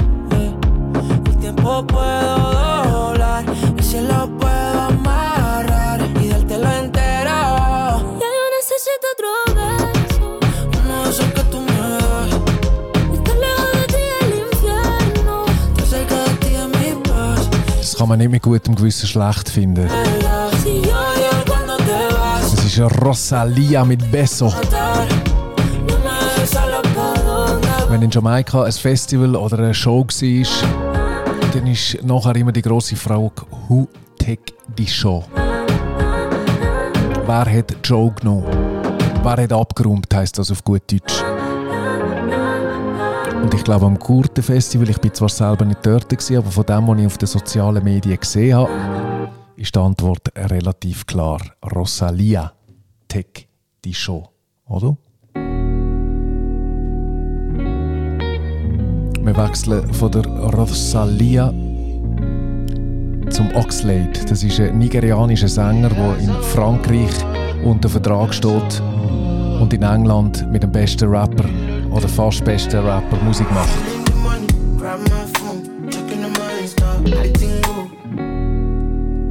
tiempo 1.61 1.85
puedo 1.87 2.51
doblar 2.91 3.45
y 3.77 3.83
si 3.83 3.99
lo 4.01 4.27
puedo 4.37 4.81
amarrar 4.81 6.01
y 6.19 6.29
dártelo 6.29 6.71
entero. 6.71 7.37
Ya 8.19 8.29
yo 8.37 8.45
necesito 8.57 9.05
otro 9.13 9.29
beso, 9.55 10.39
uno 10.83 11.03
de 11.03 11.09
esos 11.09 11.25
que 11.25 11.43
tú 11.43 11.59
me 11.61 11.79
das. 11.79 12.31
Estar 13.13 13.35
lejos 13.37 13.71
de 13.73 13.83
ti 13.87 14.03
del 14.19 14.31
infierno, 14.39 15.45
estar 15.77 15.87
cerca 15.87 16.15
de 16.15 16.33
ti 16.35 16.55
es 16.55 16.67
mi 16.67 16.89
paz. 17.03 17.41
Das 17.77 17.95
kann 17.95 18.07
man 18.09 18.17
nicht 18.19 18.31
mit 18.31 18.41
gutem 18.41 18.75
Gewissen 18.75 19.07
schlecht 19.07 19.49
finden. 19.49 19.87
Das 22.51 22.65
ist 22.65 22.79
Rosalia 23.03 23.85
mit 23.85 24.11
Beso. 24.11 24.51
Wenn 27.89 28.01
in 28.01 28.09
Jamaika 28.09 28.63
ein 28.63 28.71
Festival 28.71 29.35
oder 29.35 29.59
eine 29.59 29.73
Show 29.73 30.05
war, 30.05 30.80
dann 31.53 31.67
ist 31.67 32.01
nachher 32.03 32.35
immer 32.37 32.51
die 32.51 32.61
grosse 32.61 32.95
Frage, 32.95 33.41
who 33.67 33.87
take 34.17 34.53
die 34.77 34.87
Show? 34.87 35.23
Wer 37.25 37.45
hat 37.45 37.75
Show 37.85 38.11
genommen? 38.11 38.45
Wer 39.21 39.43
hat 39.43 39.51
abgeräumt, 39.51 40.13
heisst 40.13 40.37
das 40.37 40.51
auf 40.51 40.63
gut 40.63 40.83
Deutsch. 40.91 41.21
Und 43.41 43.53
ich 43.53 43.63
glaube, 43.63 43.85
am 43.85 43.99
Gurten-Festival, 43.99 44.89
ich 44.89 44.99
bin 44.99 45.13
zwar 45.13 45.29
selber 45.29 45.65
nicht 45.65 45.85
dort, 45.85 46.07
gewesen, 46.07 46.37
aber 46.37 46.51
von 46.51 46.65
dem, 46.65 46.87
was 46.87 46.99
ich 46.99 47.05
auf 47.05 47.17
den 47.17 47.27
sozialen 47.27 47.83
Medien 47.83 48.19
gesehen 48.19 48.55
habe, 48.55 49.29
ist 49.57 49.75
die 49.75 49.79
Antwort 49.79 50.31
relativ 50.37 51.05
klar. 51.05 51.41
Rosalia, 51.75 52.53
take 53.07 53.45
die 53.83 53.93
Show, 53.93 54.29
oder? 54.67 54.95
Wir 59.23 59.37
wechseln 59.37 59.93
von 59.93 60.11
der 60.11 60.25
Rosalia 60.25 61.53
zum 63.29 63.49
Oxlade. 63.53 64.11
Das 64.27 64.43
ist 64.43 64.59
ein 64.59 64.79
nigerianischer 64.79 65.47
Sänger, 65.47 65.89
der 65.89 66.17
in 66.17 66.31
Frankreich 66.41 67.11
unter 67.63 67.87
Vertrag 67.87 68.33
steht 68.33 68.81
und 69.59 69.71
in 69.73 69.83
England 69.83 70.51
mit 70.51 70.63
dem 70.63 70.71
besten 70.71 71.07
Rapper 71.07 71.45
oder 71.91 72.07
fast 72.07 72.43
besten 72.43 72.79
Rapper 72.79 73.17
Musik 73.23 73.45
macht. 73.51 73.69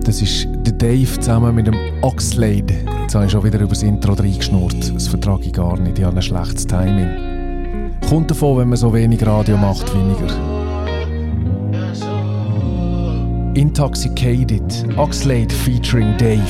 Das 0.04 0.22
ist 0.22 0.46
der 0.52 0.72
Dave 0.72 1.18
zusammen 1.18 1.54
mit 1.56 1.66
dem 1.66 1.76
Oxlade. 2.02 2.74
Jetzt 3.02 3.14
habe 3.16 3.24
ich 3.26 3.32
schon 3.32 3.42
wieder 3.42 3.58
über 3.58 3.70
das 3.70 3.82
Intro 3.82 4.12
reingeschnurrt. 4.12 4.94
Das 4.94 5.08
vertrage 5.08 5.46
ich 5.46 5.52
gar 5.52 5.76
nicht. 5.80 5.98
Ich 5.98 6.04
habe 6.04 6.16
ein 6.16 6.22
schlechtes 6.22 6.64
Timing. 6.64 7.39
Kommt 8.10 8.28
davon, 8.28 8.58
wenn 8.58 8.68
man 8.68 8.76
so 8.76 8.92
wenig 8.92 9.24
Radio 9.24 9.56
macht, 9.56 9.86
weniger. 9.94 10.26
Intoxicated, 13.54 14.84
Oxlade 14.96 15.52
featuring 15.52 16.16
Dave. 16.16 16.42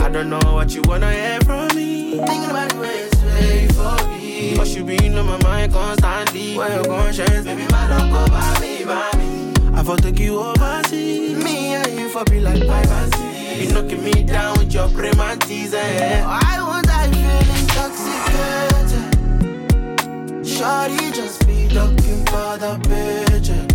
I 0.00 0.10
don't 0.10 0.28
know 0.30 0.40
what 0.54 0.74
you 0.74 0.82
wanna 0.88 1.12
hear 1.12 1.38
from 1.42 1.68
me. 1.76 2.18
Thinking 2.26 2.50
about 2.50 2.70
the 2.70 2.80
way 2.80 3.06
it's 3.06 3.22
way 3.22 3.68
for 3.68 4.08
me. 4.08 4.54
But 4.56 4.66
you 4.74 4.84
been 4.84 5.16
on 5.16 5.26
my 5.26 5.38
mind 5.44 5.72
constantly. 5.72 6.56
Where 6.56 6.74
your 6.74 6.84
conscience, 6.84 7.44
baby, 7.44 7.62
my 7.70 7.86
don't 7.86 8.10
go 8.10 8.26
by 8.26 8.58
me, 8.60 8.84
by 8.84 9.12
me. 9.16 9.47
I 9.78 9.82
for 9.84 9.96
take 9.96 10.18
you 10.18 10.40
overseas. 10.40 11.36
Me 11.44 11.74
and 11.74 11.96
you 11.96 12.08
for 12.08 12.24
be 12.24 12.40
like 12.40 12.64
six. 12.64 13.16
You 13.60 13.72
knocking 13.72 14.02
me 14.02 14.24
down 14.24 14.58
with 14.58 14.74
your 14.74 14.88
prematis, 14.88 15.72
eh? 15.72 16.24
Why 16.24 16.58
would 16.66 16.88
I 16.90 17.06
feel 17.14 17.48
intoxicated? 17.60 19.14
Shorty 20.44 21.12
just 21.12 21.46
be 21.46 21.68
looking 21.68 22.26
for 22.26 22.58
the 22.58 22.76
paycheck. 22.88 23.70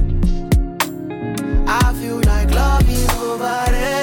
I 1.70 1.94
feel 1.94 2.18
like 2.18 2.52
love 2.52 2.90
is 2.90 3.10
overrated, 3.22 4.03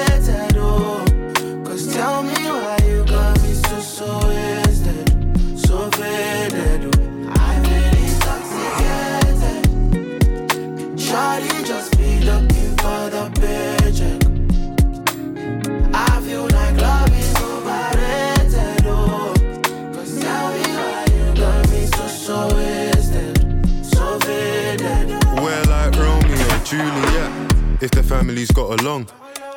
family's 28.41 28.51
got 28.51 28.81
along. 28.81 29.05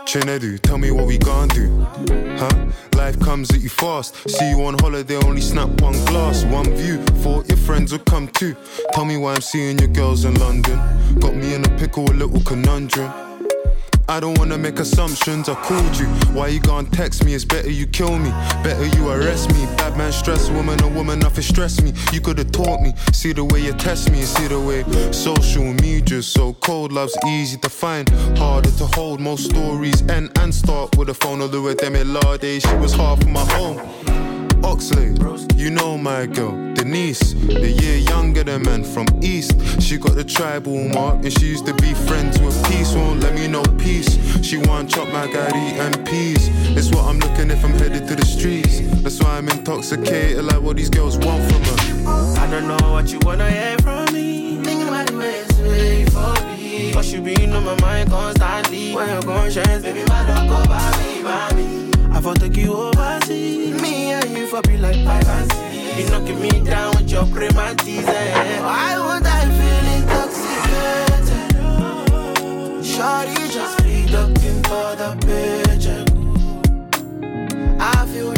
Chinedu, 0.06 0.60
tell 0.60 0.78
me 0.78 0.90
what 0.90 1.06
we 1.06 1.16
gon' 1.18 1.48
do. 1.48 1.86
Huh? 2.36 2.66
Life 2.94 3.18
comes 3.20 3.50
at 3.50 3.60
you 3.60 3.70
fast. 3.70 4.28
See 4.28 4.50
you 4.50 4.62
on 4.64 4.78
holiday, 4.80 5.16
only 5.16 5.40
snap 5.40 5.68
one 5.80 5.92
glass, 6.04 6.44
one 6.44 6.74
view. 6.74 6.98
Thought 7.22 7.48
your 7.48 7.56
friends 7.56 7.92
would 7.92 8.04
come 8.04 8.28
too. 8.28 8.54
Tell 8.92 9.04
me 9.04 9.16
why 9.16 9.34
I'm 9.34 9.40
seeing 9.40 9.78
your 9.78 9.88
girls 9.88 10.24
in 10.24 10.34
London. 10.34 10.76
Got 11.20 11.34
me 11.34 11.54
in 11.54 11.64
a 11.64 11.78
pickle, 11.78 12.04
a 12.10 12.12
little 12.12 12.40
conundrum. 12.42 13.33
I 14.08 14.20
don't 14.20 14.36
wanna 14.38 14.58
make 14.58 14.78
assumptions. 14.78 15.48
I 15.48 15.54
called 15.54 15.96
you. 15.96 16.06
Why 16.34 16.48
you 16.48 16.60
gone 16.60 16.86
text 16.86 17.24
me? 17.24 17.34
It's 17.34 17.44
better 17.44 17.70
you 17.70 17.86
kill 17.86 18.18
me. 18.18 18.30
Better 18.62 18.86
you 18.96 19.08
arrest 19.08 19.52
me. 19.54 19.64
Bad 19.76 19.96
man 19.96 20.12
stress 20.12 20.50
woman, 20.50 20.82
a 20.82 20.88
woman 20.88 21.18
nothing 21.18 21.42
stress 21.42 21.80
me. 21.80 21.94
You 22.12 22.20
could've 22.20 22.52
taught 22.52 22.80
me. 22.80 22.92
See 23.12 23.32
the 23.32 23.44
way 23.44 23.60
you 23.60 23.72
test 23.72 24.10
me. 24.10 24.22
See 24.22 24.46
the 24.46 24.60
way 24.60 24.84
social 25.12 25.64
media's 25.64 26.26
so 26.26 26.52
cold. 26.54 26.92
Love's 26.92 27.16
easy 27.26 27.56
to 27.58 27.70
find, 27.70 28.08
harder 28.38 28.70
to 28.72 28.86
hold. 28.86 29.20
Most 29.20 29.50
stories 29.50 30.02
end 30.08 30.30
and 30.38 30.54
start 30.54 30.96
with 30.98 31.08
a 31.08 31.14
phone. 31.14 31.40
Although 31.40 31.62
with 31.62 31.78
them 31.78 31.94
she 31.94 32.76
was 32.76 32.92
half 32.94 33.24
my 33.26 33.44
home. 33.54 34.33
Oxlade, 34.64 35.54
you 35.58 35.68
know 35.70 35.98
my 35.98 36.24
girl, 36.24 36.52
Denise, 36.72 37.34
a 37.50 37.70
year 37.70 37.98
younger 37.98 38.42
than 38.42 38.62
man 38.62 38.82
from 38.82 39.06
East. 39.22 39.52
She 39.80 39.98
got 39.98 40.14
the 40.14 40.24
tribal 40.24 40.88
mark 40.88 41.16
and 41.16 41.32
she 41.32 41.46
used 41.46 41.66
to 41.66 41.74
be 41.74 41.92
friends 41.92 42.40
with 42.40 42.56
peace. 42.68 42.94
Won't 42.94 43.20
let 43.20 43.34
me 43.34 43.46
know 43.46 43.62
peace. 43.78 44.18
She 44.42 44.56
want 44.56 44.88
chop 44.88 45.08
my 45.08 45.26
gari 45.26 45.78
and 45.84 46.06
peas. 46.06 46.48
It's 46.78 46.90
what 46.90 47.04
I'm 47.04 47.18
looking 47.18 47.50
if 47.50 47.62
I'm 47.62 47.72
headed 47.72 48.08
to 48.08 48.16
the 48.16 48.24
streets. 48.24 48.80
That's 49.02 49.20
why 49.22 49.36
I'm 49.36 49.50
intoxicated, 49.50 50.42
like 50.42 50.62
what 50.62 50.76
these 50.76 50.90
girls 50.90 51.18
want 51.18 51.44
from 51.52 51.62
her. 51.62 52.40
I 52.40 52.50
don't 52.50 52.66
know 52.66 52.90
what 52.90 53.12
you 53.12 53.18
wanna 53.20 53.50
hear 53.50 53.76
from 53.78 54.12
me. 54.14 54.62
Thinking 54.64 54.88
about 54.88 55.06
the 55.08 55.16
way 55.18 55.40
it's 55.40 55.58
way 55.58 56.04
for 56.06 56.34
me. 56.46 56.92
But 56.94 57.04
you 57.12 57.20
been 57.20 57.52
on 57.52 57.64
my 57.64 57.78
mind 57.82 58.08
constantly. 58.08 58.94
When 58.94 59.10
your 59.10 59.22
conscience, 59.22 59.82
baby, 59.82 60.04
my 60.08 60.26
don't 60.26 60.48
go 60.48 60.64
by 60.66 60.90
me, 60.98 61.22
by 61.22 61.52
me. 61.54 61.93
For 62.24 62.32
take 62.32 62.56
you 62.56 62.72
overseas. 62.72 63.82
Me 63.82 64.12
and 64.12 64.30
you 64.30 64.46
for 64.46 64.62
be 64.62 64.78
like 64.78 64.96
and. 64.96 65.52
You 65.98 66.08
knocking 66.08 66.40
me 66.40 66.48
down 66.64 66.96
with 66.96 67.10
your 67.10 67.24
prematis, 67.24 68.08
eh? 68.08 68.60
Why 68.62 68.96
would 68.98 69.26
I 69.26 69.44
feel 69.58 69.86
intoxicated? 69.98 71.26
Shorty 72.82 73.48
just 73.52 73.76
be 73.84 74.06
looking 74.06 74.62
for 74.62 74.96
the 74.96 75.10
paycheck. 75.20 76.08
I 77.78 78.06
feel 78.06 78.32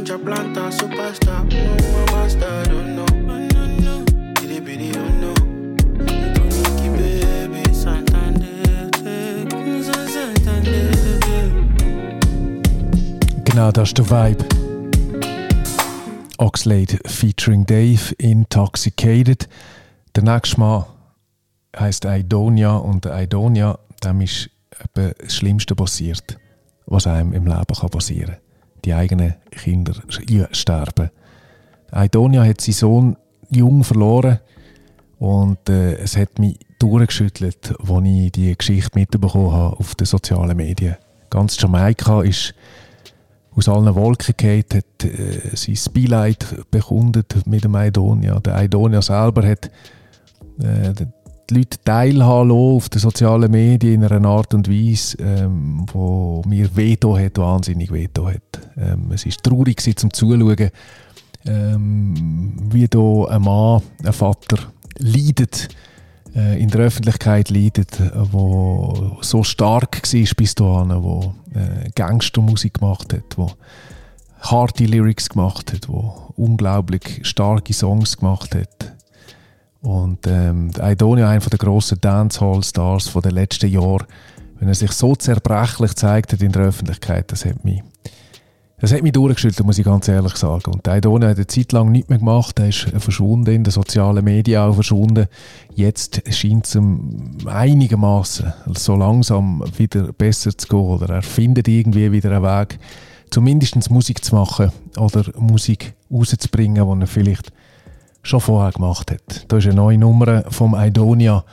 ganja 0.00 0.18
planta 0.18 0.70
superstar. 0.70 1.44
No, 1.44 1.74
my 1.92 2.12
master 2.12 2.62
don't 2.68 2.94
know. 2.94 3.06
Genau, 13.44 13.72
das 13.72 13.88
ist 13.88 13.98
der 13.98 14.08
Vibe. 14.08 14.44
Oxlade 16.38 16.98
featuring 17.04 17.66
Dave, 17.66 18.14
Intoxicated. 18.16 19.48
Der 20.14 20.22
nächste 20.22 20.60
Mal 20.60 20.86
heisst 21.78 22.06
Aidonia 22.06 22.76
und 22.76 23.04
der 23.04 23.14
Aidonia, 23.14 23.78
dem 24.04 24.20
ist 24.20 24.50
das 24.94 25.34
Schlimmste 25.34 25.74
passiert, 25.74 26.38
was 26.86 27.06
einem 27.06 27.32
im 27.32 27.46
Leben 27.46 27.66
passieren 27.66 28.36
kann. 28.36 28.49
Die 28.84 28.94
eigenen 28.94 29.34
Kinder 29.50 29.94
sterben. 30.52 31.10
Aidonia 31.90 32.44
hat 32.44 32.60
seinen 32.60 32.74
Sohn 32.74 33.16
jung 33.50 33.84
verloren 33.84 34.38
und 35.18 35.68
äh, 35.68 35.94
es 35.96 36.16
hat 36.16 36.38
mich 36.38 36.58
durchgeschüttelt, 36.78 37.74
als 37.78 38.04
ich 38.04 38.32
die 38.32 38.56
Geschichte 38.56 38.98
mitbekommen 38.98 39.52
habe 39.52 39.76
auf 39.76 39.94
den 39.94 40.06
sozialen 40.06 40.56
Medien. 40.56 40.96
Ganz 41.28 41.60
Jamaika 41.60 42.22
ist 42.22 42.54
aus 43.54 43.68
allen 43.68 43.94
Wolken 43.94 44.34
geht, 44.36 44.74
hat 44.74 45.04
äh, 45.04 45.54
sein 45.54 45.78
Beileid 45.92 46.46
bekundet 46.70 47.46
mit 47.46 47.64
dem 47.64 47.74
Aidonia. 47.74 48.40
Der 48.40 48.56
Aidonia 48.56 49.02
selber 49.02 49.46
hat 49.46 49.70
äh, 50.60 50.94
die 51.50 51.54
Leute 51.54 51.78
teilhaben 51.84 52.50
auf 52.50 52.88
den 52.88 53.00
sozialen 53.00 53.50
Medien 53.50 54.02
in 54.02 54.04
einer 54.04 54.28
Art 54.28 54.54
und 54.54 54.68
Weise, 54.68 55.18
ähm, 55.18 55.84
wo 55.92 56.42
mir 56.46 56.74
Veto 56.74 57.18
hat, 57.18 57.38
wahnsinnig 57.38 57.92
Veto 57.92 58.28
hat. 58.28 58.60
Ähm, 58.76 59.10
es 59.12 59.26
ist 59.26 59.42
traurig 59.42 59.80
zum 59.98 60.12
Zuschauen, 60.12 60.70
ähm, 61.46 62.54
wie 62.70 62.88
da 62.88 63.24
ein 63.28 63.42
Mann, 63.42 63.82
ein 64.04 64.12
Vater 64.12 64.58
leidet, 64.98 65.68
äh, 66.34 66.60
in 66.60 66.68
der 66.68 66.82
Öffentlichkeit 66.82 67.50
leidet, 67.50 67.98
wo 68.32 69.16
so 69.20 69.42
stark 69.42 70.02
war 70.02 70.34
bis 70.36 70.54
dahin, 70.54 71.02
wo 71.02 71.34
äh, 71.54 71.90
Gangstermusik 71.94 72.74
gemacht 72.74 73.12
hat, 73.12 73.36
wo 73.36 73.50
harte 74.40 74.84
Lyrics 74.84 75.28
gemacht 75.28 75.72
hat, 75.72 75.88
wo 75.88 76.32
unglaublich 76.36 77.20
starke 77.22 77.72
Songs 77.72 78.16
gemacht 78.16 78.54
hat. 78.54 78.99
Und 79.82 80.26
ähm, 80.26 80.70
Aidonia, 80.78 81.28
einer 81.28 81.40
der 81.40 81.58
grossen 81.58 82.00
Dancehall-Stars 82.00 83.12
der 83.12 83.32
letzten 83.32 83.70
Jahre, 83.70 84.06
wenn 84.58 84.68
er 84.68 84.74
sich 84.74 84.92
so 84.92 85.16
zerbrechlich 85.16 85.94
zeigt 85.94 86.32
hat 86.32 86.42
in 86.42 86.52
der 86.52 86.62
Öffentlichkeit, 86.62 87.32
das 87.32 87.44
hat 87.44 87.64
mich 87.64 87.82
das 88.80 88.94
hat 88.94 89.02
mich 89.02 89.12
durchgeschüttelt, 89.12 89.66
muss 89.66 89.78
ich 89.78 89.84
ganz 89.84 90.08
ehrlich 90.08 90.36
sagen. 90.36 90.72
Und 90.72 90.88
Aidone 90.88 91.28
hat 91.28 91.36
eine 91.36 91.46
Zeit 91.46 91.72
lang 91.72 91.92
nichts 91.92 92.08
mehr 92.08 92.18
gemacht. 92.18 92.58
Er 92.58 92.68
ist 92.68 92.88
verschwunden, 92.96 93.54
in 93.54 93.62
den 93.62 93.70
sozialen 93.70 94.24
Medien 94.24 94.62
auch 94.62 94.74
verschwunden. 94.74 95.26
Jetzt 95.74 96.22
scheint 96.32 96.66
es 96.66 96.76
ihm 96.76 97.36
einigermaßen 97.44 98.54
so 98.74 98.96
langsam 98.96 99.62
wieder 99.76 100.14
besser 100.14 100.56
zu 100.56 100.66
gehen. 100.66 100.78
Oder 100.78 101.16
er 101.16 101.22
findet 101.22 101.68
irgendwie 101.68 102.10
wieder 102.10 102.30
einen 102.30 102.42
Weg, 102.42 102.78
zumindest 103.30 103.90
Musik 103.90 104.24
zu 104.24 104.34
machen 104.34 104.72
oder 104.96 105.24
Musik 105.38 105.92
rauszubringen, 106.10 106.82
die 106.82 107.02
er 107.02 107.06
vielleicht 107.06 107.52
schon 108.22 108.40
vorher 108.40 108.72
gemacht 108.72 109.10
hat. 109.10 109.50
Da 109.50 109.56
ist 109.56 109.66
eine 109.66 109.74
neue 109.74 109.98
Nummer 109.98 110.44
vom 110.50 110.74
Aidonia, 110.74 111.44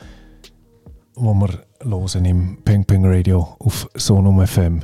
die 1.16 1.22
wir 1.22 1.50
hören 1.84 2.26
im 2.26 2.58
Peng 2.64 2.86
Peng 2.86 3.06
Radio 3.06 3.56
auf 3.60 3.88
Sonum 3.96 4.46
FM. 4.46 4.82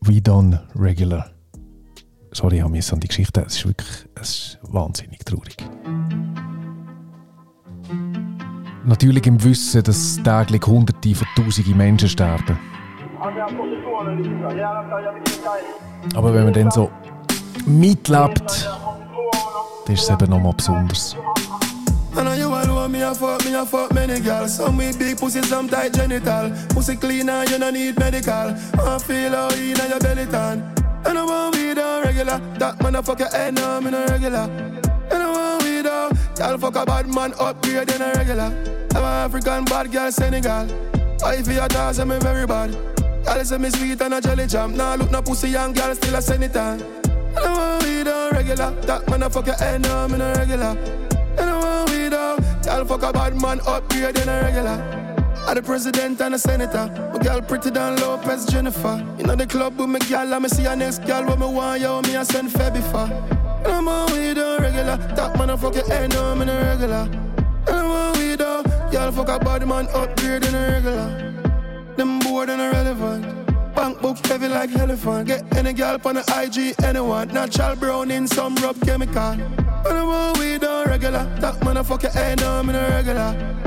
We 0.00 0.20
Done 0.20 0.62
Regular. 0.76 1.30
Sorry, 2.32 2.56
ich 2.56 2.62
habe 2.62 2.72
mich 2.72 2.92
an 2.92 3.00
die 3.00 3.08
Geschichte. 3.08 3.44
Es 3.46 3.56
ist 3.56 3.66
wirklich 3.66 4.06
es 4.20 4.30
ist 4.30 4.58
wahnsinnig 4.62 5.24
traurig. 5.24 5.56
Natürlich 8.84 9.26
im 9.26 9.42
Wissen, 9.42 9.82
dass 9.82 10.20
täglich 10.22 10.66
Hunderte 10.66 11.14
von 11.14 11.26
Tausende 11.36 11.74
Menschen 11.74 12.08
sterben. 12.08 12.58
Aber 16.14 16.34
wenn 16.34 16.44
man 16.44 16.52
dann 16.52 16.70
so 16.70 16.90
mitlebt, 17.66 18.68
dann 19.86 19.94
ist 19.94 20.02
es 20.02 20.10
eben 20.10 20.30
nochmal 20.30 20.52
besonders. 20.54 21.16
I 22.16 22.22
know 22.22 22.32
you 22.32 22.46
alone, 22.46 22.92
me 22.92 23.02
a 23.02 23.12
fuck, 23.12 23.44
me 23.44 23.54
a 23.54 23.66
fuck 23.66 23.92
many 23.92 24.20
girls. 24.20 24.56
Some 24.56 24.76
with 24.76 24.98
big 24.98 25.18
pussy, 25.18 25.42
some 25.42 25.68
tight 25.68 25.92
genital. 25.92 26.52
Pussy 26.68 26.96
clean 26.96 27.28
and 27.28 27.50
you 27.50 27.58
no 27.58 27.70
need 27.70 27.98
medical. 27.98 28.54
I 28.78 28.98
feel 28.98 29.32
how 29.32 29.48
in 29.48 29.74
your 29.74 29.98
belly 29.98 30.26
tan. 30.26 30.62
And 31.04 31.18
I 31.18 31.24
want 31.24 31.56
weed 31.56 31.78
on 31.78 32.04
regular. 32.04 32.40
That 32.58 32.80
man 32.80 32.94
a 32.94 33.02
fuck 33.02 33.18
your 33.18 33.30
head, 33.30 33.54
no, 33.54 33.80
me 33.80 33.90
no 33.90 34.06
regular. 34.06 34.48
And 35.10 35.22
I 35.22 35.30
want 35.30 35.64
weed 35.64 35.86
on. 35.86 36.16
Y'all 36.38 36.58
fuck 36.58 36.76
a 36.76 36.86
bad 36.86 37.12
man 37.12 37.34
upgrade 37.38 37.88
than 37.88 38.02
a 38.02 38.12
regular. 38.12 38.52
I'm 38.94 39.02
an 39.02 39.26
African 39.26 39.64
bad 39.64 39.90
girl, 39.90 40.12
Senegal. 40.12 40.68
I 41.24 41.42
feel 41.42 41.54
your 41.54 41.68
dance, 41.68 41.98
I'm 41.98 42.10
very 42.20 42.46
bad. 42.46 42.70
Y'all 43.24 43.44
say 43.44 43.58
me 43.58 43.70
sweet 43.70 44.00
and 44.00 44.14
a 44.14 44.20
jelly 44.20 44.46
jam. 44.46 44.76
Nah, 44.76 44.94
look 44.94 45.10
no 45.10 45.20
pussy 45.20 45.48
young 45.48 45.72
girl, 45.72 45.94
still 45.96 46.14
a 46.14 46.18
on. 46.18 46.80
And 47.36 47.38
I 47.38 47.52
want 47.52 47.82
weed 47.82 48.06
on 48.06 48.23
regular. 48.44 48.70
That 48.82 49.08
man 49.08 49.22
a 49.22 49.30
fuck 49.30 49.46
your 49.46 49.56
head, 49.56 49.82
no, 49.82 50.08
me 50.08 50.20
a 50.20 50.34
regular. 50.34 50.76
And 51.38 51.50
I 51.50 51.58
want 51.58 51.90
weed 51.90 52.12
out. 52.12 52.40
Y'all 52.64 52.84
fuck 52.84 53.02
a 53.02 53.12
bad 53.12 53.40
man 53.40 53.60
upgrade 53.66 54.14
than 54.14 54.28
a 54.28 54.42
regular. 54.42 55.00
I 55.46 55.54
the 55.54 55.62
president 55.62 56.20
and 56.20 56.34
a 56.34 56.38
senator. 56.38 56.86
My 57.12 57.22
girl 57.22 57.40
pretty 57.42 57.70
than 57.70 57.96
Lopez 57.96 58.46
Jennifer. 58.46 59.04
You 59.18 59.24
know 59.24 59.36
the 59.36 59.46
club 59.46 59.78
with 59.78 59.88
my 59.88 59.98
girl, 59.98 60.26
let 60.26 60.42
me 60.42 60.48
see 60.48 60.62
your 60.62 60.76
next 60.76 61.04
girl. 61.06 61.24
What 61.26 61.38
me 61.38 61.46
want, 61.46 61.80
yo, 61.80 62.00
me 62.02 62.14
a 62.16 62.24
send 62.24 62.50
Febby 62.50 62.82
for. 62.90 63.12
And 63.64 63.72
I'm 63.72 63.88
on 63.88 64.12
weed 64.12 64.36
regular. 64.36 64.96
That 65.16 65.36
man 65.38 65.50
a 65.50 65.56
fuck 65.56 65.74
your 65.74 65.86
head, 65.88 66.12
no, 66.12 66.34
me 66.34 66.50
a 66.50 66.64
regular. 66.64 67.08
And 67.66 67.76
I'm 67.76 67.86
on 67.86 68.18
weed. 68.18 68.40
Y'all 68.40 69.10
fuck 69.10 69.28
a 69.28 69.38
bad 69.44 69.66
man 69.66 69.88
upgrade 69.94 70.42
than 70.42 70.54
a 70.54 70.72
regular. 70.72 71.94
Them 71.96 72.18
bored 72.20 72.50
and 72.50 72.60
irrelevant. 72.60 73.33
Bank 73.74 74.00
book 74.00 74.18
heavy 74.26 74.48
like 74.48 74.74
elephant. 74.76 75.26
Get 75.26 75.56
any 75.56 75.72
girl 75.72 75.98
on 76.04 76.14
the 76.14 76.24
IG, 76.42 76.74
anyone. 76.84 77.28
Natural 77.28 77.76
brown 77.76 78.10
in 78.10 78.26
some 78.26 78.54
rub 78.56 78.80
chemical. 78.82 79.16
And 79.22 79.98
I'm 79.98 80.08
on 80.08 80.38
weed 80.38 80.64
on 80.64 80.86
regular. 80.86 81.24
That 81.40 81.62
your 82.02 82.12
head, 82.12 82.40
no, 82.40 82.58
I'm 82.58 82.68
in 82.68 82.76
a 82.76 82.88
regular. 82.88 83.63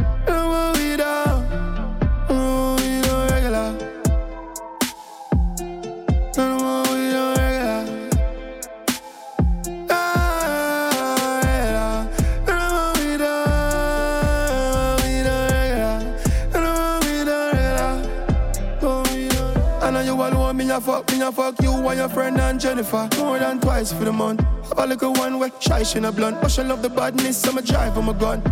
I 20.78 20.80
fuck 20.80 21.12
me, 21.12 21.24
I 21.24 21.32
fuck 21.32 21.60
you 21.64 21.72
and 21.72 21.98
your 21.98 22.08
friend 22.08 22.40
and 22.40 22.60
Jennifer. 22.60 23.10
More 23.18 23.40
than 23.40 23.60
twice 23.60 23.92
for 23.92 24.06
the 24.06 24.14
month. 24.14 24.42
Have 24.42 24.78
a 24.78 24.86
little 24.86 25.12
one 25.12 25.40
way, 25.40 25.50
shy 25.60 25.82
she 25.82 25.98
a 25.98 26.12
blunt. 26.12 26.40
But 26.40 26.52
she 26.52 26.62
love 26.62 26.84
the 26.84 26.90
badness, 26.90 27.42
so 27.42 27.52
me 27.52 27.64
drive 27.64 27.98
on 27.98 28.06
my 28.06 28.14
gun. 28.14 28.44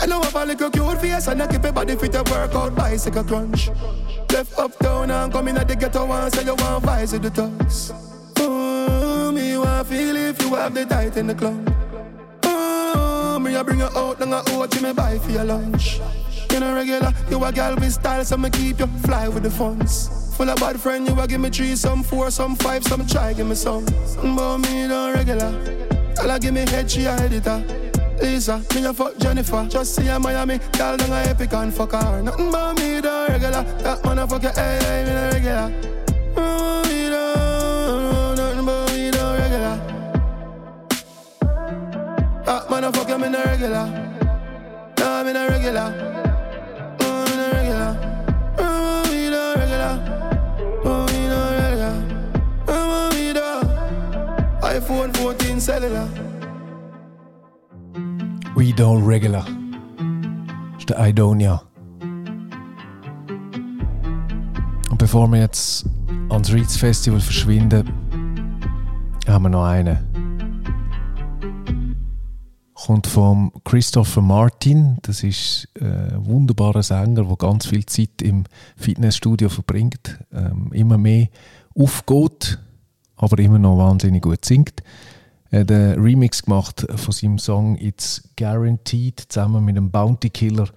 You 0.00 0.08
know 0.08 0.20
have 0.20 0.34
a 0.34 0.44
little 0.44 0.70
cute 0.70 1.00
face 1.00 1.28
and 1.28 1.40
I 1.40 1.46
keep 1.46 1.62
your 1.62 1.70
body 1.72 1.94
fit 1.94 2.10
to 2.14 2.24
work 2.32 2.52
out 2.52 2.74
bicycle 2.74 3.22
crunch. 3.22 3.68
Left 4.32 4.58
up 4.58 4.76
down 4.80 5.12
and 5.12 5.32
come 5.32 5.46
in 5.46 5.56
at 5.56 5.68
the 5.68 5.76
ghetto 5.76 6.10
and 6.10 6.34
say 6.34 6.44
you 6.44 6.56
want 6.56 6.82
vice 6.82 7.12
with 7.12 7.22
the 7.22 7.30
thugs. 7.30 7.92
Oh, 8.38 9.30
me 9.30 9.56
want 9.56 9.86
feel 9.86 10.16
if 10.16 10.42
you 10.42 10.56
have 10.56 10.74
the 10.74 10.84
tight 10.84 11.16
in 11.16 11.28
the 11.28 11.34
club. 11.36 11.72
Oh, 12.42 13.38
me 13.38 13.54
I 13.54 13.62
bring 13.62 13.78
you 13.78 13.86
out 13.86 14.20
and 14.20 14.34
I 14.34 14.42
owe 14.48 14.66
you 14.66 14.80
me 14.80 14.92
buy 14.92 15.16
for 15.20 15.30
your 15.30 15.44
lunch. 15.44 16.00
You 16.50 16.58
know 16.58 16.74
regular, 16.74 17.14
you 17.30 17.44
a 17.44 17.52
gal 17.52 17.76
with 17.76 17.92
style, 17.92 18.24
so 18.24 18.36
me 18.36 18.50
keep 18.50 18.80
you 18.80 18.88
fly 19.04 19.28
with 19.28 19.44
the 19.44 19.50
funds. 19.50 20.27
Full 20.38 20.50
of 20.50 20.60
bad 20.60 20.80
friend, 20.80 21.04
you 21.04 21.18
a 21.18 21.26
give 21.26 21.40
me 21.40 21.50
three, 21.50 21.74
some 21.74 22.04
four, 22.04 22.30
some 22.30 22.54
five, 22.54 22.84
some 22.84 23.04
try 23.04 23.32
give 23.32 23.48
me 23.48 23.56
some. 23.56 23.84
But 24.22 24.58
me 24.58 24.86
don't 24.86 25.12
regular. 25.12 25.50
Tell 26.14 26.30
her 26.30 26.38
give 26.38 26.54
me 26.54 26.60
head, 26.60 26.88
she 26.88 27.06
a 27.06 27.12
editor. 27.14 27.60
Lisa, 28.22 28.62
me 28.72 28.84
a 28.84 28.94
fuck 28.94 29.18
Jennifer. 29.18 29.66
Just 29.68 29.96
see 29.96 30.04
her 30.04 30.20
Miami, 30.20 30.58
girl 30.78 30.96
down 30.96 31.10
a 31.10 31.28
epic 31.28 31.52
and 31.54 31.74
fuck 31.74 31.90
her. 31.90 32.22
Nothing 32.22 32.52
but 32.52 32.78
me 32.78 33.00
don't 33.00 33.28
regular. 33.30 33.64
That 33.82 34.04
man 34.04 34.18
a 34.20 34.28
fuck 34.28 34.44
your 34.44 34.52
hey, 34.52 34.78
hey, 34.80 35.04
me 35.06 35.10
don't 35.10 35.32
regular. 35.34 35.72
Oh, 36.36 36.84
me 36.86 37.10
don't, 37.10 38.36
nothing 38.36 38.64
but 38.64 38.92
me 38.92 39.10
don't 39.10 39.38
regular. 39.40 39.76
That 42.44 42.70
man 42.70 42.84
a 42.84 42.92
fuck 42.92 43.08
you, 43.08 43.18
me 43.18 43.28
no 43.28 43.42
regular. 43.42 43.86
Nah, 44.98 45.24
me 45.24 45.32
no 45.32 45.48
regular. 45.48 46.27
No. 54.88 54.94
iPhone 54.94 55.12
14 55.12 55.60
cellular. 55.60 56.08
We 58.56 58.72
Don't 58.72 59.06
Regular. 59.06 59.44
Das 59.44 60.78
ist 60.78 60.88
der 60.88 61.08
Idonia. 61.08 61.62
Und 64.90 64.96
bevor 64.96 65.28
wir 65.28 65.40
jetzt 65.40 65.84
ans 66.30 66.52
Reeds 66.52 66.76
Festival 66.76 67.20
verschwinden, 67.20 67.88
haben 69.26 69.44
wir 69.44 69.50
noch 69.50 69.66
einen. 69.66 69.98
Kommt 72.72 73.06
vom 73.06 73.52
Christopher 73.64 74.22
Martin. 74.22 74.96
Das 75.02 75.22
ist 75.22 75.68
äh, 75.78 75.84
ein 75.84 76.24
wunderbarer 76.24 76.82
Sänger, 76.82 77.24
der 77.24 77.36
ganz 77.36 77.66
viel 77.66 77.84
Zeit 77.84 78.22
im 78.22 78.44
Fitnessstudio 78.76 79.50
verbringt. 79.50 80.18
Ähm, 80.32 80.72
immer 80.72 80.96
mehr 80.96 81.28
aufgeht, 81.74 82.58
aber 83.18 83.38
immer 83.38 83.58
noch 83.58 83.76
wahnsinnig 83.76 84.22
gut 84.22 84.44
singt. 84.44 84.82
Er 85.50 85.60
hat 85.60 85.72
einen 85.72 86.00
Remix 86.00 86.42
gemacht 86.42 86.86
von 86.96 87.12
seinem 87.12 87.38
Song 87.38 87.76
It's 87.76 88.22
Guaranteed 88.36 89.24
zusammen 89.28 89.64
mit 89.64 89.76
einem 89.76 89.90
Bounty 89.90 90.30
Killer 90.30 90.68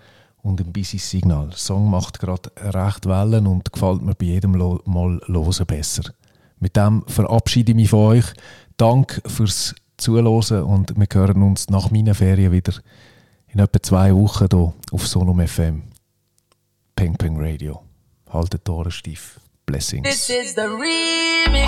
und 0.43 0.61
einem 0.61 0.71
Busy 0.71 0.97
Signal. 0.97 1.49
Der 1.49 1.57
Song 1.57 1.89
macht 1.89 2.19
gerade 2.19 2.51
recht 2.57 3.05
Wellen 3.05 3.47
und 3.47 3.71
gefällt 3.71 4.01
mir 4.01 4.15
bei 4.15 4.25
jedem 4.25 4.51
Mal 4.51 5.21
hören 5.27 5.65
besser. 5.65 6.03
Mit 6.59 6.75
dem 6.75 7.03
verabschiede 7.07 7.71
ich 7.71 7.75
mich 7.75 7.89
von 7.89 8.17
euch. 8.17 8.25
Dank 8.77 9.21
fürs 9.25 9.75
Zuhören 9.97 10.63
und 10.63 10.97
wir 10.97 11.07
hören 11.11 11.43
uns 11.43 11.69
nach 11.69 11.91
meinen 11.91 12.15
Ferien 12.15 12.51
wieder 12.51 12.73
in 13.47 13.59
etwa 13.59 13.81
zwei 13.81 14.15
Wochen 14.15 14.47
hier 14.49 14.73
auf 14.91 15.07
Sonum 15.07 15.45
FM. 15.45 15.83
Peng 16.95 17.15
Peng 17.15 17.37
Radio. 17.39 17.81
Haltet 18.29 18.67
die 18.67 18.71
Ohren 18.71 18.91
steif. 18.91 19.39
Blessings. 19.71 20.03
This 20.03 20.29
is 20.29 20.53
the 20.53 20.67
remix. 20.67 21.63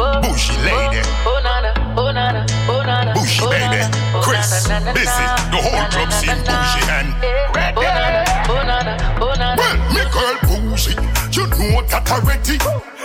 Oh. 0.00 0.22
Bushy 0.22 0.56
lady. 0.64 1.04
Oh, 1.28 1.44
oh, 1.44 2.00
oh. 2.00 3.12
Bushy 3.12 3.44
baby. 3.52 3.84
Chris, 4.24 4.64
this 4.96 5.12
is 5.12 5.30
the 5.52 5.60
whole 5.60 5.84
club 5.92 6.10
scene. 6.10 6.40
Bushy 6.40 6.80
and 6.88 7.12
Red 7.54 7.76
Well, 7.76 8.24
me 9.92 10.02
girl 10.08 10.36
Bushy, 10.70 10.96
you 11.36 11.44
know 11.48 11.84
that 11.92 12.08
already. 12.10 12.56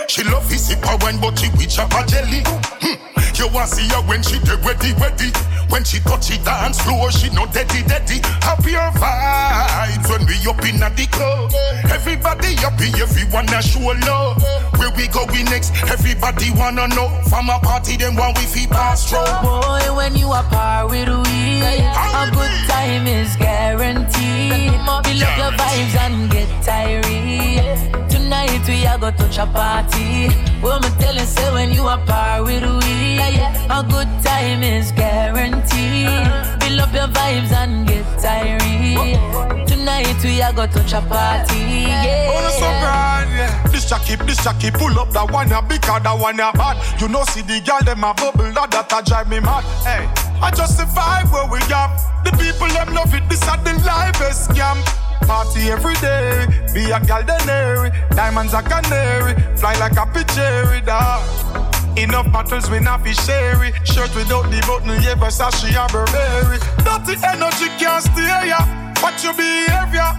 She 0.08 0.24
love 0.24 0.48
his 0.48 0.64
sip 0.68 0.82
wine, 1.02 1.20
but 1.20 1.38
she 1.38 1.50
with 1.50 1.76
a 1.76 2.06
jelly. 2.08 2.40
Hmm. 2.80 3.17
You 3.36 3.48
want 3.48 3.68
see 3.68 3.88
her 3.88 4.02
when 4.02 4.22
she 4.22 4.38
dead 4.40 4.64
ready, 4.64 4.92
ready. 4.94 5.30
When 5.68 5.84
she 5.84 6.00
touch 6.00 6.30
it 6.30 6.44
dance 6.44 6.80
floor, 6.80 7.10
she 7.10 7.28
no 7.30 7.46
daddy, 7.46 7.82
deady. 7.84 8.20
Happier 8.40 8.90
vibes 8.96 10.08
when 10.08 10.24
we 10.26 10.34
up 10.48 10.62
in 10.64 10.80
the 10.80 11.06
club. 11.12 11.52
Everybody 11.92 12.54
happy, 12.56 12.88
everyone 13.00 13.48
a 13.52 13.62
show 13.62 13.92
love. 14.08 14.42
Where 14.78 14.90
we 14.96 15.08
going 15.08 15.44
next? 15.46 15.72
Everybody 15.84 16.50
wanna 16.52 16.88
know. 16.88 17.08
From 17.28 17.50
a 17.50 17.58
party, 17.60 17.96
then 17.96 18.16
one 18.16 18.34
we 18.34 18.46
feel 18.46 18.68
pass 18.68 19.08
through. 19.08 19.24
Boy, 19.42 19.94
when 19.94 20.16
you 20.16 20.28
are 20.32 20.44
par 20.44 20.88
with 20.88 21.08
we, 21.08 21.62
a 21.62 22.30
good 22.32 22.68
time 22.68 23.06
is 23.06 23.36
guaranteed. 23.36 24.72
Build 25.04 25.22
up 25.22 25.36
your 25.36 25.52
vibes 25.52 25.94
and 26.00 26.30
get 26.30 26.64
tired. 26.64 28.07
Tonight 28.38 28.68
we 28.68 28.86
are 28.86 28.98
go 28.98 29.10
touch 29.10 29.36
a 29.38 29.46
party. 29.46 30.28
Well, 30.62 30.78
me 30.78 30.88
tell 31.00 31.12
you, 31.12 31.26
say 31.26 31.52
when 31.52 31.72
you 31.72 31.82
are 31.82 31.98
par 32.06 32.44
with 32.44 32.62
we, 32.62 33.18
a 33.18 33.84
good 33.90 34.06
time 34.22 34.62
is 34.62 34.92
guaranteed. 34.92 36.06
Build 36.60 36.78
up 36.78 36.94
your 36.94 37.08
vibes 37.08 37.50
and 37.50 37.84
get 37.84 38.06
tired. 38.22 39.66
Tonight 39.66 40.22
we 40.22 40.40
are 40.40 40.52
go 40.52 40.68
touch 40.68 40.92
a 40.92 41.00
party. 41.00 41.58
Yeah. 41.58 42.30
Oh, 42.30 42.50
so 42.50 42.70
grand, 42.78 43.30
yeah. 43.34 43.66
This 43.72 43.88
Jackie, 43.88 44.14
this 44.24 44.44
Jackie, 44.44 44.70
pull 44.70 44.96
up 45.00 45.10
that 45.10 45.28
one 45.32 45.48
ya 45.50 45.60
bigger, 45.60 45.98
that 45.98 46.16
one 46.16 46.38
ya 46.38 46.52
bad. 46.52 46.78
You 47.00 47.08
know, 47.08 47.24
see 47.24 47.42
the 47.42 47.60
girl 47.66 47.82
them 47.82 48.04
a 48.04 48.14
bubble, 48.14 48.52
that 48.52 48.70
that 48.70 48.92
a 48.92 49.02
drive 49.04 49.28
me 49.28 49.40
mad. 49.40 49.64
Hey, 49.82 50.06
I 50.40 50.52
just 50.54 50.78
vibe 50.78 51.32
where 51.32 51.50
we 51.50 51.58
have. 51.74 51.90
The 52.22 52.30
people 52.38 52.68
them 52.68 52.94
love 52.94 53.12
it. 53.12 53.28
This 53.28 53.42
are 53.48 53.58
the 53.64 53.72
livest 53.82 54.50
scam. 54.50 55.07
Party 55.26 55.70
every 55.70 55.94
day, 55.94 56.46
be 56.72 56.90
a 56.90 57.00
gal 57.00 57.22
denary, 57.22 57.90
diamonds 58.10 58.54
a 58.54 58.62
canary, 58.62 59.34
fly 59.56 59.74
like 59.78 59.92
a 59.92 60.24
cherry 60.34 60.80
dog. 60.80 61.22
Enough 61.98 62.32
battles 62.32 62.70
we 62.70 62.78
not 62.78 63.06
share 63.08 63.64
it. 63.64 63.74
Shirt 63.86 64.14
without 64.14 64.50
the 64.50 64.60
button, 64.66 65.02
yeah, 65.02 65.16
Versace 65.16 65.74
or 65.74 65.88
Burberry. 65.90 66.58
Dirty 66.84 67.18
energy 67.26 67.66
can't 67.78 68.02
steer 68.04 68.44
ya. 68.46 68.87
Watch 69.02 69.24
your 69.24 69.34
behavior. 69.34 70.10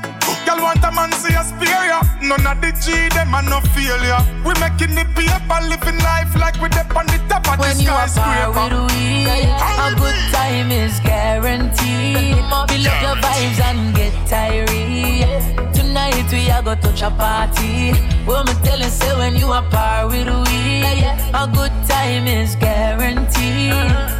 Girl 0.45 0.63
want 0.63 0.84
a 0.84 0.91
man 0.91 1.11
see 1.13 1.34
a 1.36 1.43
spare 1.43 1.86
ya. 1.91 2.01
None 2.21 2.47
of 2.47 2.61
the 2.61 2.71
G 2.82 3.09
them 3.13 3.34
a 3.36 3.41
no 3.43 3.59
failure. 3.75 4.17
We 4.45 4.53
making 4.57 4.97
it 4.97 5.09
paper, 5.13 5.59
living 5.67 5.99
life 6.01 6.34
like 6.36 6.59
we 6.61 6.69
dep 6.69 6.95
on 6.95 7.05
the 7.07 7.19
top 7.30 7.45
of 7.51 7.59
When 7.59 7.77
the 7.77 7.84
you 7.84 7.91
are 7.91 8.07
skyscraper. 8.07 8.53
par 8.53 8.69
with 8.73 8.91
we, 8.95 9.30
a 9.30 9.93
good 9.99 10.19
time 10.34 10.71
is 10.71 10.99
guaranteed. 11.01 12.41
Build 12.69 12.88
up 12.88 13.01
your 13.05 13.17
vibes 13.21 13.59
and 13.61 13.95
get 13.95 14.15
tired. 14.27 15.73
Tonight 15.73 16.32
we 16.32 16.49
are 16.49 16.63
gonna 16.63 16.82
touch 16.82 17.01
a 17.03 17.11
party. 17.11 17.93
Well, 18.25 18.43
me 18.43 18.53
tell 18.63 18.80
you, 18.80 18.89
say 18.89 19.13
when 19.17 19.36
you 19.36 19.47
are 19.51 19.67
par 19.69 20.07
with 20.07 20.27
we, 20.27 20.82
a 21.34 21.45
good 21.53 21.75
time 21.88 22.27
is 22.27 22.55
guaranteed. 22.55 23.73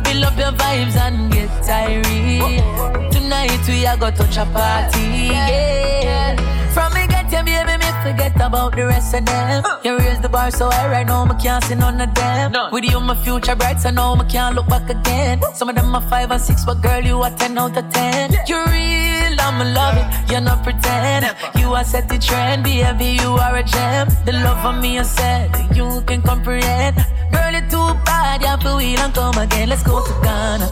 Build 0.04 0.24
up 0.26 0.38
your 0.38 0.52
vibes 0.52 0.96
and 0.96 1.32
get 1.32 1.50
tired. 1.64 3.19
Tonight 3.30 3.68
we 3.68 3.86
are 3.86 3.96
go 3.96 4.10
touch 4.10 4.38
a 4.38 4.46
party. 4.46 5.02
Yeah. 5.30 6.36
From 6.74 6.92
me 6.96 7.06
get 7.06 7.32
you, 7.32 7.44
baby, 7.46 7.78
me 7.78 7.90
forget 8.02 8.36
about 8.42 8.76
the 8.76 8.88
rest 8.88 9.14
of 9.14 9.24
them. 9.24 9.64
You 9.84 10.00
raise 10.00 10.20
the 10.20 10.30
bar 10.30 10.50
so 10.50 10.68
high 10.72 10.90
right 10.90 11.06
now, 11.06 11.26
me 11.26 11.36
can't 11.40 11.64
see 11.64 11.76
none 11.76 12.02
of 12.02 12.12
them. 12.16 12.54
With 12.72 12.86
you, 12.86 13.00
my 13.00 13.14
future 13.24 13.56
bright, 13.56 13.80
so 13.82 13.92
now 13.92 14.16
me 14.16 14.26
can't 14.28 14.56
look 14.56 14.68
back 14.68 14.90
again. 14.90 15.44
Some 15.54 15.70
of 15.70 15.76
them 15.76 15.94
are 15.94 16.02
five 16.10 16.32
and 16.32 16.42
six, 16.42 16.66
but 16.66 16.82
girl, 16.82 17.02
you 17.02 17.22
are 17.22 17.30
ten 17.38 17.56
out 17.60 17.78
of 17.78 17.88
ten. 17.94 18.34
You're 18.48 18.66
real, 18.66 19.40
I'ma 19.40 19.66
love 19.78 19.98
it. 20.02 20.32
You're 20.32 20.42
not 20.42 20.64
pretend. 20.64 21.28
You 21.56 21.76
are 21.76 21.84
set 21.84 22.10
the 22.10 22.18
trend, 22.18 22.64
baby, 22.64 23.22
you 23.22 23.30
are 23.34 23.58
a 23.58 23.64
gem. 23.64 24.08
The 24.26 24.32
love 24.32 24.66
of 24.66 24.82
me, 24.82 24.98
I 24.98 25.04
said, 25.04 25.52
you 25.78 26.02
can 26.08 26.24
comprehend. 26.24 26.98
Girl, 27.32 27.52
you're 27.52 27.70
too 27.70 27.94
bad, 28.06 28.42
you 28.42 28.48
have 28.48 28.62
to 28.62 28.76
wheel 28.78 29.00
and 29.00 29.14
come 29.14 29.38
again. 29.38 29.70
Let's 29.70 29.84
go 29.84 30.04
to 30.04 30.14
Ghana, 30.24 30.69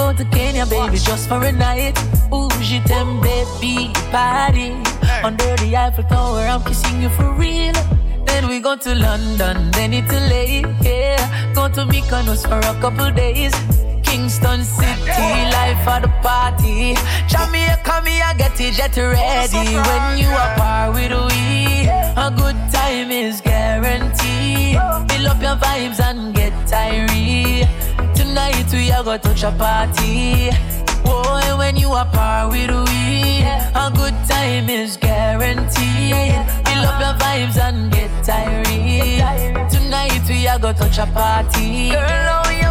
go 0.00 0.12
to 0.12 0.24
Kenya, 0.30 0.64
baby, 0.66 0.98
just 0.98 1.28
for 1.28 1.40
a 1.44 1.52
night. 1.52 1.96
Ooh, 2.32 2.48
je 2.68 2.78
t'aime, 2.88 3.20
baby, 3.20 3.92
party. 4.10 4.68
Under 5.22 5.52
the 5.62 5.76
Eiffel 5.76 6.04
Tower, 6.04 6.44
I'm 6.52 6.62
kissing 6.64 7.02
you 7.02 7.10
for 7.10 7.28
real. 7.42 7.74
Then 8.28 8.48
we 8.48 8.60
go 8.60 8.76
to 8.76 8.94
London, 8.94 9.70
then 9.72 9.92
Italy, 9.92 10.64
yeah. 10.80 11.20
Go 11.54 11.68
to 11.76 11.82
Mykonos 11.92 12.42
for 12.50 12.60
a 12.72 12.74
couple 12.80 13.10
days. 13.10 13.54
Kingston 14.06 14.64
City, 14.64 15.32
life 15.56 15.80
for 15.86 15.98
the 16.04 16.12
party. 16.26 16.96
Jamaica, 17.32 17.94
me, 18.04 18.14
I 18.28 18.32
get 18.38 18.60
it 18.60 18.74
jet 18.78 18.96
ready. 18.96 19.64
When 19.88 20.04
you 20.22 20.30
are 20.42 20.52
par 20.60 20.92
with 20.96 21.12
we, 21.28 21.88
a 22.26 22.28
good 22.40 22.58
time 22.72 23.10
is 23.10 23.40
guaranteed. 23.40 24.78
Fill 25.08 25.26
up 25.32 25.40
your 25.46 25.56
vibes 25.64 26.00
and 26.00 26.34
get 26.34 26.54
tired. 26.66 27.10
Tonight 28.30 28.72
we 28.72 28.92
are 28.92 29.02
gonna 29.02 29.18
touch 29.18 29.42
a 29.42 29.50
party. 29.50 30.50
Boy, 31.02 31.58
when 31.58 31.76
you 31.76 31.90
are 31.90 32.06
par 32.06 32.48
with 32.48 32.70
we, 32.70 33.42
a 33.42 33.90
good 33.92 34.14
time 34.28 34.70
is 34.70 34.96
guaranteed. 34.96 36.38
Fill 36.64 36.84
up 36.86 37.00
your 37.02 37.14
vibes 37.18 37.58
and 37.58 37.90
get 37.90 38.24
tired. 38.24 39.68
Tonight 39.68 40.22
we 40.28 40.46
are 40.46 40.60
gonna 40.60 40.78
touch 40.78 40.98
a 40.98 41.06
party. 41.06 41.90
Girl, 41.90 41.98
how 41.98 42.50
you 42.50 42.69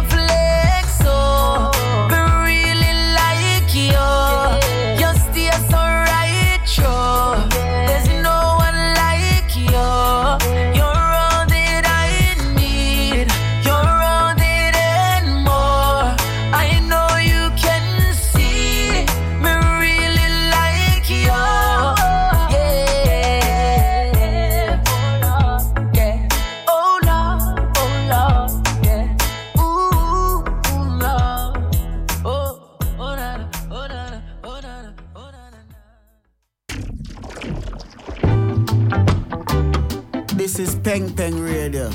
Peng 40.90 41.08
Peng 41.14 41.38
Radio 41.40 41.86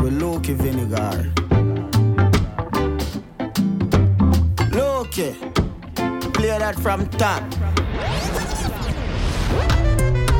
with 0.00 0.18
Lukie 0.18 0.56
Wyniger. 0.56 1.30
Lukie, 4.72 5.34
play 6.32 6.58
that 6.58 6.74
from 6.80 7.06
top. 7.20 7.42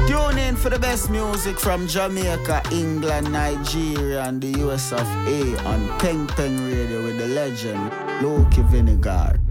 Tune 0.08 0.38
in 0.38 0.56
for 0.56 0.70
the 0.70 0.78
best 0.78 1.10
music 1.10 1.58
from 1.58 1.86
Jamaica, 1.86 2.62
England, 2.72 3.30
Nigeria, 3.30 4.22
and 4.22 4.40
the 4.40 4.58
US 4.64 4.92
of 4.92 5.06
A 5.28 5.58
on 5.66 5.98
Peng 5.98 6.26
Peng 6.28 6.56
Radio 6.70 7.02
with 7.02 7.18
the 7.18 7.26
legend 7.26 7.92
Lukie 8.22 8.64
Wyniger. 8.70 9.45